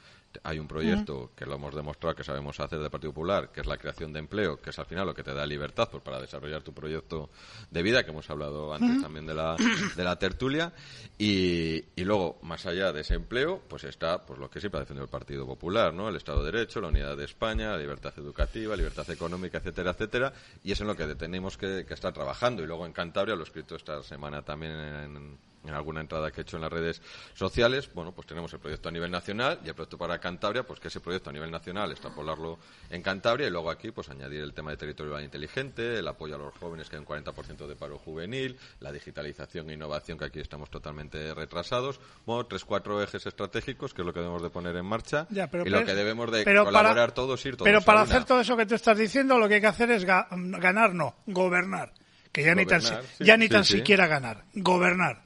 hay 0.43 0.59
un 0.59 0.69
proyecto 0.69 1.33
que 1.35 1.47
lo 1.47 1.55
hemos 1.55 1.75
demostrado 1.75 2.15
que 2.15 2.25
sabemos 2.25 2.59
hacer 2.61 2.79
del 2.79 2.91
Partido 2.91 3.13
Popular, 3.13 3.51
que 3.51 3.61
es 3.61 3.67
la 3.67 3.79
creación 3.79 4.13
de 4.13 4.19
empleo, 4.19 4.61
que 4.61 4.71
es 4.71 4.79
al 4.79 4.87
final 4.87 5.07
lo 5.07 5.15
que 5.15 5.23
te 5.23 5.33
da 5.33 5.47
libertad 5.47 5.89
pues, 5.91 6.03
para 6.03 6.21
desarrollar 6.21 6.63
tu 6.63 6.73
proyecto 6.73 7.31
de 7.71 7.83
vida, 7.83 8.05
que 8.05 8.11
hemos 8.11 8.29
hablado 8.31 8.73
antes 8.73 9.01
también 9.01 9.27
de 9.27 9.35
la, 9.35 9.57
de 9.97 10.05
la 10.05 10.19
tertulia. 10.19 10.73
Y, 11.19 11.85
y 11.97 12.05
luego, 12.05 12.39
más 12.43 12.67
allá 12.67 12.93
de 12.93 13.01
ese 13.01 13.15
empleo, 13.15 13.63
pues 13.69 13.85
está 13.85 14.25
pues 14.25 14.39
lo 14.39 14.51
que 14.51 14.61
siempre 14.61 14.79
ha 14.79 14.83
defendido 14.83 15.05
el 15.05 15.11
Partido 15.11 15.47
Popular, 15.47 15.93
¿no? 15.93 16.09
El 16.09 16.17
Estado 16.17 16.45
de 16.45 16.53
Derecho, 16.53 16.81
la 16.81 16.89
unidad 16.89 17.17
de 17.17 17.25
España, 17.25 17.71
la 17.71 17.79
libertad 17.79 18.13
educativa, 18.17 18.77
libertad 18.77 19.09
económica, 19.11 19.59
etcétera, 19.59 19.93
etcétera. 19.93 20.33
Y 20.63 20.73
es 20.73 20.81
en 20.81 20.87
lo 20.87 20.97
que 20.97 21.07
tenemos 21.15 21.57
que, 21.57 21.85
que 21.87 21.95
estar 21.95 22.13
trabajando. 22.13 22.63
Y 22.63 22.67
luego 22.67 22.87
en 22.87 22.93
Cantabria, 22.93 23.35
lo 23.35 23.43
he 23.43 23.45
escrito 23.45 23.77
esta 23.77 24.03
semana 24.03 24.43
también 24.43 24.73
en, 24.73 25.39
en 25.65 25.75
alguna 25.75 26.01
entrada 26.01 26.31
que 26.31 26.41
he 26.41 26.43
hecho 26.43 26.57
en 26.57 26.63
las 26.63 26.73
redes 26.73 27.03
sociales, 27.35 27.91
bueno, 27.95 28.13
pues 28.13 28.27
tenemos 28.27 28.53
el 28.53 28.61
proyecto 28.61 28.89
a 28.89 28.93
nivel 28.93 29.11
nacional 29.11 29.61
y 29.65 29.69
el 29.69 29.75
proyecto 29.75 29.99
para 29.99 30.19
Cantabria, 30.19 30.63
pues 30.63 30.81
que 30.81 30.89
ese 30.89 31.01
proyecto 31.01 31.31
a 31.31 31.33
nivel 31.33 31.51
nacional 31.51 31.91
extrapolarlo 31.91 32.59
en 32.91 33.03
Cantabria 33.03 33.47
y 33.49 33.51
luego 33.51 33.71
aquí 33.71 33.91
pues 33.91 34.09
añadir 34.09 34.41
el 34.43 34.55
tema 34.55 34.71
de 34.71 34.77
territorio 34.77 35.21
inteligente, 35.21 35.99
el 35.99 36.09
apoyo 36.09 36.37
a 36.37 36.39
los 36.39 36.55
jóvenes 36.55 36.89
que 36.89 36.97
hay 36.97 37.01
un 37.01 37.07
40% 37.07 37.67
de 37.67 37.77
paro 37.77 37.99
juvenil, 37.99 38.57
la 38.81 38.93
digitalización 38.93 39.71
e 39.71 39.75
innovación 39.75 40.17
que 40.19 40.25
aquí 40.27 40.41
estamos 40.41 40.71
totalmente 40.71 41.35
retrasados, 41.35 42.01
bueno, 42.25 42.47
tres, 42.47 42.65
cuatro 42.65 43.03
ejes 43.03 43.27
estratégicos 43.27 43.93
que 43.95 44.03
es 44.03 44.07
lo 44.07 44.13
que 44.13 44.21
debemos 44.21 44.43
de 44.43 44.51
poner 44.51 44.77
en 44.77 44.87
marcha 44.87 45.27
Ya, 45.31 45.49
pero 45.49 45.67
y 45.67 45.71
lo 45.71 45.85
que 45.85 45.95
debemos 45.95 46.31
de 46.31 46.45
pero 46.45 46.65
para- 46.65 46.79
colaborar 46.79 47.13
todos, 47.13 47.45
ir 47.47 47.57
todos 47.57 47.67
Pero 47.67 47.81
para 47.83 48.03
hacer 48.03 48.25
todo 48.25 48.41
eso 48.41 48.57
que 48.57 48.67
tú 48.67 48.75
estás 48.75 48.97
diciendo, 48.97 49.39
lo 49.39 49.49
que 49.49 49.55
hay 49.57 49.61
que 49.61 49.67
hacer 49.67 49.91
es 49.91 50.07
ga- 50.07 50.27
ganar, 50.61 50.95
no, 50.95 51.17
gobernar. 51.27 51.93
Que 52.33 52.43
ya 52.45 52.55
ni 52.55 52.67
tan, 52.67 52.83
sí, 52.83 52.93
ya 53.21 53.37
ni 53.37 53.47
sí, 53.47 53.51
tan 53.53 53.65
sí. 53.65 53.79
siquiera 53.79 54.07
ganar, 54.07 54.45
gobernar. 54.55 55.23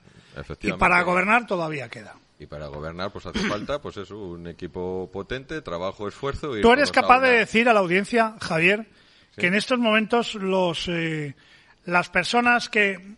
Y 0.62 0.72
para 0.72 1.02
gobernar 1.02 1.46
todavía 1.46 1.88
queda. 1.88 2.14
Y 2.38 2.46
para 2.46 2.66
gobernar, 2.66 3.12
pues 3.12 3.26
hace 3.26 3.38
falta, 3.40 3.80
pues 3.80 3.96
eso, 3.98 4.18
un 4.18 4.48
equipo 4.48 5.08
potente, 5.12 5.62
trabajo, 5.62 6.08
esfuerzo. 6.08 6.58
y 6.58 6.62
Tú 6.62 6.72
eres 6.72 6.90
capaz 6.90 7.20
de 7.20 7.30
decir 7.30 7.68
a 7.68 7.72
la 7.72 7.80
audiencia, 7.80 8.34
Javier, 8.40 8.88
que 9.36 9.46
en 9.46 9.54
estos 9.54 9.78
momentos 9.78 10.34
los 10.34 10.88
eh, 10.88 11.34
las 11.84 12.08
personas 12.08 12.68
que 12.68 13.16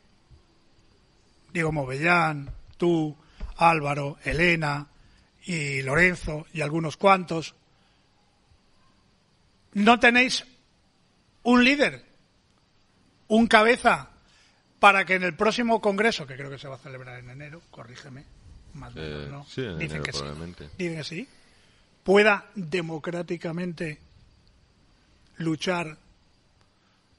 Diego 1.52 1.72
Movellán, 1.72 2.50
tú, 2.76 3.16
Álvaro, 3.56 4.18
Elena 4.24 4.88
y 5.44 5.82
Lorenzo 5.82 6.46
y 6.52 6.60
algunos 6.60 6.96
cuantos, 6.96 7.54
no 9.72 10.00
tenéis 10.00 10.44
un 11.44 11.64
líder, 11.64 12.04
un 13.28 13.46
cabeza 13.46 14.10
para 14.84 15.06
que 15.06 15.14
en 15.14 15.22
el 15.22 15.34
próximo 15.34 15.80
congreso, 15.80 16.26
que 16.26 16.36
creo 16.36 16.50
que 16.50 16.58
se 16.58 16.68
va 16.68 16.74
a 16.74 16.78
celebrar 16.78 17.18
en 17.18 17.30
enero, 17.30 17.62
corrígeme, 17.70 18.22
más 18.74 18.92
o 18.94 18.98
menos, 18.98 19.22
Eh, 19.24 19.28
¿no? 19.30 19.46
sí, 19.48 19.62
en 19.62 19.78
Dicen 19.78 19.96
enero 19.96 20.02
que 20.04 20.12
sí. 20.12 20.64
Dicen 20.76 20.96
que 20.98 21.04
sí. 21.04 21.28
Pueda 22.02 22.50
democráticamente 22.54 23.98
luchar 25.38 25.96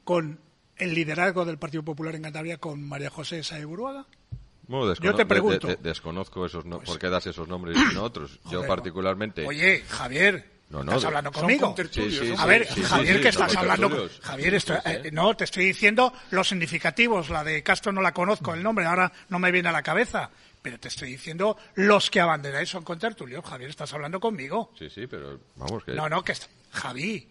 con 0.03 0.37
el 0.77 0.93
liderazgo 0.93 1.43
del 1.43 1.57
Partido 1.57 1.81
Popular 1.81 2.13
en 2.13 2.21
Cantabria 2.21 2.57
con 2.59 2.87
María 2.87 3.09
José 3.09 3.43
Saeburuaga. 3.43 4.05
Bueno, 4.67 4.93
Yo 4.93 5.11
te 5.13 5.23
de- 5.23 5.25
pregunto. 5.25 5.65
de- 5.67 5.77
desconozco 5.77 6.45
esos 6.45 6.65
no, 6.65 6.81
por 6.81 6.99
qué 6.99 7.09
das 7.09 7.25
esos 7.25 7.47
nombres 7.47 7.77
y 7.77 7.95
no 7.95 8.03
otros. 8.03 8.39
Yo 8.51 8.65
particularmente. 8.67 9.43
Oye, 9.47 9.81
Javier, 9.87 10.51
No, 10.69 10.83
no, 10.83 10.91
¿estás 10.93 11.05
hablando 11.05 11.31
conmigo? 11.31 11.75
Sí, 11.91 12.09
sí, 12.11 12.33
A 12.37 12.45
ver, 12.45 12.67
sí, 12.67 12.81
Javier, 12.81 13.15
sí, 13.17 13.21
que 13.21 13.29
estás 13.29 13.55
hablando. 13.55 14.09
Javier, 14.21 14.53
esto- 14.55 14.73
eh, 14.85 15.09
no, 15.11 15.35
te 15.37 15.43
estoy 15.43 15.65
diciendo 15.65 16.11
los 16.31 16.47
significativos. 16.49 17.29
La 17.29 17.43
de 17.43 17.61
Castro 17.61 17.91
no 17.91 18.01
la 18.01 18.13
conozco 18.13 18.53
el 18.53 18.63
nombre, 18.63 18.85
ahora 18.85 19.11
no 19.29 19.37
me 19.39 19.51
viene 19.51 19.69
a 19.69 19.71
la 19.71 19.83
cabeza. 19.83 20.29
Pero 20.61 20.79
te 20.79 20.87
estoy 20.87 21.09
diciendo 21.11 21.55
los 21.75 22.09
que 22.09 22.19
abanderáis 22.19 22.67
son 22.69 22.83
contertulios. 22.83 23.45
Javier, 23.45 23.69
estás 23.69 23.93
hablando 23.93 24.19
conmigo. 24.19 24.71
Sí, 24.77 24.89
sí, 24.89 25.05
pero 25.05 25.39
vamos 25.55 25.83
que. 25.83 25.91
No, 25.93 26.09
no, 26.09 26.23
que 26.23 26.33
Javi, 26.71 27.27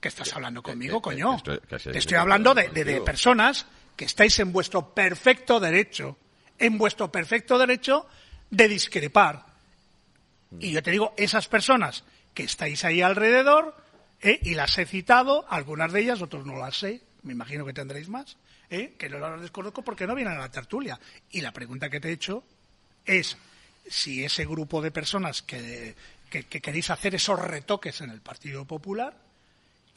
que 0.00 0.08
estás 0.08 0.32
hablando 0.32 0.62
conmigo, 0.62 0.98
que- 1.02 1.10
coño. 1.10 1.36
estoy- 1.36 1.60
Te 1.92 1.98
estoy 1.98 2.16
hablando 2.16 2.54
de, 2.54 2.68
de- 2.70 3.00
personas 3.02 3.66
que 3.94 4.06
estáis 4.06 4.38
en 4.38 4.50
vuestro 4.52 4.94
perfecto 4.94 5.60
derecho, 5.60 6.16
en 6.58 6.78
vuestro 6.78 7.12
perfecto 7.12 7.58
derecho 7.58 8.06
de 8.50 8.66
discrepar. 8.68 9.44
Y 10.58 10.70
yo 10.72 10.82
te 10.82 10.90
digo, 10.90 11.12
esas 11.18 11.46
personas 11.48 12.04
que 12.38 12.44
estáis 12.44 12.84
ahí 12.84 13.02
alrededor, 13.02 13.74
¿eh? 14.22 14.38
y 14.42 14.54
las 14.54 14.78
he 14.78 14.86
citado, 14.86 15.44
algunas 15.50 15.90
de 15.92 16.02
ellas, 16.02 16.22
otros 16.22 16.46
no 16.46 16.54
las 16.56 16.78
sé, 16.78 17.00
me 17.24 17.32
imagino 17.32 17.66
que 17.66 17.72
tendréis 17.72 18.08
más, 18.08 18.36
¿eh? 18.70 18.94
que 18.96 19.08
no 19.08 19.18
las 19.18 19.40
desconozco 19.40 19.82
porque 19.82 20.06
no 20.06 20.14
vienen 20.14 20.34
a 20.34 20.38
la 20.42 20.48
tertulia. 20.48 21.00
Y 21.32 21.40
la 21.40 21.50
pregunta 21.52 21.90
que 21.90 21.98
te 21.98 22.10
he 22.10 22.12
hecho 22.12 22.44
es 23.04 23.36
si 23.88 24.22
ese 24.24 24.44
grupo 24.46 24.80
de 24.80 24.92
personas 24.92 25.42
que, 25.42 25.96
que- 26.30 26.44
que 26.44 26.60
queréis 26.60 26.90
hacer 26.90 27.16
esos 27.16 27.40
retoques 27.40 28.00
en 28.02 28.10
el 28.10 28.20
Partido 28.20 28.64
Popular, 28.64 29.16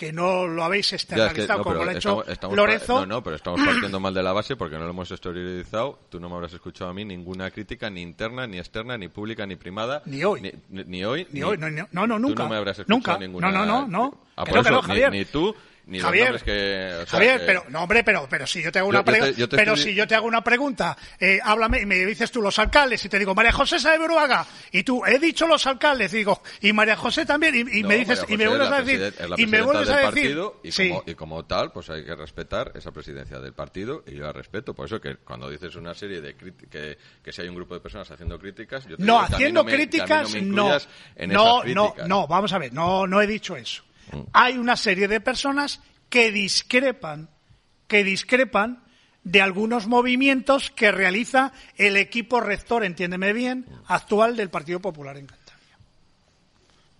que 0.01 0.11
no 0.11 0.47
lo 0.47 0.63
habéis 0.63 0.89
Ya, 0.89 0.95
es 0.95 1.05
que- 1.05 1.13
externalizado 1.13 1.59
no, 1.59 1.63
como 1.63 1.75
lo 1.83 1.91
ha 1.91 1.93
hecho 1.93 2.25
estamos- 2.27 2.57
Lorenzo. 2.57 2.99
No, 3.01 3.05
no, 3.05 3.23
pero 3.23 3.35
estamos 3.35 3.61
partiendo 3.63 3.99
mal 3.99 4.13
de 4.15 4.23
la 4.23 4.33
base 4.33 4.55
porque 4.55 4.75
no 4.79 4.85
lo 4.85 4.89
hemos 4.89 5.11
exteriorizado. 5.11 5.99
Tú 6.09 6.19
no 6.19 6.27
me 6.27 6.35
habrás 6.37 6.53
escuchado 6.53 6.89
a 6.89 6.93
mí 6.95 7.05
ninguna 7.05 7.51
crítica, 7.51 7.87
ni 7.91 8.01
interna, 8.01 8.47
ni 8.47 8.57
externa, 8.57 8.97
ni 8.97 9.09
pública, 9.09 9.45
ni 9.45 9.57
primada. 9.57 10.01
Ni 10.07 10.23
hoy. 10.23 10.41
Ni, 10.41 10.51
ni- 10.69 10.83
ni 10.85 11.05
hoy. 11.05 11.27
Ni 11.31 11.43
hoy, 11.43 11.55
no, 11.57 11.69
no, 11.69 12.17
nunca. 12.17 12.35
Tú 12.35 12.43
no 12.43 12.49
me 12.49 12.55
habrás 12.55 12.79
escuchado 12.79 12.97
Nunca. 12.97 13.17
ninguna. 13.19 13.51
No, 13.51 13.63
no, 13.63 13.81
no, 13.81 13.87
no. 13.87 14.17
Ah, 14.35 14.43
por 14.45 14.57
eso. 14.57 14.81
Ni, 14.87 15.19
ni 15.19 15.25
tú, 15.25 15.55
ni 15.91 15.99
Javier, 15.99 16.31
los 16.31 16.41
nombres 16.41 16.43
que. 16.43 16.93
o 16.93 16.97
sea, 16.97 17.05
Javier, 17.05 17.39
que- 17.41 17.45
pero 17.45 17.65
no, 17.69 17.83
hombre, 17.83 18.03
pero 18.03 18.27
pero 18.29 18.47
si 18.47 18.61
yo 18.63 18.71
te 18.71 18.79
hago 18.79 18.87
Yo- 18.91 18.97
una 18.99 19.03
pregunta, 19.05 19.47
pero 19.51 19.73
estoy- 19.73 19.91
si 19.91 19.95
yo 19.95 20.07
te 20.07 20.15
hago 20.15 20.25
una 20.27 20.43
pregunta, 20.43 20.97
eh, 21.19 21.39
háblame 21.43 21.81
y 21.81 21.85
me 21.85 21.95
dices 22.05 22.31
tú 22.31 22.41
los 22.41 22.57
alcaldes 22.57 23.03
y 23.05 23.09
te 23.09 23.19
digo 23.19 23.35
María 23.35 23.51
José 23.51 23.77
Saeberuaga 23.79 24.45
y 24.71 24.83
tú 24.83 25.05
he 25.05 25.19
dicho 25.19 25.45
los 25.47 25.67
alcaldes 25.67 26.11
digo 26.11 26.41
y 26.61 26.73
María 26.73 26.95
José 26.95 27.25
también 27.25 27.55
y, 27.55 27.79
y 27.79 27.83
No, 27.83 27.89
me 27.89 27.97
dices 27.97 28.23
y 28.27 28.37
me 28.37 28.47
vuelves 28.47 28.71
a 28.71 28.81
decir 28.81 29.13
y 29.37 29.45
me 29.47 29.61
vuelves 29.61 29.89
a 29.89 29.97
decir 30.09 30.37
y, 30.63 30.71
sí. 30.71 30.89
como, 30.89 31.03
y 31.05 31.15
como 31.15 31.45
tal 31.45 31.71
pues 31.71 31.89
hay 31.89 32.03
que 32.05 32.15
respetar 32.15 32.71
esa 32.75 32.91
presidencia 32.91 33.39
del 33.39 33.53
partido 33.53 34.03
y 34.07 34.15
yo 34.15 34.23
la 34.23 34.31
respeto 34.33 34.73
por 34.73 34.85
eso 34.85 34.99
que 35.01 35.17
cuando 35.17 35.49
dices 35.49 35.75
una 35.75 35.93
serie 35.93 36.21
de 36.21 36.35
críticas 36.35 36.69
que, 36.71 36.97
que 37.23 37.31
si 37.33 37.41
hay 37.41 37.49
un 37.49 37.55
grupo 37.55 37.73
de 37.73 37.81
personas 37.81 38.09
haciendo 38.09 38.39
críticas 38.39 38.85
yo 38.87 38.95
te 38.97 39.03
No, 39.03 39.15
digo 39.15 39.19
que 39.19 39.25
a 39.25 39.29
mí 39.29 39.35
haciendo 39.35 39.59
no 39.59 39.63
me- 39.65 39.71
que 39.71 39.75
a 39.75 39.77
mí 39.79 39.87
críticas, 39.87 40.29
no 40.29 40.35
me 40.35 40.41
no. 40.41 40.77
en 41.15 41.29
No, 41.31 41.43
esas 41.43 41.75
no, 41.75 41.85
críticas. 41.89 42.07
no, 42.07 42.27
vamos 42.27 42.53
a 42.53 42.57
ver, 42.57 42.71
no, 42.73 43.05
no 43.07 43.21
he 43.21 43.27
dicho 43.27 43.55
eso. 43.57 43.83
Hay 44.33 44.57
una 44.57 44.75
serie 44.75 45.07
de 45.07 45.21
personas 45.21 45.81
que 46.09 46.31
discrepan, 46.31 47.29
que 47.87 48.03
discrepan 48.03 48.83
de 49.23 49.41
algunos 49.41 49.87
movimientos 49.87 50.71
que 50.71 50.91
realiza 50.91 51.53
el 51.77 51.97
equipo 51.97 52.41
rector, 52.41 52.83
entiéndeme 52.83 53.33
bien, 53.33 53.65
actual 53.87 54.35
del 54.35 54.49
Partido 54.49 54.79
Popular 54.79 55.17
en 55.17 55.27
Cantabria. 55.27 55.40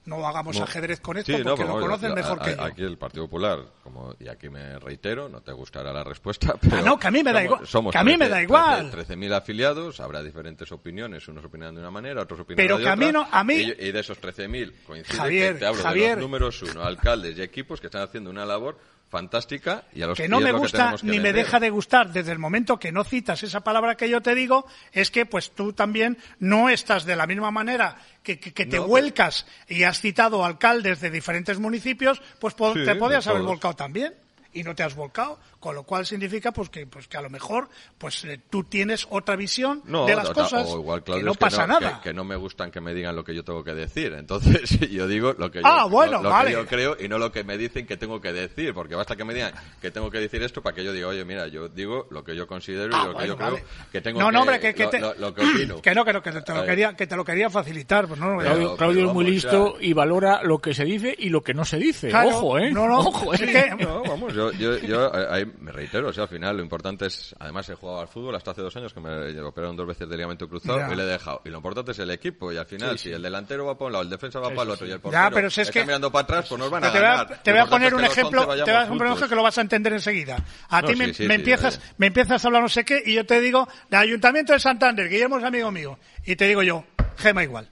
No 0.04 0.26
hagamos 0.26 0.58
No. 0.58 0.64
ajedrez 0.64 1.00
con 1.00 1.18
esto 1.18 1.32
Sí, 1.32 1.38
no, 1.44 1.52
porque 1.52 1.64
pero 1.64 1.76
lo 1.76 1.82
conocen 1.86 2.14
mejor 2.16 2.40
a- 2.42 2.44
que 2.44 2.56
yo. 2.56 2.64
Aquí 2.64 2.82
el 2.82 2.98
Partido 2.98 3.26
Popular, 3.26 3.60
como, 3.84 4.16
y 4.20 4.28
aquí 4.30 4.50
me 4.50 4.80
reitero, 4.80 5.30
no 5.30 5.42
te 5.42 5.52
gustará 5.52 5.94
la 5.94 6.04
respuesta, 6.04 6.56
pero... 6.60 6.78
Ah, 6.78 6.82
no, 6.82 6.98
que 6.98 7.06
a 7.08 7.12
mí 7.12 7.22
me 7.24 7.32
da 7.32 7.44
igual, 7.44 7.68
Somos 7.68 7.92
que 7.92 8.00
a 8.00 8.04
mí 8.04 8.14
me 8.14 8.26
13 8.26 8.32
da 8.32 8.42
igual. 8.42 8.92
13.000 8.92 9.34
afiliados, 9.34 10.00
habrá 10.00 10.24
diferentes 10.24 10.72
opiniones, 10.72 11.28
unos 11.28 11.46
opinan 11.46 11.76
de 11.76 11.82
una 11.82 11.92
manera, 11.92 12.24
otros 12.24 12.40
opinan 12.40 12.58
Pero 12.58 12.78
de 12.78 12.84
que 12.84 12.90
a 12.90 12.94
otra. 12.94 13.06
mí 13.06 13.12
no- 13.12 13.28
a 13.32 13.44
mí- 13.44 13.54
Y, 13.56 13.72
y 13.88 13.92
de 13.92 14.00
esos 14.00 14.20
13.000 14.20 14.74
coincide 14.88 15.18
Javier, 15.18 15.54
que 15.54 15.60
te 15.60 15.66
hablo 15.68 15.84
Javier. 15.84 16.10
de 16.10 16.16
los 16.16 16.22
números 16.24 16.64
uno, 16.64 16.84
alcaldes 16.84 17.38
y 17.38 17.42
equipos 17.44 17.80
que 17.80 17.86
están 17.88 18.02
haciendo 18.02 18.32
una 18.32 18.44
labor 18.44 18.80
fantástica 19.12 19.84
y 19.94 20.02
a 20.02 20.08
los 20.08 20.18
que 20.18 20.30
no 20.30 20.40
me 20.40 20.52
que 20.52 20.58
gusta 20.58 20.96
que 21.00 21.06
ni 21.06 21.20
me 21.20 21.34
deja 21.34 21.60
de 21.60 21.70
gustar 21.70 22.12
desde 22.12 22.32
el 22.32 22.40
momento 22.40 22.80
que 22.80 22.94
no 22.94 23.04
citas 23.04 23.44
esa 23.44 23.60
palabra 23.60 23.96
que 23.96 24.10
yo 24.10 24.22
te 24.22 24.34
digo, 24.34 24.66
es 24.94 25.12
que 25.12 25.26
pues 25.26 25.52
tú 25.52 25.74
también 25.74 26.18
no 26.40 26.70
estás 26.70 27.04
de 27.06 27.18
la 27.18 27.28
misma 27.28 27.52
manera 27.52 27.98
que, 28.24 28.38
te 28.38 28.66
No, 28.78 28.88
vuelcas 28.88 29.46
y 29.68 29.84
has 29.84 30.00
citado 30.00 30.46
alcaldes 30.46 31.02
de 31.02 31.12
diferentes 31.12 31.60
municipios, 31.60 32.22
pues 32.40 32.56
Sí, 32.74 32.86
te 32.86 32.96
podías 32.96 33.28
haber 33.28 33.42
volcado 33.42 33.76
también 33.76 34.14
y 34.54 34.64
no 34.64 34.76
te 34.76 34.84
has 34.84 34.96
volcado, 34.96 35.40
con 35.62 35.76
lo 35.76 35.84
cual 35.84 36.06
significa 36.06 36.52
pues 36.52 36.70
que 36.70 36.86
pues 36.88 37.08
que 37.08 37.16
a 37.16 37.22
lo 37.22 37.30
mejor 37.30 37.70
pues 37.98 38.26
eh, 38.26 38.42
tú 38.50 38.66
tienes 38.66 39.08
otra 39.10 39.38
visión 39.38 39.82
No, 39.86 40.06
de 40.06 40.16
las 40.16 40.30
o- 40.32 40.34
cosas 40.34 40.68
o 40.68 40.80
igual, 40.80 41.00
que 41.00 41.06
Claudio, 41.06 41.26
no 41.28 41.32
es 41.32 41.38
pasa 41.38 41.62
que 41.62 41.68
nada. 41.70 42.02
Que, 42.02 42.10
que 42.10 42.14
no 42.14 42.26
me 42.26 42.36
gustan 42.36 42.70
que 42.72 42.82
me 42.82 42.94
digan 42.94 43.16
lo 43.16 43.24
que 43.24 43.34
yo 43.34 43.44
tengo 43.46 43.64
que 43.64 43.74
decir. 43.74 44.12
Entonces, 44.14 44.70
yo 44.92 45.08
digo 45.08 45.34
lo 45.38 45.50
que 45.52 45.60
yo, 45.62 45.66
Ah, 45.68 45.86
bueno, 45.86 46.18
lo, 46.18 46.24
lo 46.24 46.30
vale. 46.32 46.50
que 46.50 46.56
yo 46.58 46.68
creo 46.68 46.98
y 47.00 47.08
no 47.08 47.18
lo 47.18 47.32
que 47.32 47.44
me 47.46 47.58
dicen 47.58 47.86
que 47.88 47.96
tengo 47.96 48.20
que 48.20 48.34
decir. 48.34 48.74
Porque 48.74 48.96
basta 48.96 49.16
que 49.16 49.24
me 49.24 49.34
digan 49.34 49.54
que 49.82 49.92
tengo 49.92 50.12
que 50.12 50.20
decir 50.20 50.44
esto 50.44 50.62
para 50.62 50.76
que 50.76 50.84
yo 50.84 50.92
diga, 50.92 51.08
oye, 51.08 51.24
mira, 51.24 51.48
yo 51.48 51.70
digo 51.70 52.08
lo 52.10 52.24
que 52.24 52.36
yo 52.36 52.48
considero 52.48 52.90
Ah, 52.96 53.04
y 53.06 53.08
lo 53.14 53.18
que 53.18 53.28
yo 53.28 53.38
creo 53.38 53.60
que 53.92 54.02
tengo 54.02 54.20
no, 54.20 54.26
que, 54.28 54.32
no, 54.34 54.40
hombre, 54.42 54.60
que, 54.60 54.74
que 54.74 54.84
lo, 54.86 54.90
te- 54.90 55.00
lo- 55.00 55.14
lo 55.14 55.34
que 55.34 55.42
opino. 55.46 55.82
que 55.84 55.94
no, 55.96 56.04
que 56.04 56.14
no, 56.14 56.22
que 56.24 56.32
te 56.32 56.54
lo 56.56 56.66
quería, 56.66 56.96
que 56.96 57.06
te 57.08 57.16
lo 57.16 57.24
quería 57.24 57.50
facilitar, 57.52 58.08
pues 58.08 58.20
no, 58.20 58.32
no, 58.32 58.38
Pero- 58.40 58.50
Claudio, 58.52 58.76
Claudio 58.78 59.00
es 59.08 59.14
muy 59.14 59.24
vamos, 59.26 59.30
listo 59.44 59.78
y 59.80 59.94
valora 59.94 60.42
lo 60.42 60.58
que 60.60 60.74
se 60.74 60.86
dice 60.86 61.16
y 61.16 61.30
lo 61.30 61.42
que 61.44 61.54
no 61.54 61.66
se 61.66 61.78
dice. 61.78 62.10
Claro, 62.10 62.30
Ojo, 62.30 62.58
¿eh? 62.58 62.72
no, 62.72 62.88
no, 62.88 63.00
Ojo, 63.00 63.34
¿eh? 63.34 63.38
es 63.40 63.42
que- 63.42 63.76
No, 63.86 64.02
vamos, 64.04 64.34
yo 64.34 64.52
yo, 64.54 64.78
yo, 64.78 64.88
yo 64.88 65.16
ahí 65.32 65.46
me 65.60 65.72
reitero, 65.72 66.10
o 66.10 66.14
sea, 66.14 66.24
al 66.24 66.30
final 66.30 66.58
lo 66.58 66.64
importante 66.64 67.06
es, 67.08 67.36
además 67.40 67.68
he 67.70 67.76
jugado 67.76 68.02
al 68.02 68.08
fútbol 68.08 68.36
hasta 68.36 68.52
hace 68.52 68.62
dos 68.62 68.76
años 68.76 68.94
que 68.94 69.00
me 69.00 69.40
operaron 69.42 69.76
dos 69.76 69.88
veces 69.88 70.08
de 70.10 70.16
ligamento 70.16 70.48
cruzado 70.48 70.80
Ya. 70.80 70.92
y 70.92 70.96
le 70.96 71.04
he 71.04 71.06
dejado. 71.06 71.42
Y 71.46 71.50
lo 71.50 71.58
importante 71.58 71.92
es 71.92 72.00
el 72.00 72.10
equipo 72.12 72.52
y 72.52 72.58
al 72.58 72.66
final 72.66 72.98
si 73.00 73.12
el 73.12 73.22
delantero 73.22 73.66
va 73.66 73.76
para 73.78 73.88
un 73.88 73.92
lado, 73.94 74.04
el 74.04 74.10
defensa 74.10 74.40
va 74.40 74.50
para 74.50 74.64
el 74.64 74.70
otro 74.72 74.88
y 74.88 74.92
el 74.92 74.98
Ya, 74.98 75.02
portero 75.02 75.30
pero 75.34 75.50
si 75.50 75.62
es 75.62 75.68
está 75.68 75.80
que- 75.80 75.86
mirando 75.86 76.12
para 76.12 76.24
atrás, 76.24 76.46
pues 76.50 76.60
nos 76.60 76.70
van 76.70 76.84
a 76.86 76.92
Te 76.92 77.00
voy 77.00 77.08
a, 77.08 77.26
te 77.28 77.52
voy 77.52 77.60
a 77.62 77.66
poner 77.66 77.94
un 77.96 78.04
ejemplo, 78.04 78.42
11 78.44 78.64
te 78.66 78.72
voy 78.72 78.80
a 78.82 78.88
poner 78.88 79.02
un 79.02 79.08
ejemplo 79.08 79.30
que 79.30 79.36
lo 79.36 79.44
vas 79.44 79.58
a 79.58 79.62
entender 79.62 79.94
enseguida. 79.94 80.38
A 80.70 80.82
No, 80.82 80.88
ti 80.88 80.94
sí, 80.94 81.00
me, 81.00 81.14
sí, 81.14 81.24
me 81.24 81.36
sí, 81.36 81.40
empiezas, 81.42 81.80
ya, 81.80 81.86
ya. 81.86 81.94
me 81.98 82.08
empiezas 82.08 82.44
a 82.44 82.48
hablar 82.48 82.62
no 82.62 82.70
sé 82.70 82.84
qué 82.86 83.02
y 83.06 83.14
yo 83.16 83.26
te 83.26 83.40
digo, 83.42 83.68
del 83.90 84.00
Ayuntamiento 84.00 84.54
de 84.54 84.60
Santander, 84.60 85.10
Guillermo 85.10 85.38
es 85.38 85.44
amigo 85.44 85.72
mío, 85.72 85.98
y 86.26 86.36
te 86.36 86.46
digo 86.48 86.64
yo, 86.64 86.84
Gema 87.18 87.44
igual. 87.44 87.70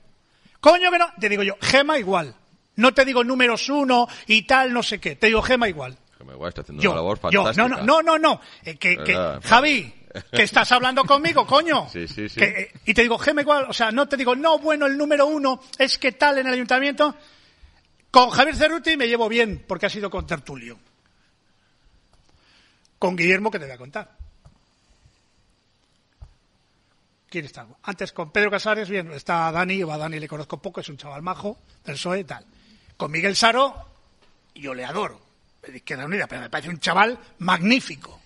Coño 0.60 0.92
que 0.92 0.98
no, 1.00 1.08
te 1.20 1.30
digo 1.30 1.44
yo, 1.44 1.56
Gema 1.62 1.98
igual. 2.00 2.36
No 2.76 2.94
te 2.94 3.04
digo 3.04 3.24
números 3.26 3.68
uno 3.70 4.08
y 4.28 4.44
tal, 4.44 4.72
no 4.74 4.84
sé 4.84 5.00
qué, 5.00 5.15
te 5.15 5.28
digo 5.28 5.42
Gema 5.42 5.68
igual. 5.68 5.98
Guay, 6.19 6.49
está 6.49 6.62
haciendo 6.62 6.84
Yo, 6.84 6.91
una 6.91 6.97
labor 6.97 7.17
yo, 7.32 7.43
fantástica. 7.43 7.67
no, 7.67 7.77
no, 7.77 7.84
no, 7.84 8.01
no, 8.01 8.19
no. 8.19 8.41
Eh, 8.63 8.77
que, 8.77 8.97
que-. 8.97 9.39
Javi, 9.43 9.93
que 10.32 10.43
estás 10.43 10.71
hablando 10.71 11.03
conmigo, 11.05 11.45
coño. 11.45 11.88
Sí, 11.91 12.08
sí, 12.08 12.29
sí. 12.29 12.39
Que, 12.39 12.45
eh, 12.45 12.71
y 12.86 12.93
te 12.93 13.01
digo, 13.01 13.17
Gema 13.17 13.41
igual, 13.41 13.65
o 13.69 13.73
sea, 13.73 13.91
no 13.91 14.08
te 14.08 14.17
digo, 14.17 14.36
no, 14.36 14.60
bueno, 14.60 14.86
el 14.86 14.97
número 14.97 15.25
uno 15.27 15.62
es 15.77 15.97
que 15.97 16.12
tal 16.13 16.38
en 16.38 16.47
el 16.47 16.53
ayuntamiento. 16.53 17.15
Con 18.12 18.29
Javier 18.32 18.55
Cerruti 18.55 18.97
me 18.97 19.08
llevo 19.08 19.29
bien, 19.29 19.63
porque 19.67 19.86
ha 19.86 19.89
sido 19.89 20.10
con 20.10 20.25
Tertulio. 20.25 20.79
Con 22.97 23.15
Guillermo, 23.15 23.51
que 23.51 23.60
te 23.60 23.65
voy 23.65 23.73
a 23.75 23.77
contar. 23.77 24.17
¿Quién 27.29 27.45
está? 27.45 27.67
Antes 27.84 28.12
con 28.12 28.32
Pedro 28.32 28.49
Casares, 28.49 28.89
bien, 28.89 29.12
está 29.12 29.51
Dani, 29.51 29.84
o 29.84 29.91
a 29.91 29.97
Dani 29.97 30.19
le 30.19 30.27
conozco 30.27 30.60
poco, 30.60 30.82
es 30.82 30.89
un 30.89 30.97
chaval 30.97 31.21
majo, 31.21 31.60
del 31.86 31.95
PSOE, 31.95 32.23
tal. 32.23 32.43
Con 32.97 33.12
Miguel 33.12 33.36
Saro, 33.36 33.86
yo 34.55 34.73
le 34.73 34.84
adoro, 34.84 35.21
de 35.62 35.78
Izquierda 35.78 36.06
Unida, 36.06 36.28
pero 36.28 36.41
me 36.41 36.50
parece 36.50 36.69
un 36.69 36.80
chaval 36.80 37.17
magnífico. 37.39 38.19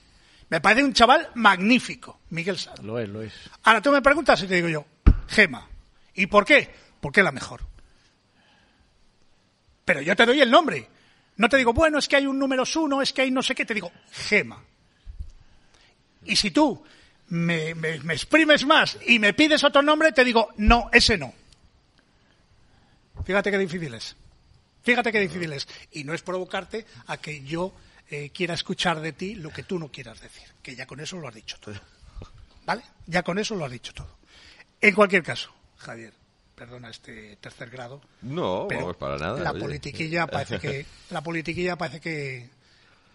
Me 0.49 0.61
parece 0.61 0.83
un 0.83 0.93
chaval 0.93 1.29
magnífico, 1.35 2.19
Miguel 2.29 2.57
Saro. 2.59 2.83
Lo 2.83 2.99
es, 2.99 3.09
lo 3.09 3.21
es. 3.21 3.33
Ahora 3.63 3.81
tú 3.81 3.91
me 3.91 4.01
preguntas 4.01 4.41
y 4.43 4.47
te 4.47 4.55
digo 4.55 4.69
yo, 4.69 4.85
Gema. 5.27 5.67
¿Y 6.13 6.27
por 6.27 6.45
qué? 6.45 6.73
Porque 7.01 7.21
es 7.21 7.23
la 7.23 7.31
mejor. 7.31 7.61
Pero 9.85 10.01
yo 10.01 10.15
te 10.15 10.25
doy 10.25 10.41
el 10.41 10.51
nombre. 10.51 10.87
No 11.37 11.49
te 11.49 11.57
digo, 11.57 11.73
bueno, 11.73 11.97
es 11.97 12.07
que 12.07 12.15
hay 12.17 12.27
un 12.27 12.37
número 12.37 12.63
uno, 12.75 13.01
es 13.01 13.11
que 13.11 13.23
hay 13.23 13.31
no 13.31 13.41
sé 13.41 13.55
qué, 13.55 13.65
te 13.65 13.73
digo, 13.73 13.91
Gema. 14.11 14.63
Y 16.25 16.35
si 16.35 16.51
tú 16.51 16.83
me, 17.29 17.73
me- 17.73 17.99
me 18.01 18.13
exprimes 18.13 18.65
más 18.65 18.97
y 19.07 19.17
me 19.19 19.33
pides 19.33 19.63
otro 19.63 19.81
nombre, 19.81 20.11
te 20.11 20.23
digo, 20.23 20.49
no, 20.57 20.89
ese 20.93 21.17
no. 21.17 21.33
Fíjate 23.25 23.49
qué 23.51 23.57
difícil 23.57 23.93
es. 23.95 24.15
Fíjate 24.83 25.11
qué 25.11 25.19
difícil 25.19 25.51
es. 25.53 25.67
Y 25.91 26.03
no 26.03 26.13
es 26.13 26.21
provocarte 26.21 26.85
a 27.07 27.17
que 27.17 27.43
yo 27.43 27.73
eh, 28.09 28.29
quiera 28.33 28.53
escuchar 28.53 28.99
de 28.99 29.13
ti 29.13 29.35
lo 29.35 29.49
que 29.49 29.63
tú 29.63 29.79
no 29.79 29.89
quieras 29.89 30.21
decir. 30.21 30.43
Que 30.61 30.75
ya 30.75 30.85
con 30.85 30.99
eso 30.99 31.17
lo 31.17 31.27
has 31.27 31.35
dicho 31.35 31.57
todo. 31.59 31.79
¿Vale? 32.65 32.83
Ya 33.07 33.23
con 33.23 33.39
eso 33.39 33.55
lo 33.55 33.65
has 33.65 33.71
dicho 33.71 33.93
todo. 33.93 34.17
En 34.79 34.93
cualquier 34.93 35.23
caso, 35.23 35.53
Javier, 35.77 36.13
perdona 36.55 36.89
este 36.89 37.37
tercer 37.37 37.69
grado. 37.69 38.01
No, 38.21 38.65
pero 38.67 38.81
vamos, 38.81 38.97
para 38.97 39.17
nada. 39.17 39.39
La 39.41 39.51
oye. 39.51 39.61
politiquilla 39.61 40.27
parece 40.27 40.59
que 40.59 40.85
la 41.09 41.21
politiquilla 41.21 41.77
parece 41.77 42.01
que, 42.01 42.49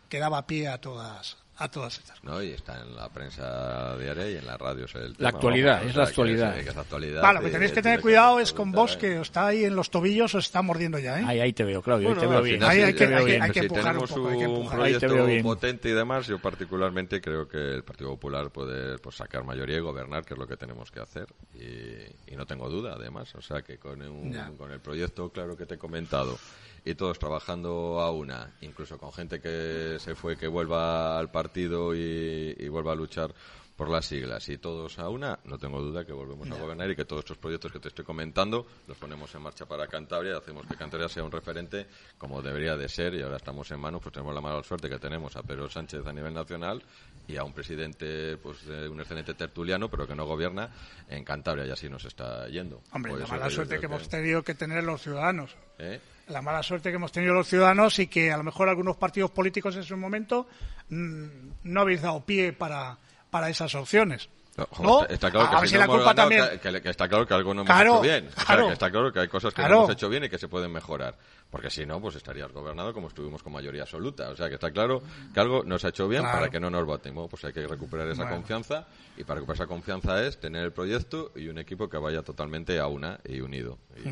que 0.08 0.18
daba 0.18 0.46
pie 0.46 0.68
a 0.68 0.80
todas 0.80 1.36
a 1.60 1.68
todas 1.68 1.98
estas. 1.98 2.22
No, 2.22 2.40
y 2.42 2.50
está 2.50 2.80
en 2.80 2.94
la 2.94 3.08
prensa 3.08 3.96
diaria 3.96 4.30
y 4.30 4.36
en 4.36 4.46
las 4.46 4.58
radios 4.60 4.94
el 4.94 5.10
La 5.10 5.16
tema, 5.16 5.28
actualidad, 5.30 5.72
vamos, 5.78 5.90
es 5.90 5.96
la 5.96 6.04
sea, 6.04 6.04
que 6.04 6.08
actualidad. 6.10 6.56
es- 6.58 6.64
que 6.64 6.70
es 6.70 6.76
actualidad 6.76 7.22
Vale, 7.22 7.38
lo 7.38 7.42
que 7.44 7.48
y- 7.48 7.52
tenéis 7.52 7.72
que 7.72 7.82
tener 7.82 8.00
cuidado 8.00 8.38
es 8.40 8.52
con 8.52 8.70
vos 8.72 8.96
que 8.96 9.18
os 9.18 9.26
está 9.28 9.46
ahí 9.48 9.64
en 9.64 9.74
los 9.74 9.90
tobillos, 9.90 10.34
os 10.34 10.44
está 10.44 10.62
mordiendo 10.62 10.98
ya, 10.98 11.18
¿eh? 11.20 11.24
Ahí, 11.26 11.40
ahí 11.40 11.52
te 11.52 11.64
veo, 11.64 11.82
Claudio, 11.82 12.08
ahí 12.08 12.14
Bueno, 12.14 12.20
te 12.28 12.34
veo 12.34 12.42
bien. 12.42 12.62
Ahí 12.62 12.80
hay 12.82 12.92
que- 12.92 12.98
te 13.00 13.06
veo 13.06 13.18
hay 13.18 13.24
bien. 13.24 13.42
hay 13.42 13.50
que 13.50 13.60
si 13.60 13.66
empujar 13.66 13.84
tenemos 13.84 14.10
un 14.10 14.16
poco, 14.16 14.28
hay 14.28 14.38
que 14.38 14.46
un 14.46 14.54
empujar. 14.56 14.80
Ahí 14.80 14.92
te 14.92 14.98
proyecto 15.00 15.14
veo 15.16 15.26
bien. 15.26 15.42
potente 15.42 15.88
y 15.88 15.92
demás, 15.92 16.26
yo 16.28 16.38
particularmente 16.38 17.20
creo 17.20 17.48
que 17.48 17.58
el 17.74 17.82
Partido 17.82 18.10
Popular 18.10 18.50
puede 18.50 18.98
pues, 18.98 19.16
sacar 19.16 19.44
mayoría 19.44 19.78
y 19.78 19.80
gobernar, 19.80 20.24
que 20.24 20.34
es 20.34 20.38
lo 20.38 20.46
que 20.46 20.56
tenemos 20.56 20.90
que 20.90 21.00
hacer. 21.00 21.26
Y, 21.54 22.32
y 22.32 22.36
no 22.36 22.46
tengo 22.46 22.68
duda, 22.70 22.94
además. 22.94 23.34
O 23.34 23.42
sea, 23.42 23.62
que 23.62 23.78
con, 23.78 24.00
un- 24.00 24.32
con 24.56 24.70
el 24.70 24.80
proyecto 24.80 25.30
claro 25.30 25.56
que 25.56 25.66
te 25.66 25.74
he 25.74 25.78
comentado 25.78 26.38
y 26.84 26.94
todos 26.94 27.18
trabajando 27.18 28.00
a 28.00 28.10
una, 28.10 28.54
incluso 28.60 28.98
con 28.98 29.12
gente 29.12 29.40
que 29.40 29.96
se 29.98 30.14
fue, 30.14 30.36
que 30.36 30.48
vuelva 30.48 31.18
al 31.18 31.30
partido 31.30 31.94
y, 31.94 32.56
y 32.58 32.68
vuelva 32.68 32.92
a 32.92 32.96
luchar 32.96 33.34
por 33.78 33.90
las 33.90 34.06
siglas 34.06 34.48
y 34.48 34.58
todos 34.58 34.98
a 34.98 35.08
una, 35.08 35.38
no 35.44 35.56
tengo 35.56 35.80
duda 35.80 36.04
que 36.04 36.12
volvemos 36.12 36.50
a 36.50 36.56
gobernar 36.56 36.90
y 36.90 36.96
que 36.96 37.04
todos 37.04 37.20
estos 37.20 37.38
proyectos 37.38 37.70
que 37.70 37.78
te 37.78 37.86
estoy 37.86 38.04
comentando 38.04 38.66
los 38.88 38.98
ponemos 38.98 39.32
en 39.36 39.42
marcha 39.42 39.66
para 39.66 39.86
Cantabria 39.86 40.32
y 40.32 40.36
hacemos 40.36 40.66
que 40.66 40.74
Cantabria 40.74 41.08
sea 41.08 41.22
un 41.22 41.30
referente 41.30 41.86
como 42.18 42.42
debería 42.42 42.76
de 42.76 42.88
ser 42.88 43.14
y 43.14 43.22
ahora 43.22 43.36
estamos 43.36 43.70
en 43.70 43.78
manos, 43.78 44.02
pues 44.02 44.12
tenemos 44.12 44.34
la 44.34 44.40
mala 44.40 44.64
suerte 44.64 44.90
que 44.90 44.98
tenemos 44.98 45.36
a 45.36 45.44
Pedro 45.44 45.70
Sánchez 45.70 46.04
a 46.04 46.12
nivel 46.12 46.34
nacional 46.34 46.82
y 47.28 47.36
a 47.36 47.44
un 47.44 47.52
presidente, 47.52 48.36
pues 48.38 48.66
de 48.66 48.88
un 48.88 48.98
excelente 48.98 49.34
tertuliano, 49.34 49.88
pero 49.88 50.08
que 50.08 50.16
no 50.16 50.26
gobierna 50.26 50.70
en 51.08 51.22
Cantabria 51.22 51.64
y 51.64 51.70
así 51.70 51.88
nos 51.88 52.04
está 52.04 52.48
yendo. 52.48 52.82
Hombre, 52.90 53.12
Por 53.12 53.20
la 53.20 53.26
mala 53.28 53.48
suerte 53.48 53.78
que 53.78 53.86
hemos 53.86 54.08
tenido 54.08 54.42
que 54.42 54.56
tener 54.56 54.82
los 54.82 55.02
ciudadanos. 55.02 55.54
¿eh? 55.78 56.00
La 56.28 56.42
mala 56.42 56.62
suerte 56.62 56.90
que 56.90 56.96
hemos 56.96 57.12
tenido 57.12 57.34
los 57.34 57.46
ciudadanos 57.48 57.98
y 57.98 58.06
que 58.06 58.30
a 58.32 58.36
lo 58.36 58.42
mejor 58.44 58.68
algunos 58.68 58.96
partidos 58.96 59.30
políticos 59.30 59.74
en 59.76 59.84
su 59.84 59.96
momento 59.96 60.46
mm, 60.90 61.24
no 61.64 61.80
habéis 61.80 62.02
dado 62.02 62.24
pie 62.24 62.52
para, 62.52 62.98
para 63.30 63.48
esas 63.48 63.74
opciones. 63.74 64.28
No, 64.56 64.66
joder, 64.72 65.08
¿No? 65.08 65.14
Está, 65.14 65.30
claro 65.30 65.48
que, 65.50 65.54
ver 65.56 65.64
si 65.64 65.68
si 65.68 65.74
no 65.74 65.78
la 65.78 65.84
hemos 65.84 65.96
culpa 65.98 66.12
ganado, 66.14 66.28
también- 66.30 66.58
que, 66.60 66.72
que- 66.72 66.82
que 66.82 66.90
está 66.90 67.08
claro 67.08 67.26
que 67.28 67.32
algo 67.34 67.54
no 67.54 67.60
hemos 67.62 67.72
Claro, 67.72 67.92
hecho 67.92 68.00
bien. 68.02 68.26
O 68.26 68.32
sea, 68.32 68.44
claro. 68.44 68.66
que 68.66 68.72
está 68.72 68.90
claro 68.90 69.12
que 69.12 69.20
hay 69.20 69.28
cosas 69.28 69.54
que 69.54 69.62
Claro. 69.62 69.74
no 69.76 69.80
hemos 69.82 69.90
hecho 69.92 70.08
bien 70.08 70.24
y 70.24 70.28
que 70.28 70.38
se 70.38 70.48
pueden 70.48 70.72
mejorar. 70.72 71.16
Porque 71.48 71.70
si 71.70 71.86
no, 71.86 72.00
pues 72.00 72.16
estarías 72.16 72.50
gobernado 72.52 72.92
como 72.92 73.06
estuvimos 73.06 73.40
con 73.42 73.52
mayoría 73.52 73.82
absoluta. 73.82 74.28
O 74.30 74.36
sea, 74.36 74.48
que 74.48 74.56
está 74.56 74.72
claro 74.72 75.00
que 75.32 75.38
algo 75.40 75.62
no 75.64 75.78
se 75.78 75.86
ha 75.86 75.90
hecho 75.90 76.08
bien 76.08 76.22
Claro. 76.22 76.38
para 76.38 76.50
que 76.50 76.58
no 76.58 76.70
nos 76.70 76.84
voten. 76.84 77.14
Bueno, 77.14 77.28
pues 77.28 77.44
hay 77.44 77.52
que 77.52 77.66
recuperar 77.68 78.08
esa 78.08 78.22
Bueno. 78.24 78.36
confianza 78.38 78.86
y 79.16 79.22
para 79.22 79.36
recuperar 79.36 79.54
esa 79.62 79.66
confianza 79.68 80.26
es 80.26 80.40
tener 80.40 80.64
el 80.64 80.72
proyecto 80.72 81.30
y 81.36 81.46
un 81.46 81.58
equipo 81.58 81.88
que 81.88 81.96
vaya 81.96 82.22
totalmente 82.22 82.80
a 82.80 82.88
una 82.88 83.20
y 83.24 83.40
unido. 83.40 83.78
Y, 84.04 84.08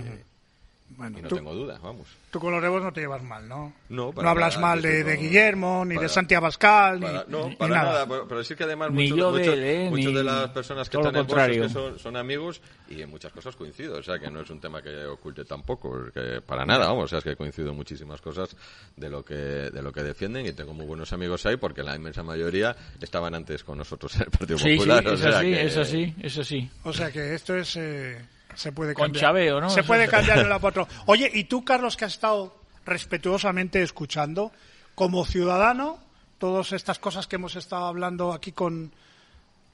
Bueno, 0.88 1.18
y 1.18 1.22
no 1.22 1.28
tú, 1.28 1.34
tengo 1.36 1.52
duda, 1.52 1.78
vamos. 1.82 2.06
tú 2.30 2.40
con 2.40 2.52
los 2.52 2.62
rebos 2.62 2.82
no 2.82 2.90
te 2.90 3.00
llevas 3.00 3.22
mal, 3.22 3.46
¿no? 3.46 3.74
No, 3.90 4.12
para 4.12 4.30
hablas 4.30 4.54
nada, 4.54 4.68
mal 4.68 4.82
de, 4.82 5.04
de 5.04 5.16
Guillermo, 5.16 5.84
ni 5.84 5.90
de 5.90 5.96
para- 5.96 6.08
Santi 6.08 6.34
Abascal, 6.34 7.00
Para- 7.00 7.24
ni, 7.26 7.32
no, 7.32 7.48
ni 7.48 7.56
para 7.56 7.74
nada. 7.74 7.92
nada. 7.92 8.06
pero, 8.08 8.28
pero 8.28 8.44
sí 8.44 8.54
que 8.54 8.64
además 8.64 8.90
muchos, 8.92 9.10
de 9.34 9.38
muchos- 9.40 9.54
él, 9.54 9.62
¿eh? 9.64 9.90
muchos 9.90 10.06
Ni- 10.12 10.14
de 10.14 10.24
las 10.24 10.48
personas 10.50 10.88
que 10.88 10.96
están 10.96 11.14
en 11.16 11.26
que 11.60 11.68
son, 11.68 11.98
son 11.98 12.16
amigos 12.16 12.62
y 12.88 13.02
en 13.02 13.10
muchas 13.10 13.30
cosas 13.32 13.54
coincido. 13.56 13.98
O 13.98 14.02
sea, 14.02 14.18
que 14.18 14.30
no 14.30 14.40
es 14.40 14.48
un 14.48 14.58
tema 14.60 14.80
que 14.80 15.04
oculte 15.06 15.44
tampoco. 15.44 15.90
porque 15.90 16.40
para 16.40 16.64
nada, 16.64 16.86
vamos. 16.86 17.04
O 17.04 17.08
sea, 17.08 17.18
es 17.18 17.24
que 17.24 17.36
coincido 17.36 17.70
en 17.70 17.76
muchísimas 17.76 18.22
cosas 18.22 18.56
de 18.96 19.10
lo 19.10 19.22
que 19.24 19.34
de 19.34 19.82
lo 19.82 19.92
que 19.92 20.02
defienden 20.02 20.46
y 20.46 20.52
tengo 20.52 20.72
muy 20.72 20.86
buenos 20.86 21.12
amigos 21.12 21.44
ahí 21.44 21.56
porque 21.58 21.82
la 21.82 21.94
inmensa 21.96 22.22
mayoría 22.22 22.74
estaban 23.00 23.34
antes 23.34 23.64
con 23.64 23.76
nosotros 23.76 24.14
en 24.16 24.22
el 24.22 24.30
Partido 24.30 24.56
Sí, 24.58 24.70
sí, 24.70 24.76
Popular. 24.76 25.06
o 25.06 25.12
es 25.12 25.20
sea 25.20 25.38
así, 25.40 25.46
que- 25.50 25.64
es 25.66 25.76
así, 25.76 26.14
es 26.22 26.38
así. 26.38 26.70
O 26.84 26.92
sea 26.94 27.10
que 27.12 27.34
esto 27.34 27.54
es. 27.54 27.76
eh, 27.76 28.18
se 28.56 28.72
puede 28.72 28.94
Con 28.94 29.04
cambiar. 29.06 29.20
chaveo, 29.20 29.60
¿no? 29.60 29.70
Se 29.70 29.84
puede 29.84 30.08
cambiar 30.08 30.38
de 30.38 30.44
para 30.44 30.56
otro. 30.62 30.88
Oye, 31.06 31.30
y 31.32 31.44
tú, 31.44 31.64
Carlos, 31.64 31.96
que 31.96 32.06
has 32.06 32.14
estado 32.14 32.56
respetuosamente 32.84 33.82
escuchando, 33.82 34.50
como 34.94 35.24
ciudadano, 35.24 35.98
todas 36.38 36.72
estas 36.72 36.98
cosas 36.98 37.26
que 37.26 37.36
hemos 37.36 37.54
estado 37.56 37.86
hablando 37.86 38.32
aquí 38.32 38.52
con. 38.52 38.92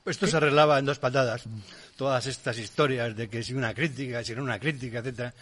Esto 0.05 0.27
se 0.27 0.37
arreglaba 0.37 0.79
en 0.79 0.85
dos 0.85 0.99
patadas. 0.99 1.45
Todas 1.97 2.27
estas 2.27 2.59
historias 2.59 3.17
de 3.17 3.29
que 3.29 3.43
si 3.43 3.55
una 3.55 3.73
crítica, 3.73 4.25
si 4.25 4.35
no 4.35 4.43
una 4.43 4.59
crítica, 4.59 4.99
etcétera, 4.99 5.33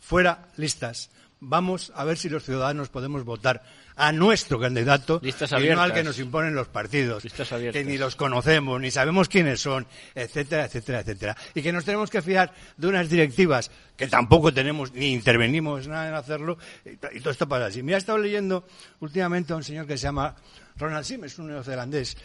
fuera 0.00 0.46
listas. 0.56 1.10
Vamos 1.40 1.90
a 1.94 2.04
ver 2.04 2.18
si 2.18 2.28
los 2.28 2.44
ciudadanos 2.44 2.90
podemos 2.90 3.24
votar 3.24 3.62
a 4.00 4.12
nuestro 4.12 4.58
candidato 4.58 5.20
Listas 5.22 5.52
y 5.52 5.68
no 5.68 5.82
al 5.82 5.92
que 5.92 6.02
nos 6.02 6.18
imponen 6.18 6.54
los 6.54 6.68
partidos, 6.68 7.22
que 7.22 7.84
ni 7.84 7.98
los 7.98 8.16
conocemos, 8.16 8.80
ni 8.80 8.90
sabemos 8.90 9.28
quiénes 9.28 9.60
son, 9.60 9.86
etcétera, 10.14 10.64
etcétera, 10.64 11.00
etcétera. 11.00 11.36
Y 11.54 11.60
que 11.60 11.70
nos 11.70 11.84
tenemos 11.84 12.08
que 12.08 12.22
fiar 12.22 12.52
de 12.78 12.86
unas 12.86 13.10
directivas 13.10 13.70
que 13.96 14.06
tampoco 14.06 14.54
tenemos 14.54 14.92
ni 14.94 15.12
intervenimos 15.12 15.86
nada 15.86 16.08
en 16.08 16.14
hacerlo 16.14 16.56
y, 16.84 16.96
todo 16.96 17.30
esto 17.30 17.46
pasa 17.46 17.66
así. 17.66 17.82
Mira, 17.82 17.98
he 17.98 18.00
estado 18.00 18.18
leyendo 18.18 18.66
últimamente 19.00 19.52
a 19.52 19.56
un 19.56 19.62
señor 19.62 19.86
que 19.86 19.98
se 19.98 20.04
llama 20.04 20.34
Ronald 20.76 21.04
Sims, 21.04 21.38
un 21.38 21.48
neozelandés 21.48 22.16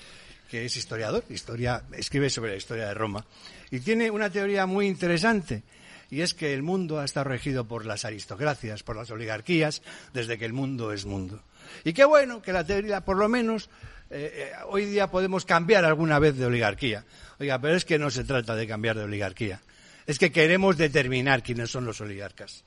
que 0.49 0.63
es 0.63 0.77
historiador, 0.77 1.25
historia, 1.29 1.83
escribe 1.97 2.29
sobre 2.29 2.51
la 2.51 2.57
historia 2.57 2.88
de 2.88 2.93
Roma, 2.93 3.25
y 3.71 3.79
tiene 3.79 4.11
una 4.11 4.29
teoría 4.29 4.65
muy 4.65 4.85
interesante, 4.85 5.63
y 6.11 6.21
es 6.21 6.35
que 6.35 6.53
el 6.53 6.61
mundo 6.61 6.99
ha 6.99 7.05
estado 7.05 7.25
regido 7.25 7.65
por 7.65 7.85
las 7.85 8.05
aristocracias, 8.05 8.83
por 8.83 8.95
las 8.95 9.09
oligarquías, 9.09 9.81
desde 10.13 10.38
que 10.38 10.45
el 10.45 10.53
mundo 10.53 10.93
es 10.93 11.05
mundo. 11.05 11.41
Y 11.84 11.93
qué 11.93 12.06
bueno 12.06 12.41
que 12.41 12.54
la 12.54 12.63
teoría, 12.63 13.01
por 13.01 13.17
lo 13.17 13.28
menos, 13.30 13.69
eh, 14.10 14.32
eh, 14.34 14.51
hoy 14.67 14.86
día 14.86 15.10
podemos 15.10 15.45
cambiar 15.45 15.86
alguna 15.86 16.19
vez 16.19 16.38
de 16.38 16.45
oligarquía. 16.45 17.03
Oiga, 17.39 17.59
pero 17.59 17.76
es 17.76 17.86
que 17.86 17.99
no 17.99 18.09
se 18.11 18.24
trata 18.24 18.55
de 18.55 18.68
cambiar 18.68 18.97
de 18.97 19.03
oligarquía, 19.03 19.61
es 20.05 20.20
que 20.20 20.32
queremos 20.32 20.78
determinar 20.78 21.43
quiénes 21.43 21.72
son 21.72 21.86
los 21.86 21.99
oligarcas, 22.01 22.63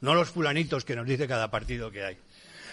no 0.00 0.14
los 0.14 0.30
fulanitos 0.30 0.84
que 0.84 0.96
nos 0.96 1.06
dice 1.06 1.28
cada 1.28 1.50
partido 1.50 1.90
que 1.90 2.04
hay. 2.04 2.18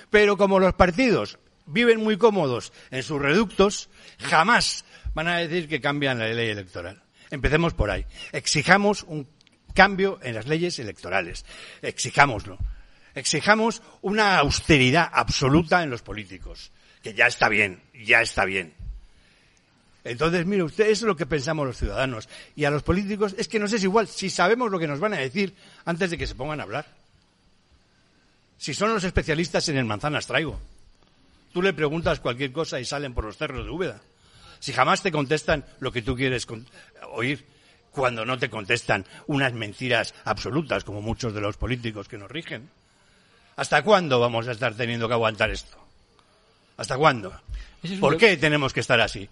Pero 0.09 0.37
como 0.37 0.59
los 0.59 0.73
partidos 0.73 1.37
viven 1.65 2.01
muy 2.01 2.17
cómodos 2.17 2.73
en 2.91 3.03
sus 3.03 3.21
reductos, 3.21 3.89
jamás 4.19 4.83
van 5.13 5.27
a 5.27 5.37
decir 5.37 5.67
que 5.67 5.81
cambian 5.81 6.19
la 6.19 6.27
ley 6.27 6.49
electoral. 6.49 7.01
Empecemos 7.29 7.73
por 7.73 7.89
ahí. 7.89 8.05
Exijamos 8.31 9.03
un 9.03 9.27
cambio 9.73 10.19
en 10.21 10.35
las 10.35 10.47
leyes 10.47 10.79
electorales. 10.79 11.45
Exijámoslo. 11.81 12.57
Exijamos 13.15 13.81
una 14.01 14.37
austeridad 14.37 15.09
absoluta 15.11 15.83
en 15.83 15.89
los 15.89 16.01
políticos. 16.01 16.71
que 17.01 17.13
ya 17.15 17.25
está 17.25 17.49
bien, 17.49 17.81
ya 18.05 18.21
está 18.21 18.45
bien. 18.45 18.73
Entonces, 20.03 20.45
mire 20.45 20.63
usted, 20.63 20.85
eso 20.85 21.05
es 21.05 21.07
lo 21.07 21.15
que 21.15 21.25
pensamos 21.25 21.65
los 21.65 21.77
ciudadanos. 21.77 22.27
Y 22.55 22.65
a 22.65 22.71
los 22.71 22.83
políticos 22.83 23.35
es 23.37 23.47
que 23.47 23.59
nos 23.59 23.73
es 23.73 23.83
igual 23.83 24.07
si 24.07 24.29
sabemos 24.29 24.71
lo 24.71 24.79
que 24.79 24.87
nos 24.87 24.99
van 24.99 25.13
a 25.13 25.17
decir 25.17 25.53
antes 25.85 26.09
de 26.09 26.17
que 26.17 26.27
se 26.27 26.35
pongan 26.35 26.59
a 26.59 26.63
hablar. 26.63 26.85
Si 28.57 28.73
son 28.73 28.93
los 28.93 29.03
especialistas 29.03 29.67
en 29.69 29.77
el 29.77 29.85
manzanas 29.85 30.27
traigo. 30.27 30.59
Tú 31.53 31.61
le 31.61 31.73
preguntas 31.73 32.19
cualquier 32.19 32.51
cosa 32.51 32.79
y 32.79 32.85
salen 32.85 33.13
por 33.13 33.25
los 33.25 33.37
cerros 33.37 33.65
de 33.65 33.71
Úbeda. 33.71 34.01
Si 34.59 34.73
jamás 34.73 35.01
te 35.01 35.11
contestan 35.11 35.65
lo 35.79 35.91
que 35.91 36.03
tú 36.03 36.15
quieres 36.15 36.47
oír, 37.13 37.45
cuando 37.91 38.25
no 38.25 38.37
te 38.37 38.49
contestan 38.49 39.05
unas 39.27 39.53
mentiras 39.53 40.13
absolutas, 40.23 40.83
como 40.83 41.01
muchos 41.01 41.33
de 41.33 41.41
los 41.41 41.57
políticos 41.57 42.07
que 42.07 42.17
nos 42.17 42.31
rigen. 42.31 42.69
¿Hasta 43.61 43.83
cuándo 43.83 44.19
vamos 44.19 44.47
a 44.47 44.53
estar 44.53 44.73
teniendo 44.73 45.07
que 45.07 45.13
aguantar 45.13 45.51
esto? 45.51 45.77
¿Hasta 46.77 46.97
cuándo? 46.97 47.31
¿Por 47.99 48.17
qué 48.17 48.35
tenemos 48.35 48.73
que 48.73 48.79
estar 48.79 48.99
así? 48.99 49.29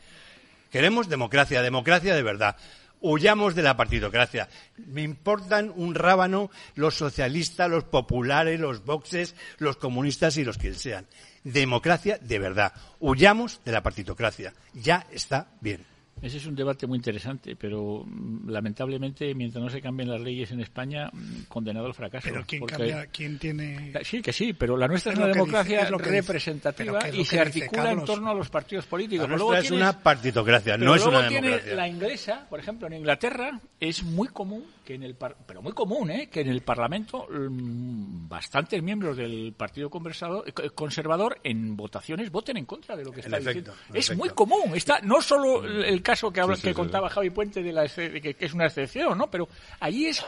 Queremos 0.71 1.09
democracia, 1.09 1.63
democracia 1.63 2.13
de 2.13 2.21
verdad. 2.21 2.55
Huyamos 3.01 3.55
de 3.55 3.63
la 3.63 3.75
partidocracia. 3.75 4.47
Me 4.77 5.01
importan 5.01 5.73
un 5.75 5.95
rábano 5.95 6.51
los 6.75 6.93
socialistas, 6.93 7.71
los 7.71 7.85
populares, 7.85 8.59
los 8.59 8.85
boxes, 8.85 9.33
los 9.57 9.77
comunistas 9.77 10.37
y 10.37 10.43
los 10.43 10.59
que 10.59 10.75
sean. 10.75 11.07
Democracia 11.43 12.19
de 12.21 12.37
verdad. 12.37 12.71
Huyamos 12.99 13.61
de 13.65 13.71
la 13.71 13.81
partidocracia. 13.81 14.53
Ya 14.75 15.07
está 15.11 15.47
bien. 15.59 15.87
Ese 16.21 16.37
es 16.37 16.45
un 16.45 16.55
debate 16.55 16.85
muy 16.87 16.97
interesante, 16.97 17.55
pero 17.55 18.03
mm, 18.05 18.49
lamentablemente, 18.49 19.33
mientras 19.33 19.63
no 19.63 19.69
se 19.69 19.81
cambien 19.81 20.09
las 20.09 20.21
leyes 20.21 20.51
en 20.51 20.59
España, 20.59 21.09
mm, 21.11 21.43
condenado 21.47 21.87
al 21.87 21.93
fracaso. 21.93 22.27
Pero 22.29 22.43
¿quién, 22.45 22.65
cambia, 22.65 23.05
¿quién 23.07 23.39
tiene...? 23.39 23.93
Sí, 24.03 24.21
que 24.21 24.33
sí, 24.33 24.53
pero 24.53 24.77
la 24.77 24.87
nuestra 24.87 25.13
es, 25.13 25.17
una 25.17 25.27
democracia 25.27 25.85
representativa 25.85 27.09
y 27.09 27.25
se 27.25 27.39
articula 27.39 27.91
en 27.91 28.05
torno 28.05 28.31
a 28.31 28.33
los 28.33 28.49
partidos 28.49 28.85
políticos. 28.85 29.29
La 29.29 29.37
nuestra 29.37 29.59
es 29.59 29.71
una 29.71 29.99
partitocracia, 30.01 30.77
no 30.77 30.95
es 30.95 31.05
una 31.05 31.29
democracia. 31.29 31.75
la 31.75 31.87
inglesa, 31.87 32.45
por 32.49 32.59
ejemplo, 32.59 32.87
en 32.87 32.93
Inglaterra, 32.93 33.59
es 33.79 34.03
muy 34.03 34.27
común 34.27 34.65
que 34.89 34.95
en 34.95 35.03
el... 35.03 35.15
pero 35.15 35.61
muy 35.61 35.73
común, 35.73 36.09
¿eh? 36.09 36.29
Que 36.31 36.41
en 36.41 36.47
el 36.47 36.61
Parlamento 36.61 37.27
mm, 37.29 38.27
bastantes 38.27 38.81
miembros 38.81 39.17
del 39.17 39.53
Partido 39.55 39.87
eh, 39.87 40.69
Conservador 40.73 41.39
en 41.43 41.77
votaciones 41.77 42.31
voten 42.31 42.57
en 42.57 42.65
contra 42.65 42.97
de 42.97 43.03
lo 43.03 43.11
que 43.11 43.19
está 43.19 43.37
diciendo. 43.37 43.75
Es 43.93 44.17
muy 44.17 44.29
común. 44.29 44.73
Está 44.73 44.99
no 45.01 45.21
solo 45.21 45.63
el 45.63 46.01
caso 46.01 46.33
que, 46.33 46.41
que 46.59 46.73
contaba 46.73 47.07
Javi 47.07 47.29
Puente 47.29 47.61
de 47.61 47.71
la 47.71 47.87
que, 47.87 48.35
es 48.39 48.53
una 48.55 48.65
excepción, 48.65 49.15
¿no? 49.15 49.29
Pero 49.29 49.47
allí 49.79 50.07
es 50.07 50.25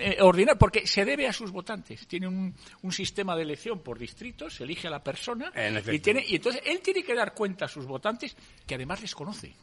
eh, 0.00 0.16
ordinario, 0.22 0.58
porque 0.58 0.86
se 0.86 1.04
debe 1.04 1.28
a 1.28 1.34
sus 1.34 1.50
votantes. 1.50 2.06
Tiene 2.06 2.28
un, 2.28 2.54
un, 2.80 2.92
sistema 2.92 3.36
de 3.36 3.42
elección 3.42 3.80
por 3.80 3.98
distritos, 3.98 4.54
se 4.54 4.64
elige 4.64 4.88
a 4.88 4.90
la 4.90 5.04
persona 5.04 5.52
y, 5.92 5.98
tiene, 5.98 6.24
y 6.26 6.36
entonces 6.36 6.62
él 6.64 6.80
tiene 6.80 7.02
que 7.02 7.14
dar 7.14 7.34
cuenta 7.34 7.66
a 7.66 7.68
sus 7.68 7.84
votantes 7.84 8.34
que 8.66 8.74
además 8.74 9.02
les 9.02 9.14
conoce. 9.14 9.54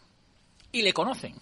Y 0.72 0.84
le 0.84 0.94
conocen. 0.94 1.34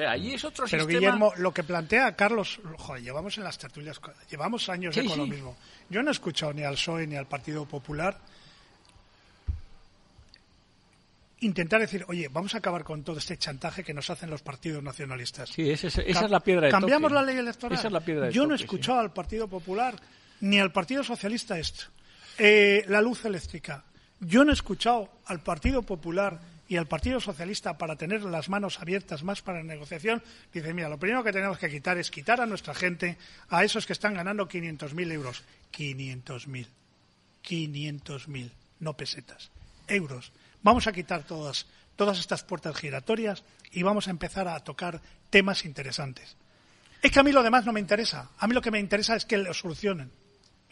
Allí 0.00 0.34
es 0.34 0.44
otro 0.44 0.66
Pero 0.70 0.86
Guillermo, 0.86 1.32
lo 1.36 1.52
que 1.52 1.62
plantea 1.62 2.14
Carlos, 2.16 2.60
joder, 2.78 3.02
llevamos 3.02 3.36
en 3.38 3.44
las 3.44 3.58
tertulias, 3.58 4.00
llevamos 4.30 4.68
años 4.68 4.94
de 4.94 5.04
con 5.04 5.18
lo 5.18 5.26
mismo. 5.26 5.56
Yo 5.90 6.02
no 6.02 6.10
he 6.10 6.12
escuchado 6.12 6.52
ni 6.52 6.62
al 6.62 6.74
PSOE 6.74 7.06
ni 7.06 7.16
al 7.16 7.26
Partido 7.26 7.66
Popular 7.66 8.16
intentar 11.46 11.80
decir, 11.80 12.04
oye, 12.08 12.28
vamos 12.28 12.54
a 12.54 12.58
acabar 12.58 12.84
con 12.84 13.02
todo 13.02 13.18
este 13.18 13.36
chantaje 13.36 13.84
que 13.84 13.92
nos 13.92 14.08
hacen 14.10 14.30
los 14.30 14.42
partidos 14.42 14.82
nacionalistas. 14.82 15.50
Sí, 15.50 15.70
esa 15.70 15.88
es, 15.88 16.30
la 16.30 16.40
piedra 16.40 16.66
de 16.66 16.70
Cambiamos 16.70 17.12
la 17.12 17.22
ley 17.22 17.36
electoral. 17.36 17.78
Esa 17.78 17.88
es 17.88 17.92
la 17.92 18.00
piedra 18.00 18.30
Yo 18.30 18.46
no 18.46 18.54
he 18.54 18.56
escuchado 18.56 19.00
al 19.00 19.12
Partido 19.12 19.48
Popular 19.48 19.96
ni 20.40 20.58
al 20.58 20.72
Partido 20.72 21.04
Socialista 21.04 21.58
esto. 21.58 21.84
Eh, 22.38 22.84
la 22.88 23.00
luz 23.00 23.24
eléctrica. 23.24 23.84
Yo 24.20 24.44
no 24.44 24.50
he 24.50 24.54
escuchado 24.54 25.08
al 25.26 25.40
Partido 25.40 25.82
Popular 25.82 26.40
y 26.72 26.78
al 26.78 26.86
Partido 26.86 27.20
Socialista 27.20 27.76
para 27.76 27.96
tener 27.96 28.22
las 28.22 28.48
manos 28.48 28.80
abiertas 28.80 29.22
más 29.24 29.42
para 29.42 29.58
la 29.58 29.64
negociación. 29.64 30.22
Dice, 30.54 30.72
mira, 30.72 30.88
lo 30.88 30.98
primero 30.98 31.22
que 31.22 31.30
tenemos 31.30 31.58
que 31.58 31.68
quitar 31.68 31.98
es 31.98 32.10
quitar 32.10 32.40
a 32.40 32.46
nuestra 32.46 32.72
gente, 32.72 33.18
a 33.50 33.62
esos 33.62 33.84
que 33.84 33.92
están 33.92 34.14
ganando 34.14 34.48
500.000 34.48 35.12
euros. 35.12 35.44
500.000. 35.70 36.66
500.000, 37.44 38.50
no 38.80 38.96
pesetas. 38.96 39.50
Euros 39.86 40.32
Vamos 40.62 40.86
a 40.86 40.92
quitar 40.92 41.24
todas, 41.24 41.66
todas 41.94 42.18
estas 42.18 42.42
puertas 42.42 42.74
giratorias 42.74 43.44
y 43.70 43.82
vamos 43.82 44.08
a 44.08 44.10
empezar 44.10 44.48
a 44.48 44.58
tocar 44.60 45.02
temas 45.28 45.66
interesantes. 45.66 46.38
Es 47.02 47.10
que 47.10 47.20
a 47.20 47.22
mí 47.22 47.32
lo 47.32 47.42
demás 47.42 47.66
no 47.66 47.74
me 47.74 47.80
interesa. 47.80 48.30
A 48.38 48.46
mí 48.46 48.54
lo 48.54 48.62
que 48.62 48.70
me 48.70 48.80
interesa 48.80 49.14
es 49.14 49.26
que 49.26 49.36
lo 49.36 49.52
solucionen. 49.52 50.10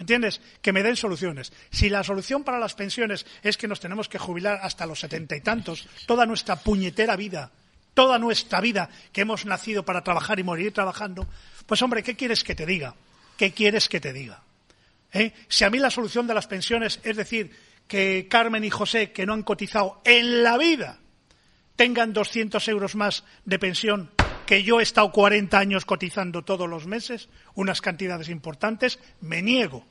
¿Me 0.00 0.04
entiendes? 0.04 0.40
Que 0.62 0.72
me 0.72 0.82
den 0.82 0.96
soluciones. 0.96 1.52
Si 1.70 1.90
la 1.90 2.02
solución 2.02 2.42
para 2.42 2.58
las 2.58 2.72
pensiones 2.72 3.26
es 3.42 3.58
que 3.58 3.68
nos 3.68 3.80
tenemos 3.80 4.08
que 4.08 4.16
jubilar 4.16 4.58
hasta 4.62 4.86
los 4.86 4.98
setenta 4.98 5.36
y 5.36 5.42
tantos, 5.42 5.86
toda 6.06 6.24
nuestra 6.24 6.56
puñetera 6.56 7.16
vida, 7.16 7.50
toda 7.92 8.18
nuestra 8.18 8.62
vida 8.62 8.88
que 9.12 9.20
hemos 9.20 9.44
nacido 9.44 9.84
para 9.84 10.02
trabajar 10.02 10.40
y 10.40 10.42
morir 10.42 10.72
trabajando, 10.72 11.28
pues 11.66 11.82
hombre, 11.82 12.02
¿qué 12.02 12.16
quieres 12.16 12.42
que 12.44 12.54
te 12.54 12.64
diga? 12.64 12.94
¿Qué 13.36 13.52
quieres 13.52 13.90
que 13.90 14.00
te 14.00 14.14
diga? 14.14 14.42
¿Eh? 15.12 15.34
Si 15.48 15.64
a 15.64 15.70
mí 15.70 15.78
la 15.78 15.90
solución 15.90 16.26
de 16.26 16.32
las 16.32 16.46
pensiones 16.46 16.98
es 17.02 17.18
decir, 17.18 17.54
que 17.86 18.26
Carmen 18.26 18.64
y 18.64 18.70
José, 18.70 19.12
que 19.12 19.26
no 19.26 19.34
han 19.34 19.42
cotizado 19.42 20.00
en 20.06 20.42
la 20.42 20.56
vida, 20.56 20.98
tengan 21.76 22.14
200 22.14 22.66
euros 22.68 22.94
más 22.94 23.22
de 23.44 23.58
pensión 23.58 24.10
que 24.50 24.64
yo 24.64 24.80
he 24.80 24.82
estado 24.82 25.12
40 25.12 25.56
años 25.56 25.84
cotizando 25.84 26.42
todos 26.42 26.68
los 26.68 26.84
meses, 26.84 27.28
unas 27.54 27.80
cantidades 27.80 28.28
importantes, 28.28 28.98
me 29.20 29.42
niego. 29.42 29.86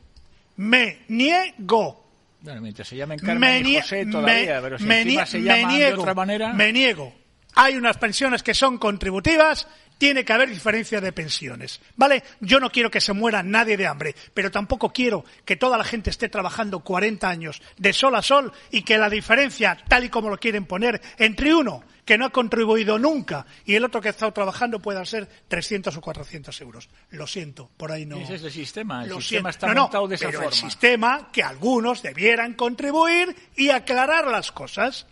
Me 0.58 1.00
niego. 1.08 2.06
Bueno, 2.42 2.60
mientras 2.60 2.90
se 2.90 2.98
llamen 2.98 3.20
Carmen 3.20 3.66
y 3.66 3.80
José 3.80 4.06
todavía, 4.08 4.62
pero 4.62 4.78
si 4.78 4.84
me, 4.84 5.26
se 5.26 5.42
llaman 5.42 5.80
de 5.80 5.94
otra 5.94 6.14
manera... 6.14 6.52
Me 6.52 6.74
niego. 6.74 7.16
Hay 7.56 7.78
unas 7.78 7.98
pensiones 8.00 8.44
que 8.44 8.54
son 8.54 8.78
contributivas 8.78 9.66
tiene 10.00 10.26
que 10.26 10.34
haber 10.34 10.50
diferencia 10.50 11.00
de 11.00 11.12
pensiones. 11.12 11.80
¿Vale? 11.96 12.24
Yo 12.40 12.60
no 12.60 12.72
quiero 12.72 12.90
que 12.90 13.02
se 13.02 13.14
muera 13.14 13.44
nadie 13.44 13.78
de 13.78 13.86
hambre, 13.86 14.16
pero 14.34 14.50
tampoco 14.50 14.92
quiero 14.92 15.24
que 15.46 15.58
toda 15.58 15.78
la 15.78 15.84
gente 15.84 16.10
esté 16.10 16.30
trabajando 16.30 16.80
40 16.80 17.30
años 17.30 17.62
de 17.78 17.94
sol 17.94 18.16
a 18.16 18.24
sol 18.24 18.52
y 18.72 18.82
que 18.82 18.98
la 18.98 19.10
diferencia, 19.10 19.78
tal 19.88 20.06
y 20.06 20.10
como 20.10 20.30
lo 20.30 20.40
quieren 20.40 20.66
poner, 20.66 21.00
entre 21.18 21.54
uno 21.54 21.84
que 22.06 22.18
no 22.18 22.26
ha 22.26 22.32
contribuido 22.32 22.98
nunca 22.98 23.46
y 23.66 23.76
el 23.76 23.86
otro 23.86 24.02
que 24.02 24.08
ha 24.08 24.12
estado 24.12 24.32
trabajando 24.32 24.80
pueda 24.80 25.06
ser 25.06 25.28
300 25.48 25.96
o 25.96 26.02
400 26.02 26.62
euros. 26.62 26.90
Lo 27.12 27.28
siento, 27.28 27.70
por 27.78 27.92
ahí 27.92 28.06
no. 28.06 28.18
Ese 28.18 28.36
es 28.36 28.44
el 28.44 28.52
sistema. 28.52 29.04
El 29.04 29.14
sistema 29.22 29.52
está 29.52 29.72
montado 29.76 30.08
de 30.08 30.16
esa 30.16 30.28
pero 30.28 30.40
forma. 30.40 30.50
el 30.50 30.58
sistema 30.58 31.30
que 31.32 31.44
algunos 31.44 32.02
debieran 32.02 32.54
contribuir 32.54 33.36
y 33.56 33.70
aclarar 33.70 34.26
las 34.28 34.52
cosas 34.52 35.06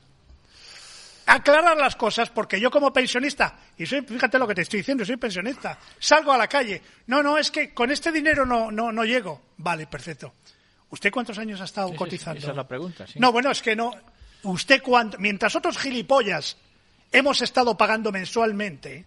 aclarar 1.27 1.77
las 1.77 1.95
cosas, 1.95 2.29
porque 2.29 2.59
yo 2.59 2.71
como 2.71 2.91
pensionista, 2.91 3.59
y 3.77 3.85
soy, 3.85 4.01
fíjate 4.01 4.39
lo 4.39 4.47
que 4.47 4.55
te 4.55 4.61
estoy 4.61 4.79
diciendo, 4.79 5.05
soy 5.05 5.17
pensionista, 5.17 5.77
salgo 5.99 6.31
a 6.31 6.37
la 6.37 6.47
calle, 6.47 6.81
no, 7.07 7.21
no, 7.21 7.37
es 7.37 7.51
que 7.51 7.73
con 7.73 7.91
este 7.91 8.11
dinero 8.11 8.45
no, 8.45 8.71
no, 8.71 8.91
no 8.91 9.03
llego. 9.03 9.41
Vale, 9.57 9.85
perfecto. 9.87 10.33
¿Usted 10.89 11.11
cuántos 11.11 11.37
años 11.37 11.59
ha 11.59 11.65
estado 11.65 11.93
cotizando? 11.95 12.39
esa 12.39 12.51
es 12.51 12.55
la 12.55 12.67
pregunta, 12.67 13.05
sí. 13.05 13.19
No, 13.19 13.31
bueno, 13.33 13.51
es 13.51 13.61
que 13.61 13.75
no. 13.75 13.91
¿Usted 14.43 14.81
cuánto? 14.81 15.17
Mientras 15.19 15.55
otros 15.55 15.77
gilipollas 15.77 16.55
hemos 17.11 17.41
estado 17.41 17.77
pagando 17.77 18.11
mensualmente, 18.11 19.05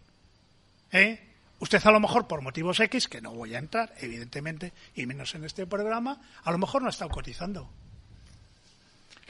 ¿eh? 0.92 1.26
Usted 1.58 1.80
a 1.84 1.90
lo 1.90 2.00
mejor 2.00 2.26
por 2.26 2.42
motivos 2.42 2.80
X, 2.80 3.08
que 3.08 3.20
no 3.20 3.32
voy 3.32 3.54
a 3.54 3.58
entrar, 3.58 3.94
evidentemente, 3.98 4.72
y 4.94 5.06
menos 5.06 5.34
en 5.34 5.44
este 5.44 5.66
programa, 5.66 6.20
a 6.42 6.50
lo 6.52 6.58
mejor 6.58 6.82
no 6.82 6.88
ha 6.88 6.90
estado 6.90 7.10
cotizando 7.10 7.70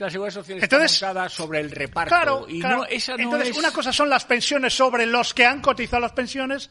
la 0.04 0.10
seguridad 0.10 0.34
social 0.34 0.58
está 0.58 1.28
sobre 1.28 1.60
el 1.60 1.70
reparto. 1.70 2.08
Claro, 2.08 2.46
y 2.48 2.60
No, 2.60 2.84
esa 2.86 3.16
no 3.16 3.22
Entonces, 3.22 3.56
una 3.56 3.72
cosa 3.72 3.92
son 3.92 4.08
las 4.08 4.24
pensiones 4.24 4.74
sobre 4.74 5.06
los 5.06 5.34
que 5.34 5.46
han 5.46 5.60
cotizado 5.60 6.00
las 6.00 6.12
pensiones 6.12 6.70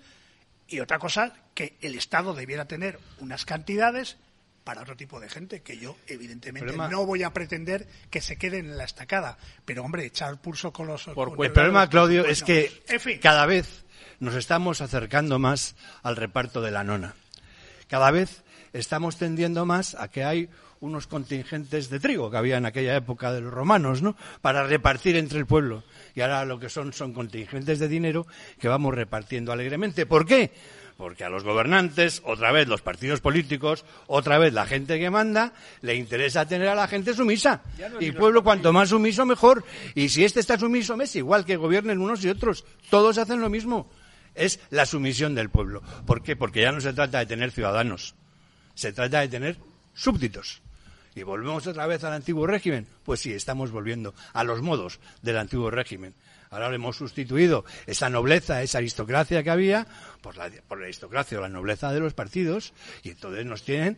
y 0.68 0.80
otra 0.80 1.00
cosa 1.00 1.34
que 1.54 1.78
el 1.82 1.96
Estado 1.96 2.34
debiera 2.34 2.66
tener 2.66 3.00
unas 3.20 3.46
cantidades 3.46 4.18
para 4.64 4.82
otro 4.82 4.96
tipo 4.96 5.20
de 5.20 5.30
gente, 5.30 5.62
que 5.62 5.78
yo 5.78 5.98
evidentemente 6.06 6.76
no 6.76 7.06
voy 7.06 7.24
a 7.24 7.32
pretender 7.32 7.88
que 8.12 8.22
se 8.22 8.38
queden 8.38 8.66
en 8.66 8.78
la 8.78 8.84
estacada. 8.84 9.38
Pero, 9.66 9.84
hombre, 9.84 10.06
echar 10.06 10.40
pulso 10.40 10.72
con 10.72 10.88
los... 10.88 11.08
el 11.08 11.14
problema, 11.52 11.90
Claudio, 11.90 12.26
es 12.26 12.44
que 12.44 12.72
cada 13.22 13.46
vez 13.46 13.86
nos 14.20 14.36
estamos 14.36 14.82
acercando 14.82 15.40
más 15.40 15.76
al 16.04 16.16
reparto 16.16 16.62
de 16.62 16.72
la 16.72 16.84
nona. 16.84 17.16
Cada 17.88 18.12
vez 18.12 18.44
estamos 18.74 19.18
tendiendo 19.18 19.66
más 19.66 19.96
a 19.96 20.10
que 20.10 20.24
hay 20.24 20.50
unos 20.82 21.08
contingentes 21.08 21.90
de 21.90 22.00
trigo 22.00 22.32
que 22.32 22.38
había 22.38 22.58
en 22.58 22.66
aquella 22.66 22.96
época 22.96 23.32
de 23.32 23.42
los 23.42 23.54
romanos, 23.54 24.02
¿no? 24.02 24.16
Para 24.42 24.64
repartir 24.64 25.16
entre 25.18 25.40
el 25.40 25.46
pueblo. 25.46 25.84
Y 26.16 26.22
ahora 26.22 26.46
lo 26.46 26.60
que 26.60 26.70
son 26.70 26.94
son 26.94 27.14
contingentes 27.14 27.80
de 27.80 27.88
dinero 27.88 28.28
que 28.60 28.68
vamos 28.68 28.94
repartiendo 28.94 29.52
alegremente. 29.52 30.06
¿Por 30.06 30.26
qué? 30.26 30.52
Porque 30.98 31.24
a 31.24 31.30
los 31.30 31.44
gobernantes, 31.44 32.22
otra 32.26 32.52
vez 32.52 32.68
los 32.68 32.82
partidos 32.82 33.22
políticos, 33.22 33.86
otra 34.08 34.38
vez 34.38 34.54
la 34.54 34.66
gente 34.66 35.00
que 35.00 35.10
manda, 35.10 35.54
le 35.82 35.96
interesa 35.96 36.46
tener 36.46 36.68
a 36.68 36.76
la 36.76 36.88
gente 36.88 37.14
sumisa. 37.14 37.62
y 38.00 38.06
el 38.06 38.16
pueblo 38.16 38.44
cuanto 38.44 38.74
más 38.74 38.90
sumiso 38.90 39.26
mejor. 39.26 39.64
Y 39.96 40.10
si 40.10 40.26
este 40.26 40.42
está 40.42 40.58
sumiso, 40.58 41.00
es 41.02 41.16
igual 41.16 41.46
que 41.46 41.56
gobiernen 41.56 42.00
unos 42.00 42.24
y 42.26 42.30
otros. 42.30 42.66
Todos 42.90 43.18
hacen 43.18 43.40
lo 43.40 43.50
mismo. 43.50 43.90
Es 44.36 44.60
la 44.70 44.86
sumisión 44.86 45.36
del 45.36 45.50
pueblo. 45.50 45.82
¿Por 46.06 46.22
qué? 46.22 46.36
Porque 46.36 46.62
ya 46.62 46.72
no 46.72 46.82
se 46.82 46.94
trata 46.94 47.20
de 47.20 47.26
tener 47.26 47.52
ciudadanos. 47.52 48.16
Se 48.76 48.92
trata 48.92 49.22
de 49.22 49.28
tener 49.30 49.58
súbditos. 49.94 50.62
¿Y 51.20 51.24
volvemos 51.24 51.68
otra 51.68 51.86
vez 51.86 52.02
al 52.06 52.14
antiguo 52.14 52.48
régimen? 52.48 52.88
Pues 53.04 53.20
sí, 53.20 53.34
estamos 53.34 53.72
volviendo 53.72 54.14
a 54.32 54.46
los 54.46 54.62
modos 54.62 55.02
del 55.22 55.38
antiguo 55.38 55.70
régimen. 55.70 56.14
Ahora 56.50 56.74
hemos 56.74 56.96
sustituido 56.96 57.66
esa 57.88 58.10
nobleza, 58.10 58.64
esa 58.64 58.78
aristocracia 58.78 59.44
que 59.44 59.50
había, 59.50 59.86
por 60.22 60.38
la, 60.38 60.50
por 60.66 60.80
la 60.80 60.86
aristocracia 60.86 61.38
o 61.38 61.42
la 61.42 61.50
nobleza 61.50 61.92
de 61.92 62.00
los 62.00 62.14
partidos, 62.14 62.72
y 63.04 63.10
entonces 63.10 63.46
nos 63.46 63.64
tienen 63.64 63.98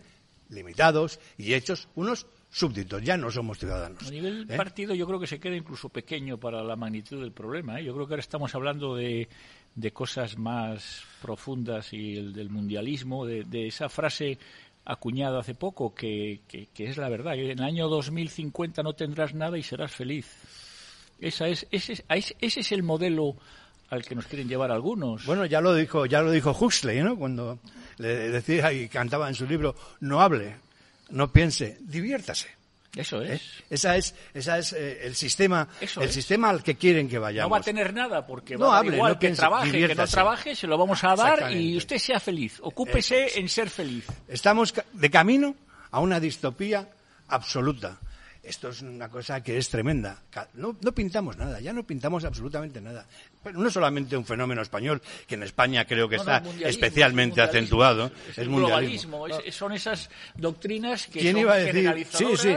limitados 0.50 1.20
y 1.38 1.54
hechos 1.54 1.90
unos 1.94 2.26
súbditos, 2.50 3.04
ya 3.04 3.18
no 3.18 3.30
somos 3.30 3.60
ciudadanos. 3.60 4.08
A 4.08 4.10
nivel 4.10 4.48
¿eh? 4.50 4.58
partido 4.58 4.96
yo 4.96 5.06
creo 5.06 5.20
que 5.20 5.28
se 5.28 5.40
queda 5.40 5.56
incluso 5.56 5.90
pequeño 5.90 6.40
para 6.40 6.64
la 6.64 6.76
magnitud 6.76 7.22
del 7.22 7.32
problema. 7.32 7.80
¿eh? 7.80 7.84
Yo 7.84 7.94
creo 7.94 8.08
que 8.08 8.14
ahora 8.14 8.22
estamos 8.22 8.56
hablando 8.56 8.96
de, 8.96 9.30
de 9.76 9.92
cosas 9.94 10.40
más 10.40 11.04
profundas 11.22 11.94
y 11.94 12.18
el 12.18 12.34
del 12.34 12.50
mundialismo, 12.50 13.28
de, 13.28 13.44
de 13.44 13.68
esa 13.68 13.90
frase 13.90 14.40
acuñada 14.86 15.40
hace 15.40 15.56
poco 15.56 15.94
que, 15.94 16.42
que, 16.48 16.70
es 16.84 16.98
la 16.98 17.10
verdad. 17.10 17.36
En 17.36 17.60
el 17.60 17.64
año 17.64 17.88
2050 17.88 18.84
no 18.84 18.94
tendrás 18.94 19.34
nada 19.34 19.58
y 19.58 19.64
serás 19.64 19.92
feliz. 19.92 20.28
Esa 21.20 21.48
es, 21.48 21.68
ese, 21.72 22.04
ese 22.10 22.60
es 22.60 22.72
el 22.72 22.84
modelo 22.84 23.36
al 23.90 24.04
que 24.04 24.16
nos 24.16 24.26
quieren 24.26 24.48
llevar 24.48 24.72
algunos. 24.72 25.26
Bueno, 25.26 25.46
ya 25.46 25.62
lo 25.62 25.76
dijo, 25.76 26.06
ya 26.06 26.22
lo 26.22 26.32
dijo 26.32 26.56
Huxley, 26.58 27.02
¿no? 27.02 27.18
Cuando 27.18 27.60
le 27.98 28.30
decía 28.30 28.72
y 28.74 28.88
cantaba 28.88 29.28
en 29.28 29.36
su 29.36 29.46
libro, 29.46 29.76
no 30.00 30.22
hable, 30.22 30.56
no 31.10 31.32
piense, 31.32 31.78
diviértase. 31.82 32.61
Eso 32.96 33.22
es. 33.22 33.42
¿Eh? 33.42 33.42
Esa 33.70 33.96
es, 33.96 34.14
esa 34.34 34.58
es 34.58 34.74
eh, 34.74 35.06
el 35.06 35.16
sistema, 35.16 35.68
Eso 35.80 36.02
el 36.02 36.10
es. 36.10 36.14
sistema 36.14 36.50
al 36.50 36.62
que 36.62 36.76
quieren 36.76 37.08
que 37.08 37.20
vayamos. 37.20 37.50
No 37.50 37.54
va 37.54 37.60
a 37.60 37.62
tener 37.62 37.94
nada 37.94 38.28
porque 38.28 38.58
No 38.58 38.68
va 38.68 38.80
hable, 38.80 38.98
igual 38.98 39.14
no 39.14 39.20
que 39.20 39.28
piense, 39.28 39.40
trabaje, 39.40 39.72
que 39.88 39.96
no 39.96 40.08
trabaje, 40.08 40.56
se 40.56 40.68
lo 40.68 40.78
vamos 40.78 41.04
a 41.04 41.16
dar 41.16 41.52
y 41.54 41.78
usted 41.78 41.98
sea 41.98 42.20
feliz. 42.20 42.60
Ocúpese 42.62 43.26
es. 43.28 43.38
en 43.38 43.48
ser 43.48 43.70
feliz. 43.70 44.06
Estamos 44.28 44.74
de 44.92 45.10
camino 45.10 45.56
a 45.92 46.00
una 46.02 46.20
distopía 46.20 46.90
absoluta. 47.30 47.98
Esto 48.44 48.70
es 48.70 48.82
una 48.82 49.08
cosa 49.08 49.44
que 49.44 49.58
es 49.58 49.70
tremenda. 49.70 50.20
No, 50.56 50.76
no 50.82 50.92
pintamos 50.94 51.38
nada, 51.38 51.60
ya 51.60 51.72
no 51.74 51.84
pintamos 51.84 52.26
absolutamente 52.26 52.82
nada. 52.82 53.06
Pero 53.44 53.60
no 53.60 53.70
solamente 53.70 54.18
un 54.18 54.26
fenómeno 54.26 54.62
español, 54.64 55.00
que 55.28 55.36
en 55.36 55.44
España 55.44 55.86
creo 55.86 56.10
que 56.10 56.16
No, 56.16 56.22
está 56.24 56.44
especialmente 56.68 57.40
acentuado. 57.42 58.12
Es, 58.30 58.40
el 58.40 58.50
mundialismo. 58.50 59.20
globalismo, 59.26 59.46
es- 59.48 59.56
son 59.56 59.74
esas 59.74 60.10
doctrinas 60.36 61.06
que 61.06 61.20
¿Quién 61.20 61.34
son 61.34 61.42
iba 61.42 61.54
a 61.54 61.58
decir? 61.58 62.08
Sí, 62.12 62.26
sí. 62.38 62.56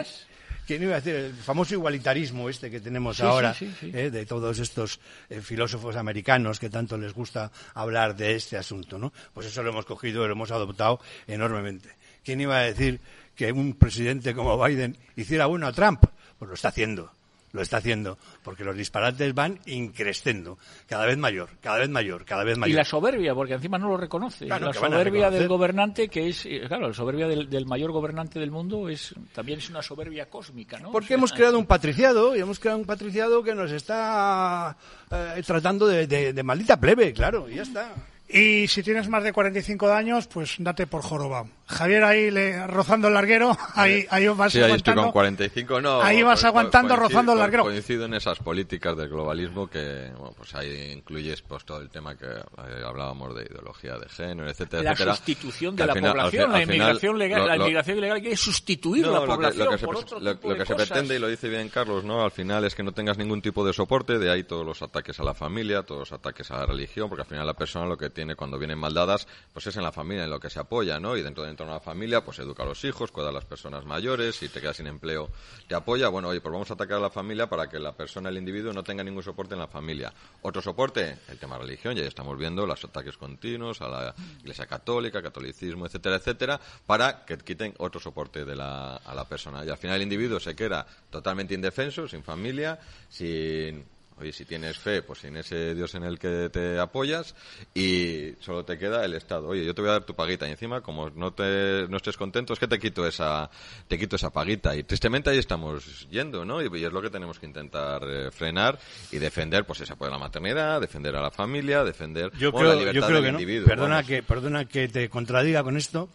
¿Quién 0.67 0.83
iba 0.83 0.93
a 0.93 1.01
decir? 1.01 1.15
El 1.15 1.35
famoso 1.35 1.75
igualitarismo 1.75 2.49
este 2.49 2.71
que 2.71 2.81
tenemos 2.81 3.19
Sí, 3.19 3.23
ahora, 3.23 3.53
sí, 3.53 3.67
sí, 3.79 3.91
sí. 3.91 3.99
eh, 3.99 4.11
de 4.11 4.25
todos 4.25 4.59
estos 4.59 4.99
eh, 5.29 5.43
filósofos 5.43 5.95
americanos 5.97 6.59
que 6.59 6.71
tanto 6.71 6.97
les 6.97 7.13
gusta 7.13 7.53
hablar 7.75 8.17
de 8.17 8.35
este 8.37 8.57
asunto, 8.57 8.99
¿no? 8.99 9.13
Pues 9.35 9.47
eso 9.49 9.63
lo 9.63 9.69
hemos 9.69 9.85
cogido 9.85 10.25
y 10.25 10.29
lo 10.29 10.33
hemos 10.33 10.51
adoptado 10.51 11.01
enormemente. 11.27 11.91
¿Quién 12.25 12.41
iba 12.41 12.57
a 12.57 12.63
decir 12.63 12.99
que 13.35 13.53
un 13.53 13.75
presidente 13.75 14.35
como 14.35 14.63
Biden 14.63 14.97
hiciera 15.17 15.47
uno 15.47 15.67
a 15.67 15.73
Trump? 15.73 16.05
Pues 16.39 16.49
lo 16.49 16.55
está 16.55 16.69
haciendo. 16.69 17.11
Lo 17.53 17.63
está 17.63 17.77
haciendo, 17.77 18.19
porque 18.43 18.65
los 18.65 18.77
disparates 18.77 19.33
van 19.33 19.61
increciendo, 19.67 20.59
cada 20.89 21.07
vez 21.07 21.17
mayor, 21.17 21.51
cada 21.61 21.79
vez 21.79 21.89
mayor, 21.89 22.25
cada 22.25 22.43
vez 22.43 22.57
Y 22.57 22.61
mayor. 22.61 22.77
la 22.79 22.85
soberbia, 22.85 23.33
porque 23.33 23.55
encima 23.55 23.79
no 23.79 23.91
lo 23.91 23.97
reconoce. 23.97 24.47
Claro, 24.47 24.67
la 24.67 24.73
soberbia 24.75 25.31
del 25.31 25.47
gobernante, 25.47 26.09
que 26.09 26.31
es, 26.31 26.45
eh, 26.47 26.63
claro, 26.67 26.89
la 26.89 26.95
soberbia 26.95 27.29
del, 27.29 27.49
del 27.49 27.65
mayor 27.67 27.93
gobernante 27.93 28.41
del 28.41 28.51
mundo 28.51 28.89
es 28.89 29.15
también 29.33 29.61
es 29.61 29.71
una 29.71 29.83
soberbia 29.83 30.29
cósmica, 30.29 30.81
¿no? 30.81 30.91
Porque 30.91 31.05
O 31.05 31.09
sea, 31.11 31.17
hemos 31.19 31.33
creado 31.33 31.57
un 31.57 31.67
patriciado 31.67 32.35
y 32.35 32.41
hemos 32.41 32.59
creado 32.59 32.81
un 32.81 32.87
patriciado 32.87 33.45
que 33.45 33.55
nos 33.55 33.71
está 33.71 34.77
eh, 35.13 35.41
tratando 35.47 35.87
de, 35.87 36.09
de- 36.09 36.33
de 36.33 36.43
maldita 36.43 36.81
plebe, 36.81 37.13
claro, 37.13 37.49
y 37.49 37.55
ya 37.55 37.63
está. 37.63 37.95
Y 38.29 38.67
si 38.67 38.83
tienes 38.83 39.09
más 39.09 39.23
de 39.23 39.33
45 39.33 39.93
años, 39.93 40.27
pues 40.27 40.57
date 40.59 40.89
por 40.89 41.03
jorobado. 41.03 41.47
Javier 41.67 42.05
ahí 42.05 42.31
le, 42.31 42.67
rozando 42.67 43.09
el 43.09 43.15
larguero, 43.15 43.57
ahí, 43.75 44.07
ahí 44.11 44.29
vas 44.29 44.53
Sí, 44.53 44.59
ahí 44.59 44.65
estoy 44.73 44.93
aguantando. 44.93 45.03
con 45.05 45.13
45, 45.13 45.81
no. 45.81 46.03
Ahí 46.03 46.23
vas 46.23 46.45
aguantando, 46.45 46.95
coincido- 46.95 47.09
rozando 47.09 47.33
el 47.33 47.39
larguero. 47.39 47.63
Coincido 47.65 48.05
en 48.05 48.15
esas 48.15 48.39
políticas 48.39 48.97
del 48.97 49.09
globalismo 49.09 49.67
que, 49.69 50.11
bueno, 50.17 50.35
pues 50.37 50.55
ahí 50.55 50.93
incluyes 50.93 51.43
pues 51.43 51.65
todo 51.65 51.81
el 51.81 51.89
tema 51.91 52.17
que 52.17 52.27
eh, 52.27 52.83
hablábamos 52.87 53.35
de 53.35 53.45
ideología 53.45 53.97
de 53.99 54.09
género, 54.09 54.49
etcétera, 54.49 54.83
la 54.83 54.91
etcétera. 54.93 55.15
sustitución 55.17 55.75
de 55.77 55.87
la 55.87 55.95
final- 55.95 56.11
al 56.11 56.17
población, 56.17 56.53
la 56.53 56.63
inmigración 56.63 57.19
legal, 57.19 57.41
lo- 57.41 57.47
la 57.49 57.57
lo- 57.57 57.63
inmigración 57.65 57.99
ilegal 57.99 58.21
quiere 58.21 58.37
sustituir 58.37 59.07
no, 59.07 59.13
la 59.13 59.17
lo 59.21 59.23
que- 59.23 59.29
población 59.35 59.65
lo 59.65 59.71
que 59.73 59.79
se, 59.79 59.87
por 59.87 59.95
pre- 59.97 60.05
otro 60.05 60.21
lo- 60.21 60.35
tipo 60.37 60.49
lo 60.49 60.55
de 60.55 60.61
que 60.61 60.67
se 60.67 60.73
cosas. 60.75 60.89
pretende, 60.91 61.17
y 61.17 61.19
lo 61.19 61.29
dice 61.29 61.49
bien 61.49 61.69
Carlos, 61.71 62.05
¿no? 62.05 62.23
Al 62.23 62.31
final 62.31 62.65
es 62.65 62.75
que 62.75 62.83
no 62.83 62.93
tengas 62.93 63.17
ningún 63.19 63.41
tipo 63.41 63.65
de 63.67 63.73
soporte, 63.73 64.19
de 64.19 64.31
ahí 64.31 64.45
todos 64.45 64.67
los 64.67 64.83
ataques 64.83 65.19
a 65.19 65.25
la 65.25 65.35
familia, 65.35 65.83
todos 65.83 66.01
los 66.01 66.13
ataques 66.13 66.51
a 66.51 66.59
la 66.59 66.67
religión, 66.67 67.09
porque 67.09 67.23
al 67.23 67.29
final 67.29 67.47
la 67.47 67.55
persona 67.55 67.87
lo 67.87 67.97
que 67.97 68.11
tiene 68.11 68.35
cuando 68.37 68.59
vienen 68.59 68.79
maldadas, 68.79 69.27
pues 69.53 69.67
es 69.67 69.77
en 69.77 69.83
la 69.83 69.93
familia, 69.93 70.25
en 70.25 70.31
lo 70.31 70.39
que 70.41 70.51
se 70.51 70.61
apoya, 70.61 71.01
¿no? 71.01 71.17
Y 71.17 71.23
dentro, 71.23 71.43
dentro 71.55 71.67
de 71.67 71.73
una 71.73 71.81
familia, 71.81 72.25
pues 72.25 72.41
educa 72.41 72.65
a 72.65 72.67
los 72.67 72.83
hijos, 72.85 73.13
cuida 73.13 73.29
a 73.29 73.33
las 73.33 73.45
personas 73.45 73.85
mayores, 73.85 74.35
si 74.35 74.49
te 74.49 74.61
quedas 74.61 74.77
sin 74.77 74.89
empleo, 74.89 75.31
te 75.69 75.77
apoya. 75.77 76.09
Bueno, 76.09 76.29
oye, 76.29 76.41
pues 76.41 76.53
vamos 76.53 76.69
a 76.71 76.75
atacar 76.75 76.99
a 76.99 77.01
la 77.01 77.11
familia 77.11 77.49
para 77.49 77.69
que 77.69 77.79
la 77.79 77.93
persona, 77.93 78.29
el 78.29 78.37
individuo, 78.37 78.73
no 78.73 78.83
tenga 78.83 79.05
ningún 79.05 79.23
soporte 79.23 79.55
en 79.55 79.61
la 79.61 79.69
familia. 79.69 80.13
Otro 80.43 80.61
soporte, 80.61 81.19
el 81.29 81.39
tema 81.39 81.57
religión, 81.57 81.95
ya 81.95 82.03
estamos 82.03 82.37
viendo 82.37 82.67
los 82.67 82.85
ataques 82.85 83.17
continuos 83.17 83.81
a 83.83 83.89
la 83.89 84.15
Iglesia 84.41 84.67
Católica, 84.67 85.23
catolicismo, 85.23 85.87
etcétera, 85.87 86.17
etcétera, 86.17 86.61
para 86.87 87.25
que 87.25 87.39
quiten 87.39 87.73
otro 87.79 88.01
soporte 88.01 88.45
de 88.45 88.57
la, 88.57 88.97
a 88.97 89.15
la 89.15 89.25
persona. 89.29 89.65
Y 89.65 89.71
al 89.71 89.79
final 89.79 89.97
el 89.97 90.03
individuo 90.03 90.41
se 90.41 90.57
queda 90.57 90.85
totalmente 91.09 91.55
indefenso, 91.55 92.09
sin 92.09 92.25
familia, 92.25 92.81
sin 93.09 93.85
Oye, 94.17 94.33
si 94.33 94.45
tienes 94.45 94.79
fe, 94.79 95.03
pues 95.03 95.19
sin 95.21 95.37
ese 95.37 95.75
Dios 95.75 95.93
en 95.97 96.05
el 96.05 96.21
que 96.21 96.49
te 96.49 96.79
apoyas 96.79 97.35
y 97.75 98.33
solo 98.39 98.65
te 98.65 98.79
queda 98.79 99.05
el 99.05 99.15
Estado. 99.15 99.49
Oye, 99.49 99.65
yo 99.65 99.75
te 99.75 99.83
voy 99.83 99.91
a 99.91 99.95
dar 99.95 100.05
tu 100.05 100.15
paguita 100.15 100.47
y 100.47 100.53
encima, 100.53 100.83
como 100.83 101.11
no 101.11 101.33
te 101.33 101.87
no 101.89 101.97
estés 101.97 102.17
contento, 102.17 102.53
es 102.53 102.61
que 102.61 102.69
te 102.69 102.79
quito 102.79 103.05
esa 103.07 103.51
te 103.89 103.99
quito 103.99 104.15
esa 104.15 104.31
paguita 104.31 104.77
y 104.77 104.85
tristemente 104.85 105.31
ahí 105.31 105.39
estamos 105.39 106.09
yendo, 106.11 106.45
¿no? 106.45 106.63
Y, 106.63 106.69
y 106.79 106.85
es 106.85 106.93
lo 106.93 107.03
que 107.03 107.11
tenemos 107.11 107.41
que 107.41 107.47
intentar 107.47 108.03
eh, 108.09 108.31
frenar 108.31 108.79
y 109.11 109.19
defender, 109.19 109.65
pues 109.67 109.81
ese 109.81 109.95
apoyo 109.95 110.11
a 110.11 110.15
la 110.15 110.21
maternidad, 110.21 110.81
defender 110.81 111.17
a 111.17 111.21
la 111.21 111.33
familia, 111.33 111.83
defender 111.83 112.31
Yo 112.39 112.53
bueno, 112.53 112.69
la 112.69 112.75
creo, 112.75 112.93
libertad 112.93 113.01
yo 113.01 113.07
creo 113.09 113.17
del 113.17 113.25
que 113.27 113.33
no. 113.33 113.41
individuo. 113.41 113.67
Perdona 113.67 113.95
vamos. 113.97 114.09
que, 114.09 114.23
perdona 114.23 114.65
que 114.67 114.89
te 114.89 115.09
contradiga 115.09 115.65
con 115.65 115.77
esto, 115.77 116.09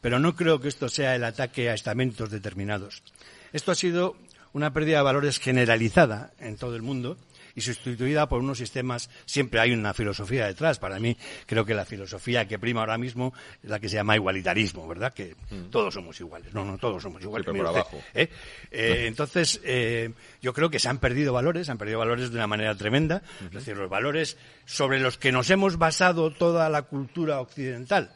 pero 0.00 0.18
no 0.18 0.34
creo 0.34 0.60
que 0.60 0.66
esto 0.68 0.88
sea 0.88 1.14
el 1.14 1.22
ataque 1.22 1.70
a 1.70 1.74
estamentos 1.74 2.30
determinados. 2.30 3.04
Esto 3.52 3.70
ha 3.70 3.76
sido 3.76 4.16
una 4.52 4.72
pérdida 4.72 4.98
de 4.98 5.02
valores 5.04 5.38
generalizada 5.38 6.32
en 6.40 6.56
todo 6.56 6.74
el 6.74 6.82
mundo 6.82 7.16
y 7.54 7.60
sustituida 7.60 8.28
por 8.28 8.40
unos 8.40 8.58
sistemas. 8.58 9.10
Siempre 9.26 9.60
hay 9.60 9.72
una 9.72 9.94
filosofía 9.94 10.46
detrás. 10.46 10.78
Para 10.78 10.98
mí, 10.98 11.16
creo 11.46 11.64
que 11.64 11.74
la 11.74 11.84
filosofía 11.84 12.46
que 12.46 12.58
prima 12.58 12.80
ahora 12.80 12.98
mismo 12.98 13.32
es 13.62 13.70
la 13.70 13.78
que 13.78 13.88
se 13.88 13.96
llama 13.96 14.16
igualitarismo, 14.16 14.86
¿verdad? 14.88 15.12
Que 15.12 15.36
todos 15.70 15.94
somos 15.94 16.18
iguales. 16.20 16.52
No, 16.52 16.64
no, 16.64 16.78
todos 16.78 17.02
somos 17.02 17.22
iguales. 17.22 17.46
Mm. 17.46 17.56
por 17.56 17.66
usted, 17.66 17.78
abajo. 17.78 18.02
¿eh? 18.14 18.28
Eh, 18.70 19.04
entonces, 19.06 19.60
eh, 19.64 20.10
yo 20.42 20.52
creo 20.52 20.70
que 20.70 20.78
se 20.78 20.88
han 20.88 20.98
perdido 20.98 21.32
valores, 21.32 21.66
se 21.66 21.72
han 21.72 21.78
perdido 21.78 21.98
valores 21.98 22.30
de 22.30 22.36
una 22.36 22.46
manera 22.46 22.74
tremenda. 22.74 23.22
Es 23.44 23.52
decir, 23.52 23.76
los 23.76 23.88
valores 23.88 24.36
sobre 24.66 25.00
los 25.00 25.18
que 25.18 25.32
nos 25.32 25.50
hemos 25.50 25.78
basado 25.78 26.30
toda 26.32 26.68
la 26.68 26.82
cultura 26.82 27.40
occidental, 27.40 28.12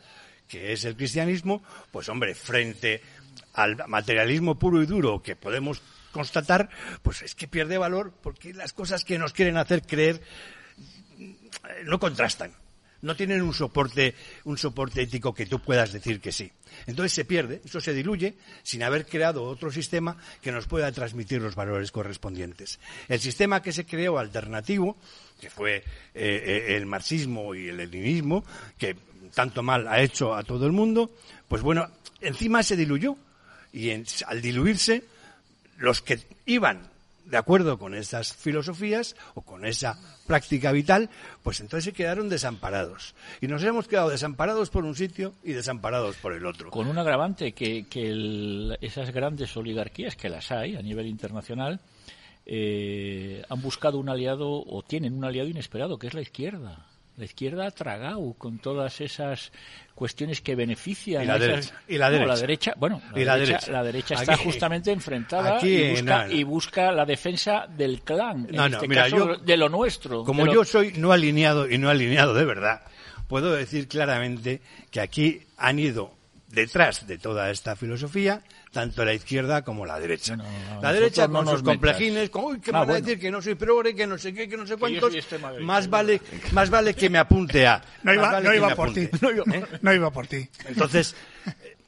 que 0.49 0.73
es 0.73 0.85
el 0.85 0.97
cristianismo, 0.97 1.63
pues 1.91 2.09
hombre, 2.09 2.35
frente 2.35 3.03
al 3.55 3.77
materialismo 3.87 4.59
puro 4.59 4.83
y 4.83 4.87
duro 4.87 5.23
que 5.23 5.37
podemos 5.37 5.83
constatar, 6.19 6.69
pues 7.03 7.23
es 7.23 7.35
que 7.37 7.47
pierde 7.47 7.79
valor 7.79 8.13
porque 8.23 8.53
las 8.53 8.73
cosas 8.73 9.05
que 9.05 9.19
nos 9.19 9.33
quieren 9.33 9.57
hacer 9.57 9.83
creer 9.83 10.21
eh, 11.19 11.37
no 11.85 11.99
contrastan. 11.99 12.53
No 13.01 13.15
tienen 13.15 13.43
un 13.43 13.55
soporte, 13.55 14.17
un 14.43 14.59
soporte 14.59 15.03
ético 15.03 15.33
que 15.33 15.47
tú 15.47 15.61
puedas 15.61 15.93
decir 15.93 16.21
que 16.21 16.33
sí. 16.33 16.51
Entonces 16.89 17.13
se 17.13 17.25
pierde, 17.25 17.61
eso 17.65 17.81
se 17.81 17.95
diluye 17.95 18.35
sin 18.65 18.83
haber 18.83 19.07
creado 19.07 19.45
otro 19.45 19.71
sistema 19.71 20.17
que 20.43 20.51
nos 20.51 20.67
pueda 20.67 20.91
transmitir 20.91 21.41
los 21.41 21.55
valores 21.55 21.93
correspondientes. 21.93 22.81
El 23.07 23.21
sistema 23.21 23.63
que 23.63 23.71
se 23.71 23.87
creó 23.87 24.19
alternativo, 24.19 24.97
que 25.41 25.49
fue 25.49 25.77
eh, 25.77 25.85
eh, 26.15 26.75
el 26.77 26.87
marxismo 26.87 27.55
y 27.55 27.69
el 27.69 27.77
leninismo, 27.77 28.45
que 28.77 28.97
tanto 29.33 29.63
mal 29.63 29.87
ha 29.87 30.03
hecho 30.03 30.35
a 30.35 30.43
todo 30.43 30.67
el 30.67 30.73
mundo, 30.73 31.15
pues 31.47 31.63
bueno, 31.63 31.87
encima 32.21 32.65
se 32.65 32.75
diluyó. 32.77 33.17
Y 33.73 33.91
en- 33.91 34.07
al 34.27 34.43
diluirse, 34.43 35.05
los 35.79 36.03
que 36.03 36.21
iban 36.45 36.91
de 37.25 37.37
acuerdo 37.37 37.79
con 37.79 37.95
esas 37.95 38.35
filosofías 38.35 39.15
o 39.35 39.43
con 39.43 39.67
esa 39.67 39.99
práctica 40.27 40.73
vital, 40.73 41.11
pues 41.43 41.61
entonces 41.61 41.85
se 41.85 41.93
quedaron 41.93 42.29
desamparados. 42.29 43.15
Y 43.41 43.49
nos 43.49 43.63
hemos 43.63 43.87
quedado 43.87 44.09
desamparados 44.09 44.71
por 44.71 44.85
un 44.85 44.95
sitio 44.95 45.35
y 45.45 45.53
desamparados 45.53 46.17
por 46.17 46.33
el 46.33 46.47
otro. 46.47 46.71
Con 46.71 46.89
un 46.89 46.99
agravante 46.99 47.53
que, 47.53 47.87
que 47.87 48.77
esas 48.81 49.11
grandes 49.11 49.55
oligarquías, 49.57 50.17
que 50.17 50.31
las 50.31 50.51
hay 50.51 50.77
a 50.77 50.83
nivel 50.83 51.07
internacional, 51.07 51.81
eh, 52.47 53.43
han 53.49 53.61
buscado 53.61 53.99
un 53.99 54.09
aliado 54.09 54.51
o 54.51 54.83
tienen 54.83 55.13
un 55.15 55.25
aliado 55.25 55.49
inesperado, 55.49 55.99
que 55.99 56.07
es 56.07 56.15
la 56.15 56.23
izquierda. 56.23 56.87
La 57.19 57.25
izquierda 57.25 57.67
ha 57.67 57.71
tragado 57.73 58.33
con 58.39 58.59
todas 58.61 59.01
esas 59.01 59.51
cuestiones 59.95 60.41
que 60.41 60.55
benefician 60.55 61.25
Y 61.25 61.27
la 61.27 61.33
a 61.33 61.37
esas- 61.37 61.49
derecha, 61.49 61.75
y 61.89 61.99
la 61.99 62.07
No, 62.07 62.13
derecha. 62.13 62.37
derecha, 62.37 62.75
bueno, 62.79 63.03
la, 63.13 63.21
Y 63.21 63.25
la 63.25 63.35
derecha, 63.35 63.53
derecha. 63.55 63.73
la 63.73 63.83
derecha 63.83 64.15
está 64.15 64.35
Aquí- 64.35 64.45
justamente 64.45 64.93
enfrentada 64.93 65.57
aquí, 65.57 65.69
y, 65.69 65.91
busca, 65.91 66.19
no, 66.23 66.27
no. 66.29 66.33
y 66.33 66.43
busca 66.45 66.93
la 66.93 67.05
defensa 67.05 67.67
del 67.67 68.03
clan, 68.03 68.47
en 68.51 68.73
este 68.73 68.87
mira, 68.87 69.03
caso 69.05 69.17
yo- 69.17 69.37
de 69.37 69.57
lo 69.57 69.69
nuestro. 69.69 70.23
Como 70.23 70.47
lo- 70.47 70.55
yo 70.55 70.65
soy 70.65 70.93
no 70.97 71.11
alineado 71.11 71.69
y 71.69 71.77
no 71.79 71.91
alineado 71.91 72.35
de 72.35 72.45
verdad, 72.45 72.83
puedo 73.27 73.53
decir 73.53 73.89
claramente 73.89 74.63
que 74.93 75.01
aquí 75.01 75.41
han 75.57 75.81
ido 75.81 76.13
detrás 76.49 77.07
de 77.07 77.19
toda 77.19 77.51
esta 77.51 77.77
filosofía, 77.77 78.43
tanto 78.73 79.05
la 79.05 79.13
izquierda 79.15 79.63
como 79.63 79.85
la 79.87 80.01
derecha. 80.01 80.37
No, 80.37 80.45
no, 80.45 80.83
la 80.83 80.93
derecha 80.93 81.27
no 81.29 81.35
con 81.35 81.45
nos 81.45 81.55
sus 81.55 81.63
complejines, 81.63 82.31
con, 82.31 82.45
uy, 82.45 82.61
¿qué 82.61 82.71
Ah, 82.71 82.81
van 82.81 82.83
a 82.83 82.85
bueno. 82.87 83.05
decir? 83.07 83.21
Que 83.21 83.31
no 83.31 83.43
soy 83.43 83.55
progre, 83.55 83.95
que 83.95 84.07
no 84.07 84.17
sé 84.19 84.33
qué, 84.33 84.49
que 84.49 84.57
no 84.57 84.67
sé 84.67 84.77
cuántos. 84.77 85.13
derecha. 85.13 85.39
Más 85.61 85.89
vale, 85.91 86.21
más 86.53 86.71
vale 86.71 86.95
que 86.95 87.11
me 87.11 87.19
apunte 87.19 87.67
a. 87.67 87.83
No 88.03 88.15
iba, 88.15 88.31
vale 88.31 88.45
no 88.45 88.51
que 88.51 88.57
iba 88.57 88.69
me 88.69 88.77
por 88.77 88.93
ti. 88.95 89.09
No 89.21 89.31
¿Eh? 89.55 89.65
no 89.83 89.93
iba 89.95 90.11
por 90.11 90.27
ti. 90.27 90.49
Entonces, 90.67 91.15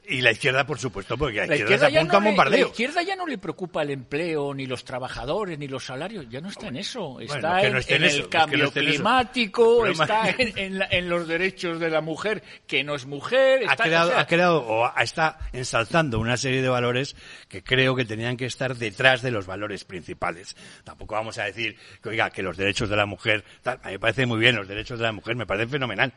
y 0.07 0.21
la 0.21 0.31
izquierda, 0.31 0.65
por 0.65 0.79
supuesto, 0.79 1.17
porque 1.17 1.37
la, 1.37 1.45
La 1.47 1.55
izquierda, 1.55 1.89
se 1.89 1.97
apunta 1.97 2.17
a 2.17 2.19
le, 2.19 2.23
la 2.25 2.29
bombardeo. 2.31 2.67
izquierda 2.67 3.01
ya 3.03 3.15
no 3.15 3.25
le 3.27 3.37
preocupa 3.37 3.81
el 3.83 3.91
empleo, 3.91 4.53
ni 4.53 4.65
los 4.65 4.83
trabajadores, 4.83 5.57
ni 5.59 5.67
los 5.67 5.85
salarios. 5.85 6.25
Ya 6.29 6.41
no 6.41 6.49
está 6.49 6.67
en 6.67 6.77
eso. 6.77 7.19
Está 7.21 7.61
en, 7.63 7.73
no 7.73 7.79
esté 7.79 7.95
en 7.95 8.01
en 8.03 8.07
eso, 8.09 8.15
el 8.17 8.21
es 8.23 8.27
que 8.27 8.37
cambio 8.37 8.65
no 8.65 8.71
climático, 8.71 9.85
El 9.85 9.91
está 9.93 10.35
en, 10.37 10.79
la- 10.79 10.87
en 10.91 11.07
los 11.09 11.27
derechos 11.27 11.79
de 11.79 11.89
la 11.89 12.01
mujer, 12.01 12.43
que 12.67 12.83
no 12.83 12.95
es 12.95 13.05
mujer. 13.05 13.63
ha 13.69 13.75
creado, 13.75 14.09
o 14.09 14.11
sea, 14.11 14.19
ha 14.21 14.27
creado 14.27 14.65
o 14.65 14.91
está 14.99 15.37
ensalzando 15.53 16.19
una 16.19 16.35
serie 16.37 16.61
de 16.61 16.69
valores 16.69 17.15
que 17.47 17.63
creo 17.63 17.95
que 17.95 18.03
tenían 18.05 18.37
que 18.37 18.45
estar 18.45 18.75
detrás 18.75 19.21
de 19.21 19.31
los 19.31 19.45
valores 19.45 19.85
principales. 19.85 20.55
Tampoco 20.83 21.15
vamos 21.15 21.37
a 21.37 21.43
decir 21.45 21.77
que, 22.01 22.09
oiga, 22.09 22.29
que 22.31 22.41
los 22.43 22.57
derechos 22.57 22.89
de 22.89 22.95
la 22.97 23.05
mujer, 23.05 23.43
tal, 23.61 23.79
a 23.83 23.87
mí 23.87 23.93
me 23.93 23.99
parece 23.99 24.25
muy 24.25 24.39
bien, 24.39 24.55
los 24.55 24.67
derechos 24.67 24.99
de 24.99 25.05
la 25.05 25.11
mujer 25.11 25.35
me 25.35 25.45
parecen 25.45 25.69
fenomenal. 25.69 26.13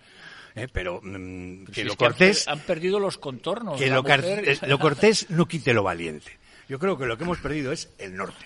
¿Eh? 0.54 0.68
Pero 0.72 1.00
mm, 1.02 1.66
si 1.66 1.72
que 1.72 1.80
es 1.82 1.86
lo 1.86 1.96
que 1.96 2.04
han 2.04 2.10
cortés, 2.12 2.44
per- 2.44 2.52
han, 2.52 2.60
perdido 2.60 2.98
los 3.00 3.18
contornos. 3.18 3.78
que 3.78 3.88
lo, 3.90 4.02
mujer- 4.02 4.48
eh, 4.48 4.58
lo 4.66 4.78
cortés 4.78 5.30
no 5.30 5.46
quite 5.46 5.72
lo 5.74 5.82
valiente. 5.82 6.38
Yo 6.68 6.78
creo 6.78 6.96
que 6.96 7.06
lo 7.06 7.16
que 7.18 7.24
hemos 7.24 7.38
perdido 7.38 7.72
es 7.72 7.90
el 7.98 8.16
norte. 8.16 8.44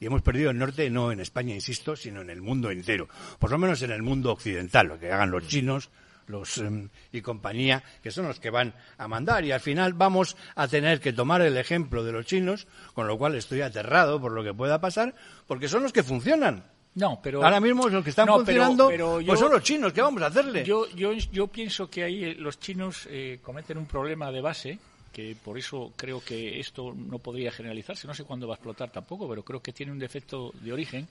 Y 0.00 0.06
hemos 0.06 0.22
perdido 0.22 0.50
el 0.50 0.58
norte 0.58 0.88
no 0.90 1.10
en 1.10 1.18
España, 1.20 1.54
insisto, 1.54 1.96
sino 1.96 2.20
en 2.20 2.30
el 2.30 2.40
mundo 2.40 2.70
entero. 2.70 3.08
Por 3.40 3.50
lo 3.50 3.58
menos 3.58 3.82
en 3.82 3.90
el 3.90 4.02
mundo 4.02 4.30
occidental, 4.30 4.86
lo 4.86 4.98
que 5.00 5.10
hagan 5.10 5.30
los 5.32 5.48
chinos 5.48 5.90
los 6.28 6.58
em, 6.58 6.90
y 7.10 7.22
compañía, 7.22 7.82
que 8.02 8.10
son 8.10 8.26
los 8.28 8.38
que 8.38 8.50
van 8.50 8.74
a 8.98 9.08
mandar. 9.08 9.44
Y 9.46 9.50
al 9.52 9.60
final 9.60 9.94
vamos 9.94 10.36
a 10.56 10.68
tener 10.68 11.00
que 11.00 11.14
tomar 11.14 11.40
el 11.40 11.56
ejemplo 11.56 12.04
de 12.04 12.12
los 12.12 12.26
chinos, 12.26 12.66
con 12.92 13.06
lo 13.08 13.16
cual 13.16 13.34
estoy 13.34 13.62
aterrado 13.62 14.20
por 14.20 14.32
lo 14.32 14.44
que 14.44 14.52
pueda 14.52 14.78
pasar, 14.78 15.14
porque 15.46 15.68
son 15.68 15.82
los 15.82 15.92
que 15.94 16.02
funcionan. 16.02 16.64
No, 16.98 17.20
pero 17.22 17.44
Ahora 17.44 17.60
mismo 17.60 17.88
los 17.88 18.02
que 18.02 18.10
están 18.10 18.26
No, 18.26 18.34
pero- 18.44 18.44
funcionando, 18.44 18.88
pero 18.88 19.20
yo- 19.20 19.26
pues 19.28 19.40
son 19.40 19.52
los 19.52 19.62
chinos. 19.62 19.92
¿Qué 19.92 20.00
vamos 20.02 20.20
a 20.22 20.26
hacerle? 20.26 20.64
Yo, 20.64 20.88
yo, 20.90 21.12
yo 21.12 21.46
pienso 21.46 21.88
que 21.88 22.02
ahí 22.04 22.24
eh, 22.24 22.34
los 22.38 22.58
chinos 22.58 23.06
eh, 23.10 23.38
cometen 23.42 23.78
un 23.78 23.86
problema 23.86 24.30
de 24.32 24.40
base, 24.40 24.78
que 25.12 25.36
por 25.42 25.58
eso 25.58 25.92
creo 25.96 26.20
que 26.24 26.58
esto 26.60 26.92
no 26.94 27.18
podría 27.18 27.50
generalizarse. 27.52 28.06
No 28.06 28.14
sé 28.14 28.24
cuándo 28.24 28.46
va 28.48 28.54
a 28.54 28.56
explotar 28.56 28.90
tampoco, 28.90 29.28
pero 29.28 29.42
creo 29.44 29.60
que 29.62 29.72
tiene 29.72 29.92
un 29.92 29.98
defecto 29.98 30.52
de 30.60 30.72
origen 30.72 31.06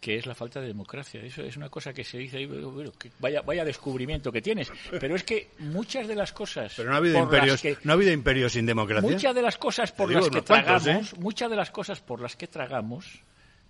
que 0.00 0.14
es 0.16 0.26
la 0.26 0.34
falta 0.36 0.60
de 0.60 0.68
democracia. 0.68 1.20
Eso 1.22 1.42
es 1.42 1.56
una 1.56 1.68
cosa 1.70 1.92
que 1.92 2.04
se 2.04 2.18
dice 2.18 2.36
ahí, 2.36 2.46
bueno, 2.46 2.92
que 2.96 3.10
vaya, 3.18 3.40
vaya 3.42 3.64
descubrimiento 3.64 4.30
que 4.30 4.40
tienes. 4.40 4.70
Pero 5.00 5.16
es 5.16 5.24
que 5.24 5.48
muchas 5.58 6.06
de 6.06 6.14
las 6.14 6.32
cosas 6.32 6.72
Pero 6.76 6.90
no 6.90 6.94
ha 6.94 6.98
habido 6.98 7.18
imperios, 7.18 7.60
que 7.60 7.76
no 7.82 7.92
ha 7.92 7.94
habido 7.94 8.12
imperios 8.12 8.52
sin 8.52 8.64
democracia. 8.64 9.10
Muchas 9.10 9.34
de 9.34 9.42
las 9.42 9.58
cosas 9.58 9.90
por 9.90 10.08
las 10.12 10.26
que 10.26 10.42
cuantos, 10.42 10.44
tragamos, 10.84 11.12
¿eh? 11.12 11.16
muchas 11.18 11.50
de 11.50 11.56
las 11.56 11.70
cosas 11.72 12.00
por 12.00 12.20
las 12.20 12.36
que 12.36 12.46
tragamos 12.46 13.06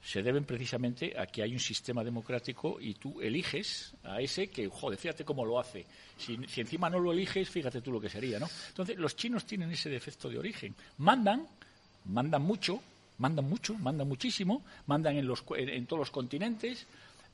se 0.03 0.23
deben 0.23 0.45
precisamente 0.45 1.19
a 1.19 1.27
que 1.27 1.43
hay 1.43 1.53
un 1.53 1.61
sistema 1.61 2.05
democrático 2.05 2.79
y 2.81 2.95
tú 2.95 3.21
eliges 3.21 3.95
a 4.05 4.21
ese 4.21 4.49
que, 4.49 4.69
joder, 4.69 4.99
fíjate 4.99 5.25
cómo 5.25 5.45
lo 5.45 5.59
hace. 5.59 5.85
Si, 6.17 6.39
encima 6.57 6.89
no 6.89 6.99
lo 6.99 7.13
eliges, 7.13 7.49
fíjate 7.49 7.81
tú 7.81 7.93
lo 7.93 8.01
que 8.01 8.09
sería, 8.09 8.39
¿no? 8.39 8.49
Entonces, 8.69 8.97
los 8.97 9.17
chinos 9.17 9.45
tienen 9.45 9.71
ese 9.71 9.91
defecto 9.91 10.29
de 10.29 10.39
origen. 10.39 10.75
Mandan, 10.99 11.47
mandan 12.07 12.43
mucho, 12.43 12.81
mandan 13.19 13.49
mucho, 13.49 13.75
mandan 13.75 14.09
muchísimo, 14.09 14.63
mandan 14.87 15.17
en, 15.17 15.27
los, 15.27 15.45
en, 15.57 15.69
en 15.69 15.87
todos 15.87 16.01
los 16.01 16.11
continentes, 16.11 16.87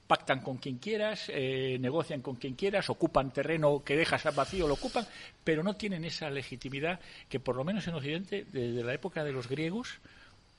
pactan 0.07 0.41
con 0.41 0.59
quien 0.59 0.79
quieras, 0.79 1.27
eh, 1.29 1.79
negocian 1.81 2.21
con 2.21 2.37
quien 2.37 2.55
quieras, 2.55 2.91
ocupan 2.91 3.33
terreno 3.33 3.83
que 3.85 3.97
dejas 3.97 4.35
vacío, 4.35 4.69
lo 4.69 4.75
ocupan, 4.75 5.07
pero 5.43 5.63
no 5.63 5.75
tienen 5.75 6.05
esa 6.05 6.31
legitimidad 6.31 7.01
que 7.29 7.41
por 7.41 7.57
lo 7.57 7.65
menos 7.65 7.87
en 7.89 7.95
Occidente, 7.95 8.47
desde 8.51 8.85
la 8.85 8.95
época 8.95 9.25
de 9.25 9.33
los 9.33 9.49
griegos, 9.49 9.99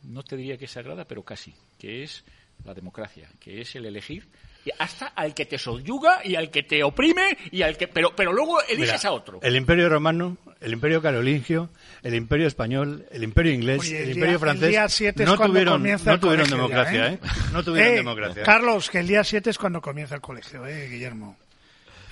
no 0.04 0.24
te 0.24 0.36
diría 0.38 0.58
que 0.58 0.66
es 0.66 0.72
sagrada, 0.72 1.06
pero 1.06 1.24
casi, 1.24 1.54
que 1.80 2.04
es 2.04 2.24
la 2.64 2.74
democracia, 2.74 3.30
que 3.40 3.62
es 3.62 3.76
el 3.76 3.86
elegir 3.86 4.28
y 4.66 4.70
hasta 4.80 5.08
al 5.08 5.34
que 5.36 5.46
te 5.46 5.58
subyuga 5.60 6.22
y 6.24 6.36
al 6.36 6.50
que 6.50 6.64
te 6.64 6.84
oprime 6.84 7.38
y 7.52 7.62
al 7.62 7.78
que 7.78 7.88
pero 7.88 8.16
pero 8.16 8.34
luego 8.34 8.62
eliges 8.64 9.02
Mira, 9.04 9.10
a 9.10 9.12
otro. 9.12 9.40
El 9.44 9.56
imperio 9.56 9.90
romano, 9.90 10.38
el 10.62 10.74
imperio 10.74 11.02
carolingio, 11.02 11.70
el 12.02 12.16
imperio 12.16 12.48
español, 12.48 13.06
el 13.12 13.24
imperio 13.24 13.52
inglés, 13.54 13.82
Oye, 13.82 13.98
el, 13.98 14.04
el 14.04 14.10
imperio 14.16 14.26
día- 14.26 14.34
el 14.34 14.40
francés 14.40 14.70
día 14.70 14.90
siete 14.90 15.24
es 15.24 15.30
no 15.30 15.36
cuando 15.38 15.54
tuvieron, 15.54 15.74
comienza 15.76 16.06
no 16.10 16.14
el 16.16 16.20
tuvieron 16.20 16.50
colegio 16.50 16.56
democracia, 16.68 17.08
¿eh? 17.10 17.14
¿eh? 17.14 17.20
No 17.52 17.64
tuvieron 17.64 17.92
Eh, 17.94 17.96
democracia. 17.98 18.44
Carlos, 18.44 18.90
que 18.90 19.00
el 19.00 19.08
día 19.08 19.24
7 19.24 19.50
es 19.52 19.58
cuando 19.58 19.82
comienza 19.82 20.16
el 20.16 20.22
colegio, 20.22 20.66
¿eh, 20.66 20.88
Guillermo? 20.90 21.38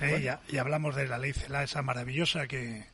Eh, 0.00 0.20
ya, 0.22 0.40
ya 0.48 0.60
hablamos 0.60 0.94
de 0.94 1.08
la 1.08 1.18
ley 1.18 1.32
CELA, 1.32 1.62
esa 1.64 1.80
maravillosa 1.82 2.46
que, 2.46 2.84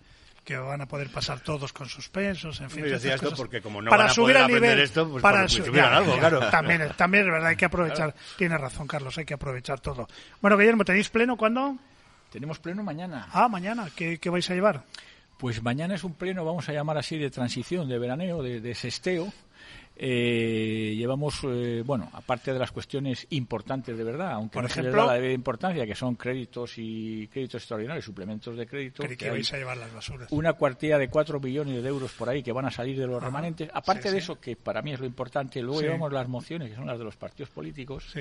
que 0.51 0.57
van 0.59 0.81
a 0.81 0.87
poder 0.87 1.09
pasar 1.11 1.41
todos 1.41 1.73
con 1.73 1.89
suspensos, 1.89 2.61
en 2.61 2.69
fin. 2.71 2.85
Yo 2.85 2.91
decía 2.91 3.15
esto 3.15 3.27
cosas. 3.27 3.39
porque 3.39 3.63
como 3.63 3.81
no 3.81 3.89
para 3.91 4.05
van 4.05 4.11
a 4.11 4.15
subir 4.15 4.25
poder 4.35 4.37
al 4.39 4.43
aprender 4.45 4.71
nivel, 4.71 4.85
esto, 4.85 5.09
pues 5.11 5.23
para 5.23 5.49
su- 5.49 5.73
ya, 5.73 5.97
algo, 5.97 6.15
ya, 6.15 6.19
claro. 6.21 6.51
También, 6.51 6.83
es- 6.83 6.97
también 6.97 7.25
es 7.27 7.33
verdad, 7.33 7.49
hay 7.51 7.57
que 7.57 7.65
aprovechar. 7.67 8.15
Tiene 8.37 8.59
razón, 8.59 8.87
Carlos, 8.87 9.17
hay 9.19 9.25
que 9.25 9.35
aprovechar 9.35 9.79
todo. 9.81 10.09
Bueno, 10.41 10.57
Guillermo, 10.57 10.85
¿tenéis 10.85 11.09
pleno 11.09 11.37
cuándo? 11.37 11.77
Tenemos 12.33 12.59
pleno 12.59 12.83
mañana. 12.83 13.29
Ah, 13.33 13.49
mañana. 13.49 13.89
¿Qué, 13.95 14.19
qué 14.19 14.29
vais 14.31 14.49
a 14.51 14.55
llevar? 14.55 14.83
Pues 15.39 15.63
mañana 15.63 15.95
es 15.95 16.05
un 16.05 16.15
pleno, 16.15 16.45
vamos 16.45 16.69
a 16.69 16.73
llamar 16.73 16.99
así, 16.99 17.17
de 17.17 17.31
transición, 17.31 17.89
de 17.89 17.99
veraneo, 17.99 18.43
de, 18.43 18.61
de 18.61 18.75
sesteo. 18.75 19.33
Eh, 20.03 20.95
llevamos, 20.97 21.41
eh, 21.45 21.83
bueno, 21.85 22.09
aparte 22.15 22.55
de 22.55 22.59
las 22.59 22.73
cuestiones 22.73 23.27
importantes 23.29 23.99
de 23.99 24.03
verdad, 24.03 24.33
aunque 24.33 24.55
Por 24.55 24.63
no 24.63 24.69
se 24.71 24.77
les 24.77 24.87
ejemplo- 24.87 25.03
da 25.03 25.09
la 25.09 25.13
debida 25.21 25.35
importancia, 25.35 25.85
que 25.85 25.95
son 25.95 26.15
créditos 26.15 26.73
y 26.79 27.29
créditos 27.29 27.61
extraordinarios, 27.61 28.07
suplementos 28.07 28.57
de 28.57 28.67
crédito, 28.67 29.03
que 29.07 29.15
que 29.15 29.27
hay 29.27 29.31
vais 29.33 29.53
a 29.53 29.59
llevar 29.59 29.77
las 29.77 29.93
basuras. 29.93 30.33
una 30.33 30.55
cuartilla 30.55 30.97
de 30.97 31.09
4 31.11 31.39
billones 31.39 31.83
de 31.83 31.89
euros 31.91 32.13
por 32.13 32.31
ahí 32.31 32.43
que 32.43 32.51
van 32.51 32.65
a 32.65 32.71
salir 32.71 32.99
de 32.99 33.07
los 33.07 33.23
remanentes. 33.23 33.69
Aparte 33.75 34.05
sí, 34.09 34.15
de 34.15 34.21
sí. 34.21 34.25
eso, 34.25 34.41
que 34.41 34.57
para 34.57 34.81
mí 34.81 34.93
es 34.95 35.01
lo 35.01 35.05
importante, 35.07 35.61
luego 35.61 35.81
Sí. 35.81 35.85
llevamos 35.85 36.11
las 36.15 36.27
mociones, 36.29 36.71
que 36.71 36.77
son 36.77 36.87
las 36.87 36.97
de 36.99 37.05
los 37.05 37.17
partidos 37.17 37.51
políticos. 37.51 38.15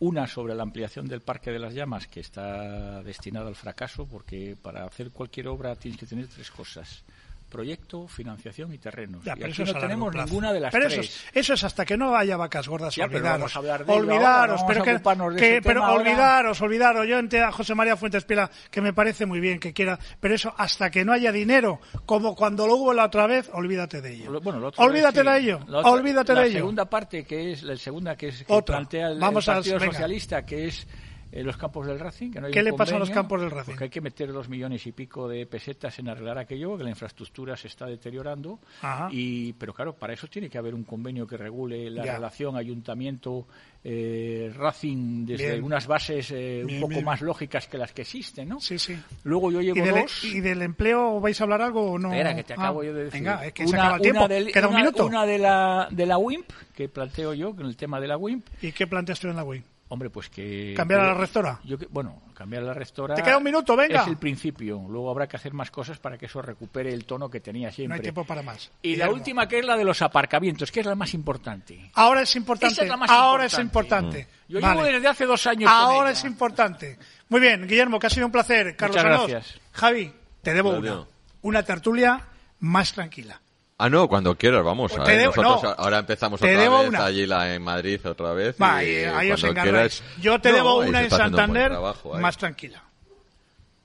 Una 0.00 0.26
sobre 0.26 0.54
la 0.54 0.62
ampliación 0.62 1.06
del 1.06 1.20
Parque 1.20 1.50
de 1.50 1.58
las 1.58 1.74
Llamas, 1.74 2.06
que 2.06 2.20
está 2.20 3.02
destinada 3.02 3.48
al 3.48 3.56
fracaso, 3.56 4.06
porque 4.06 4.56
para 4.62 4.84
hacer 4.84 5.10
cualquier 5.10 5.48
obra 5.48 5.76
tienes 5.76 6.00
que 6.00 6.06
tener 6.06 6.28
tres 6.28 6.50
cosas. 6.50 7.04
Proyecto, 7.48 8.06
financiación 8.06 8.72
y 8.74 8.78
terrenos. 8.78 9.24
Ya, 9.24 9.32
y 9.32 9.36
pero 9.40 9.52
aquí 9.52 9.62
no 9.64 9.78
a 9.78 9.80
tenemos 9.80 10.12
plazo. 10.12 10.26
ninguna 10.28 10.52
de 10.52 10.60
las 10.60 10.70
pero 10.72 10.86
tres. 10.88 10.98
Eso 10.98 11.00
es, 11.00 11.26
eso 11.36 11.54
es 11.54 11.64
hasta 11.64 11.84
que 11.86 11.96
no 11.96 12.14
haya 12.14 12.36
vacas 12.36 12.68
gordas, 12.68 12.94
Ya, 12.94 13.06
pero 13.06 13.18
olvidaros. 13.20 13.56
a 13.56 13.60
de 13.62 13.92
ello 13.92 14.02
olvidaros, 14.02 14.62
pero 14.66 14.80
a 14.80 14.84
que, 14.84 14.90
de 14.92 15.36
que- 15.38 15.60
pero 15.62 15.82
olvidaros, 15.92 16.60
olvidaros. 16.60 17.06
Yo 17.08 17.18
entiendo 17.18 17.48
a 17.48 17.52
José 17.52 17.74
María 17.74 17.96
Fuentes 17.96 18.24
Pila, 18.24 18.50
que 18.70 18.80
me 18.82 18.92
parece 18.92 19.24
muy 19.24 19.40
bien 19.40 19.58
que 19.58 19.72
quiera, 19.72 19.98
pero 20.20 20.34
eso 20.34 20.52
hasta 20.58 20.90
que 20.90 21.04
no 21.04 21.12
haya 21.12 21.32
dinero, 21.32 21.80
como 22.04 22.34
cuando 22.34 22.66
lo 22.66 22.76
hubo 22.76 22.92
la 22.92 23.06
otra 23.06 23.26
vez, 23.26 23.48
olvídate 23.54 24.02
de 24.02 24.12
ello. 24.12 24.30
Lo- 24.30 24.40
Bueno, 24.42 24.60
la 24.60 24.68
olvídate 24.84 25.22
vez 25.22 25.32
de 25.32 25.38
sí. 25.40 25.44
ello, 25.46 25.60
La 25.68 25.78
otra- 25.78 25.90
olvídate 25.92 26.34
la 26.34 26.40
de 26.42 26.46
ello. 26.48 26.58
segunda 26.58 26.84
parte, 26.84 27.24
que 27.24 27.52
es 27.52 27.62
la 27.62 27.76
segunda 27.76 28.14
que 28.16 28.28
es 28.28 28.44
que 28.44 28.52
Otra. 28.52 28.76
plantea 28.76 29.06
el, 29.08 29.12
el 29.14 29.20
Vamos 29.20 29.48
a- 29.48 29.54
Partido 29.54 29.78
venga. 29.78 29.92
Socialista, 29.92 30.44
que 30.44 30.66
es 30.68 30.86
eh, 31.32 31.42
los 31.42 31.56
campos 31.56 31.86
del 31.86 31.98
Racing. 31.98 32.30
Que 32.30 32.40
no 32.40 32.46
hay 32.46 32.52
¿Qué 32.52 32.62
le 32.62 32.72
pasa 32.72 32.96
a 32.96 32.98
los 32.98 33.10
campos 33.10 33.40
del 33.40 33.50
Racing? 33.50 33.72
Porque 33.72 33.84
hay 33.84 33.90
que 33.90 34.00
meter 34.00 34.32
dos 34.32 34.48
millones 34.48 34.86
y 34.86 34.92
pico 34.92 35.28
de 35.28 35.46
pesetas 35.46 35.98
en 35.98 36.08
arreglar 36.08 36.38
aquello, 36.38 36.76
que 36.78 36.84
la 36.84 36.90
infraestructura 36.90 37.56
se 37.56 37.68
está 37.68 37.86
deteriorando. 37.86 38.58
Ajá. 38.82 39.08
Y, 39.12 39.52
pero 39.54 39.72
claro, 39.74 39.94
para 39.94 40.12
eso 40.14 40.26
tiene 40.26 40.48
que 40.48 40.58
haber 40.58 40.74
un 40.74 40.84
convenio 40.84 41.26
que 41.26 41.36
regule 41.36 41.90
la 41.90 42.04
Ya. 42.04 42.14
relación 42.14 42.56
ayuntamiento. 42.56 43.46
eh, 43.84 44.52
Racing 44.56 45.24
desde 45.24 45.52
Bien. 45.52 45.62
unas 45.64 45.86
bases 45.86 46.32
eh, 46.32 46.64
Bien, 46.66 46.76
un 46.78 46.80
poco 46.82 46.94
bien. 46.94 47.04
más 47.04 47.20
lógicas 47.22 47.68
que 47.68 47.78
las 47.78 47.92
que 47.92 48.02
existen, 48.02 48.48
¿no? 48.48 48.60
Sí, 48.60 48.76
sí. 48.76 48.98
Luego 49.22 49.52
yo 49.52 49.60
llevo 49.62 49.78
¿Y 49.78 49.80
del, 49.82 49.94
dos. 49.94 50.24
¿Y 50.24 50.40
del 50.40 50.62
empleo 50.62 51.20
vais 51.20 51.40
a 51.40 51.44
hablar 51.44 51.62
algo 51.62 51.92
o 51.92 51.98
no? 51.98 52.10
Espera, 52.12 52.34
que 52.34 52.42
te 52.42 52.54
Ah, 52.54 52.56
acabo 52.58 52.82
yo 52.82 52.92
de 52.92 53.04
decir. 53.04 53.20
Venga, 53.20 53.46
es 53.46 53.52
que 53.52 53.68
se 53.68 53.76
acaba 53.76 53.94
el 53.96 54.02
tiempo. 54.02 54.26
del- 54.28 54.52
Queda 54.52 54.66
un 54.66 54.74
una- 54.74 54.82
minuto. 54.82 55.06
una 55.06 55.24
de 55.24 55.38
la, 55.38 55.88
de 55.92 56.06
la 56.06 56.18
WIMP, 56.18 56.50
que 56.74 56.88
planteo 56.88 57.32
yo, 57.34 57.54
con 57.54 57.66
el 57.66 57.76
tema 57.76 58.00
de 58.00 58.08
la 58.08 58.16
WIMP. 58.16 58.44
¿Y 58.62 58.72
qué 58.72 58.86
planteas 58.88 59.20
tú 59.20 59.28
en 59.28 59.36
la 59.36 59.44
Wii? 59.44 59.62
Hombre, 59.90 60.10
pues 60.10 60.28
que... 60.28 60.74
¿Cambiar 60.76 61.00
a 61.00 61.06
la 61.06 61.14
rectora? 61.14 61.60
Yo 61.64 61.78
que- 61.78 61.86
bueno, 61.86 62.22
cambiar 62.34 62.62
a 62.62 62.66
la 62.66 62.74
rectora... 62.74 63.14
Te 63.14 63.22
queda 63.22 63.38
un 63.38 63.44
minuto, 63.44 63.74
venga. 63.74 64.02
Es 64.02 64.08
el 64.08 64.18
principio. 64.18 64.84
Luego 64.86 65.10
habrá 65.10 65.26
que 65.26 65.36
hacer 65.36 65.54
más 65.54 65.70
cosas 65.70 65.98
para 65.98 66.18
que 66.18 66.26
eso 66.26 66.42
recupere 66.42 66.92
el 66.92 67.06
tono 67.06 67.30
que 67.30 67.40
tenía 67.40 67.68
No 67.68 67.74
siempre. 67.74 67.96
hay 67.96 68.02
tiempo 68.02 68.24
para 68.24 68.42
más. 68.42 68.70
Y 68.82 68.96
la 68.96 69.08
última, 69.10 69.48
que 69.48 69.60
es 69.60 69.64
la 69.64 69.76
de 69.78 69.84
los 69.84 70.02
aparcamientos, 70.02 70.70
que 70.70 70.80
es 70.80 70.86
la 70.86 70.94
más 70.94 71.14
importante. 71.14 71.90
Ahora 71.94 72.20
es 72.20 72.36
importante. 72.36 72.74
Esa 72.74 72.82
es 72.82 72.88
la 72.90 72.96
más 72.98 73.10
Ahora 73.10 73.46
es 73.46 73.58
importante. 73.58 74.18
importante. 74.20 74.38
Yo 74.48 74.60
Vale. 74.60 74.74
llevo 74.74 74.86
desde 74.92 75.08
hace 75.08 75.24
dos 75.24 75.46
años 75.46 75.70
con 75.70 75.80
Ahora 75.80 76.10
ella. 76.10 76.18
es 76.18 76.24
importante. 76.26 76.98
Muy 77.30 77.40
bien, 77.40 77.66
Guillermo, 77.66 77.98
que 77.98 78.08
ha 78.08 78.10
sido 78.10 78.26
un 78.26 78.32
placer. 78.32 78.76
Carlos 78.76 78.96
Muchas 79.02 79.26
gracias. 79.28 79.60
Javi, 79.72 80.12
te 80.42 80.52
debo 80.52 80.72
Adiós. 80.72 80.96
una. 80.98 81.06
Una 81.40 81.62
tertulia 81.62 82.26
más 82.60 82.92
tranquila. 82.92 83.40
Ah, 83.80 83.88
no, 83.88 84.08
cuando 84.08 84.34
quieras, 84.36 84.64
vamos. 84.64 84.92
Te 84.92 85.00
a 85.00 85.04
ver, 85.04 85.20
debo- 85.20 85.36
nosotros 85.36 85.62
no. 85.62 85.84
ahora 85.84 85.98
empezamos 86.00 86.42
otra 86.42 86.50
vez 86.50 86.88
una. 86.88 87.04
allí 87.04 87.26
la, 87.26 87.54
en 87.54 87.62
Madrid 87.62 88.04
otra 88.06 88.32
vez. 88.32 88.56
Va, 88.60 88.82
y 88.82 89.04
ahí, 89.04 89.30
os 89.30 89.40
quieras- 89.40 90.02
Yo 90.20 90.40
te 90.40 90.50
No, 90.50 90.56
debo 90.56 90.78
una 90.80 90.98
en 90.98 91.04
un 91.04 91.10
Santander 91.10 91.70
trabajo 91.70 92.14
ahí. 92.16 92.20
más 92.20 92.36
tranquila. 92.36 92.82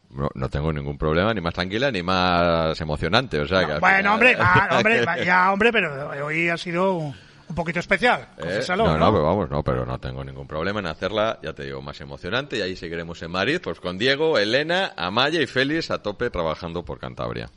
No, 0.10 0.30
no 0.34 0.50
tengo 0.50 0.72
ningún 0.74 0.98
problema, 0.98 1.34
ni 1.34 1.42
más 1.42 1.54
tranquila, 1.54 1.92
ni 1.92 2.02
más 2.04 2.80
emocionante. 2.82 3.40
O 3.40 3.48
sea, 3.48 3.60
que 3.68 3.80
bueno, 3.80 3.98
final- 3.98 4.14
hombre, 4.14 4.36
va, 4.36 4.68
hombre, 4.78 5.06
va, 5.06 5.18
ya, 5.24 5.52
hombre, 5.54 5.72
pero 5.72 6.26
hoy 6.26 6.50
ha 6.50 6.58
sido 6.58 6.94
un 6.98 7.56
poquito 7.56 7.80
especial. 7.80 8.30
Eh, 8.40 8.64
¿no? 8.70 8.98
no, 8.98 9.12
pero 9.12 9.24
vamos, 9.24 9.50
no, 9.52 9.64
pero 9.64 9.86
no 9.86 10.00
tengo 10.00 10.24
ningún 10.24 10.48
problema 10.48 10.80
en 10.80 10.88
hacerla, 10.88 11.38
ya 11.44 11.54
te 11.54 11.66
digo, 11.66 11.82
más 11.84 12.00
emocionante 12.02 12.58
y 12.58 12.62
ahí 12.62 12.76
seguiremos 12.76 13.22
en 13.22 13.30
Madrid, 13.32 13.60
pues 13.64 13.80
con 13.80 13.98
Diego, 14.00 14.40
Elena, 14.40 14.94
Amaya 14.98 15.40
y 15.40 15.46
Félix 15.46 15.92
a 15.92 16.02
tope 16.02 16.32
trabajando 16.32 16.84
por 16.84 17.00
Cantabria. 17.00 17.50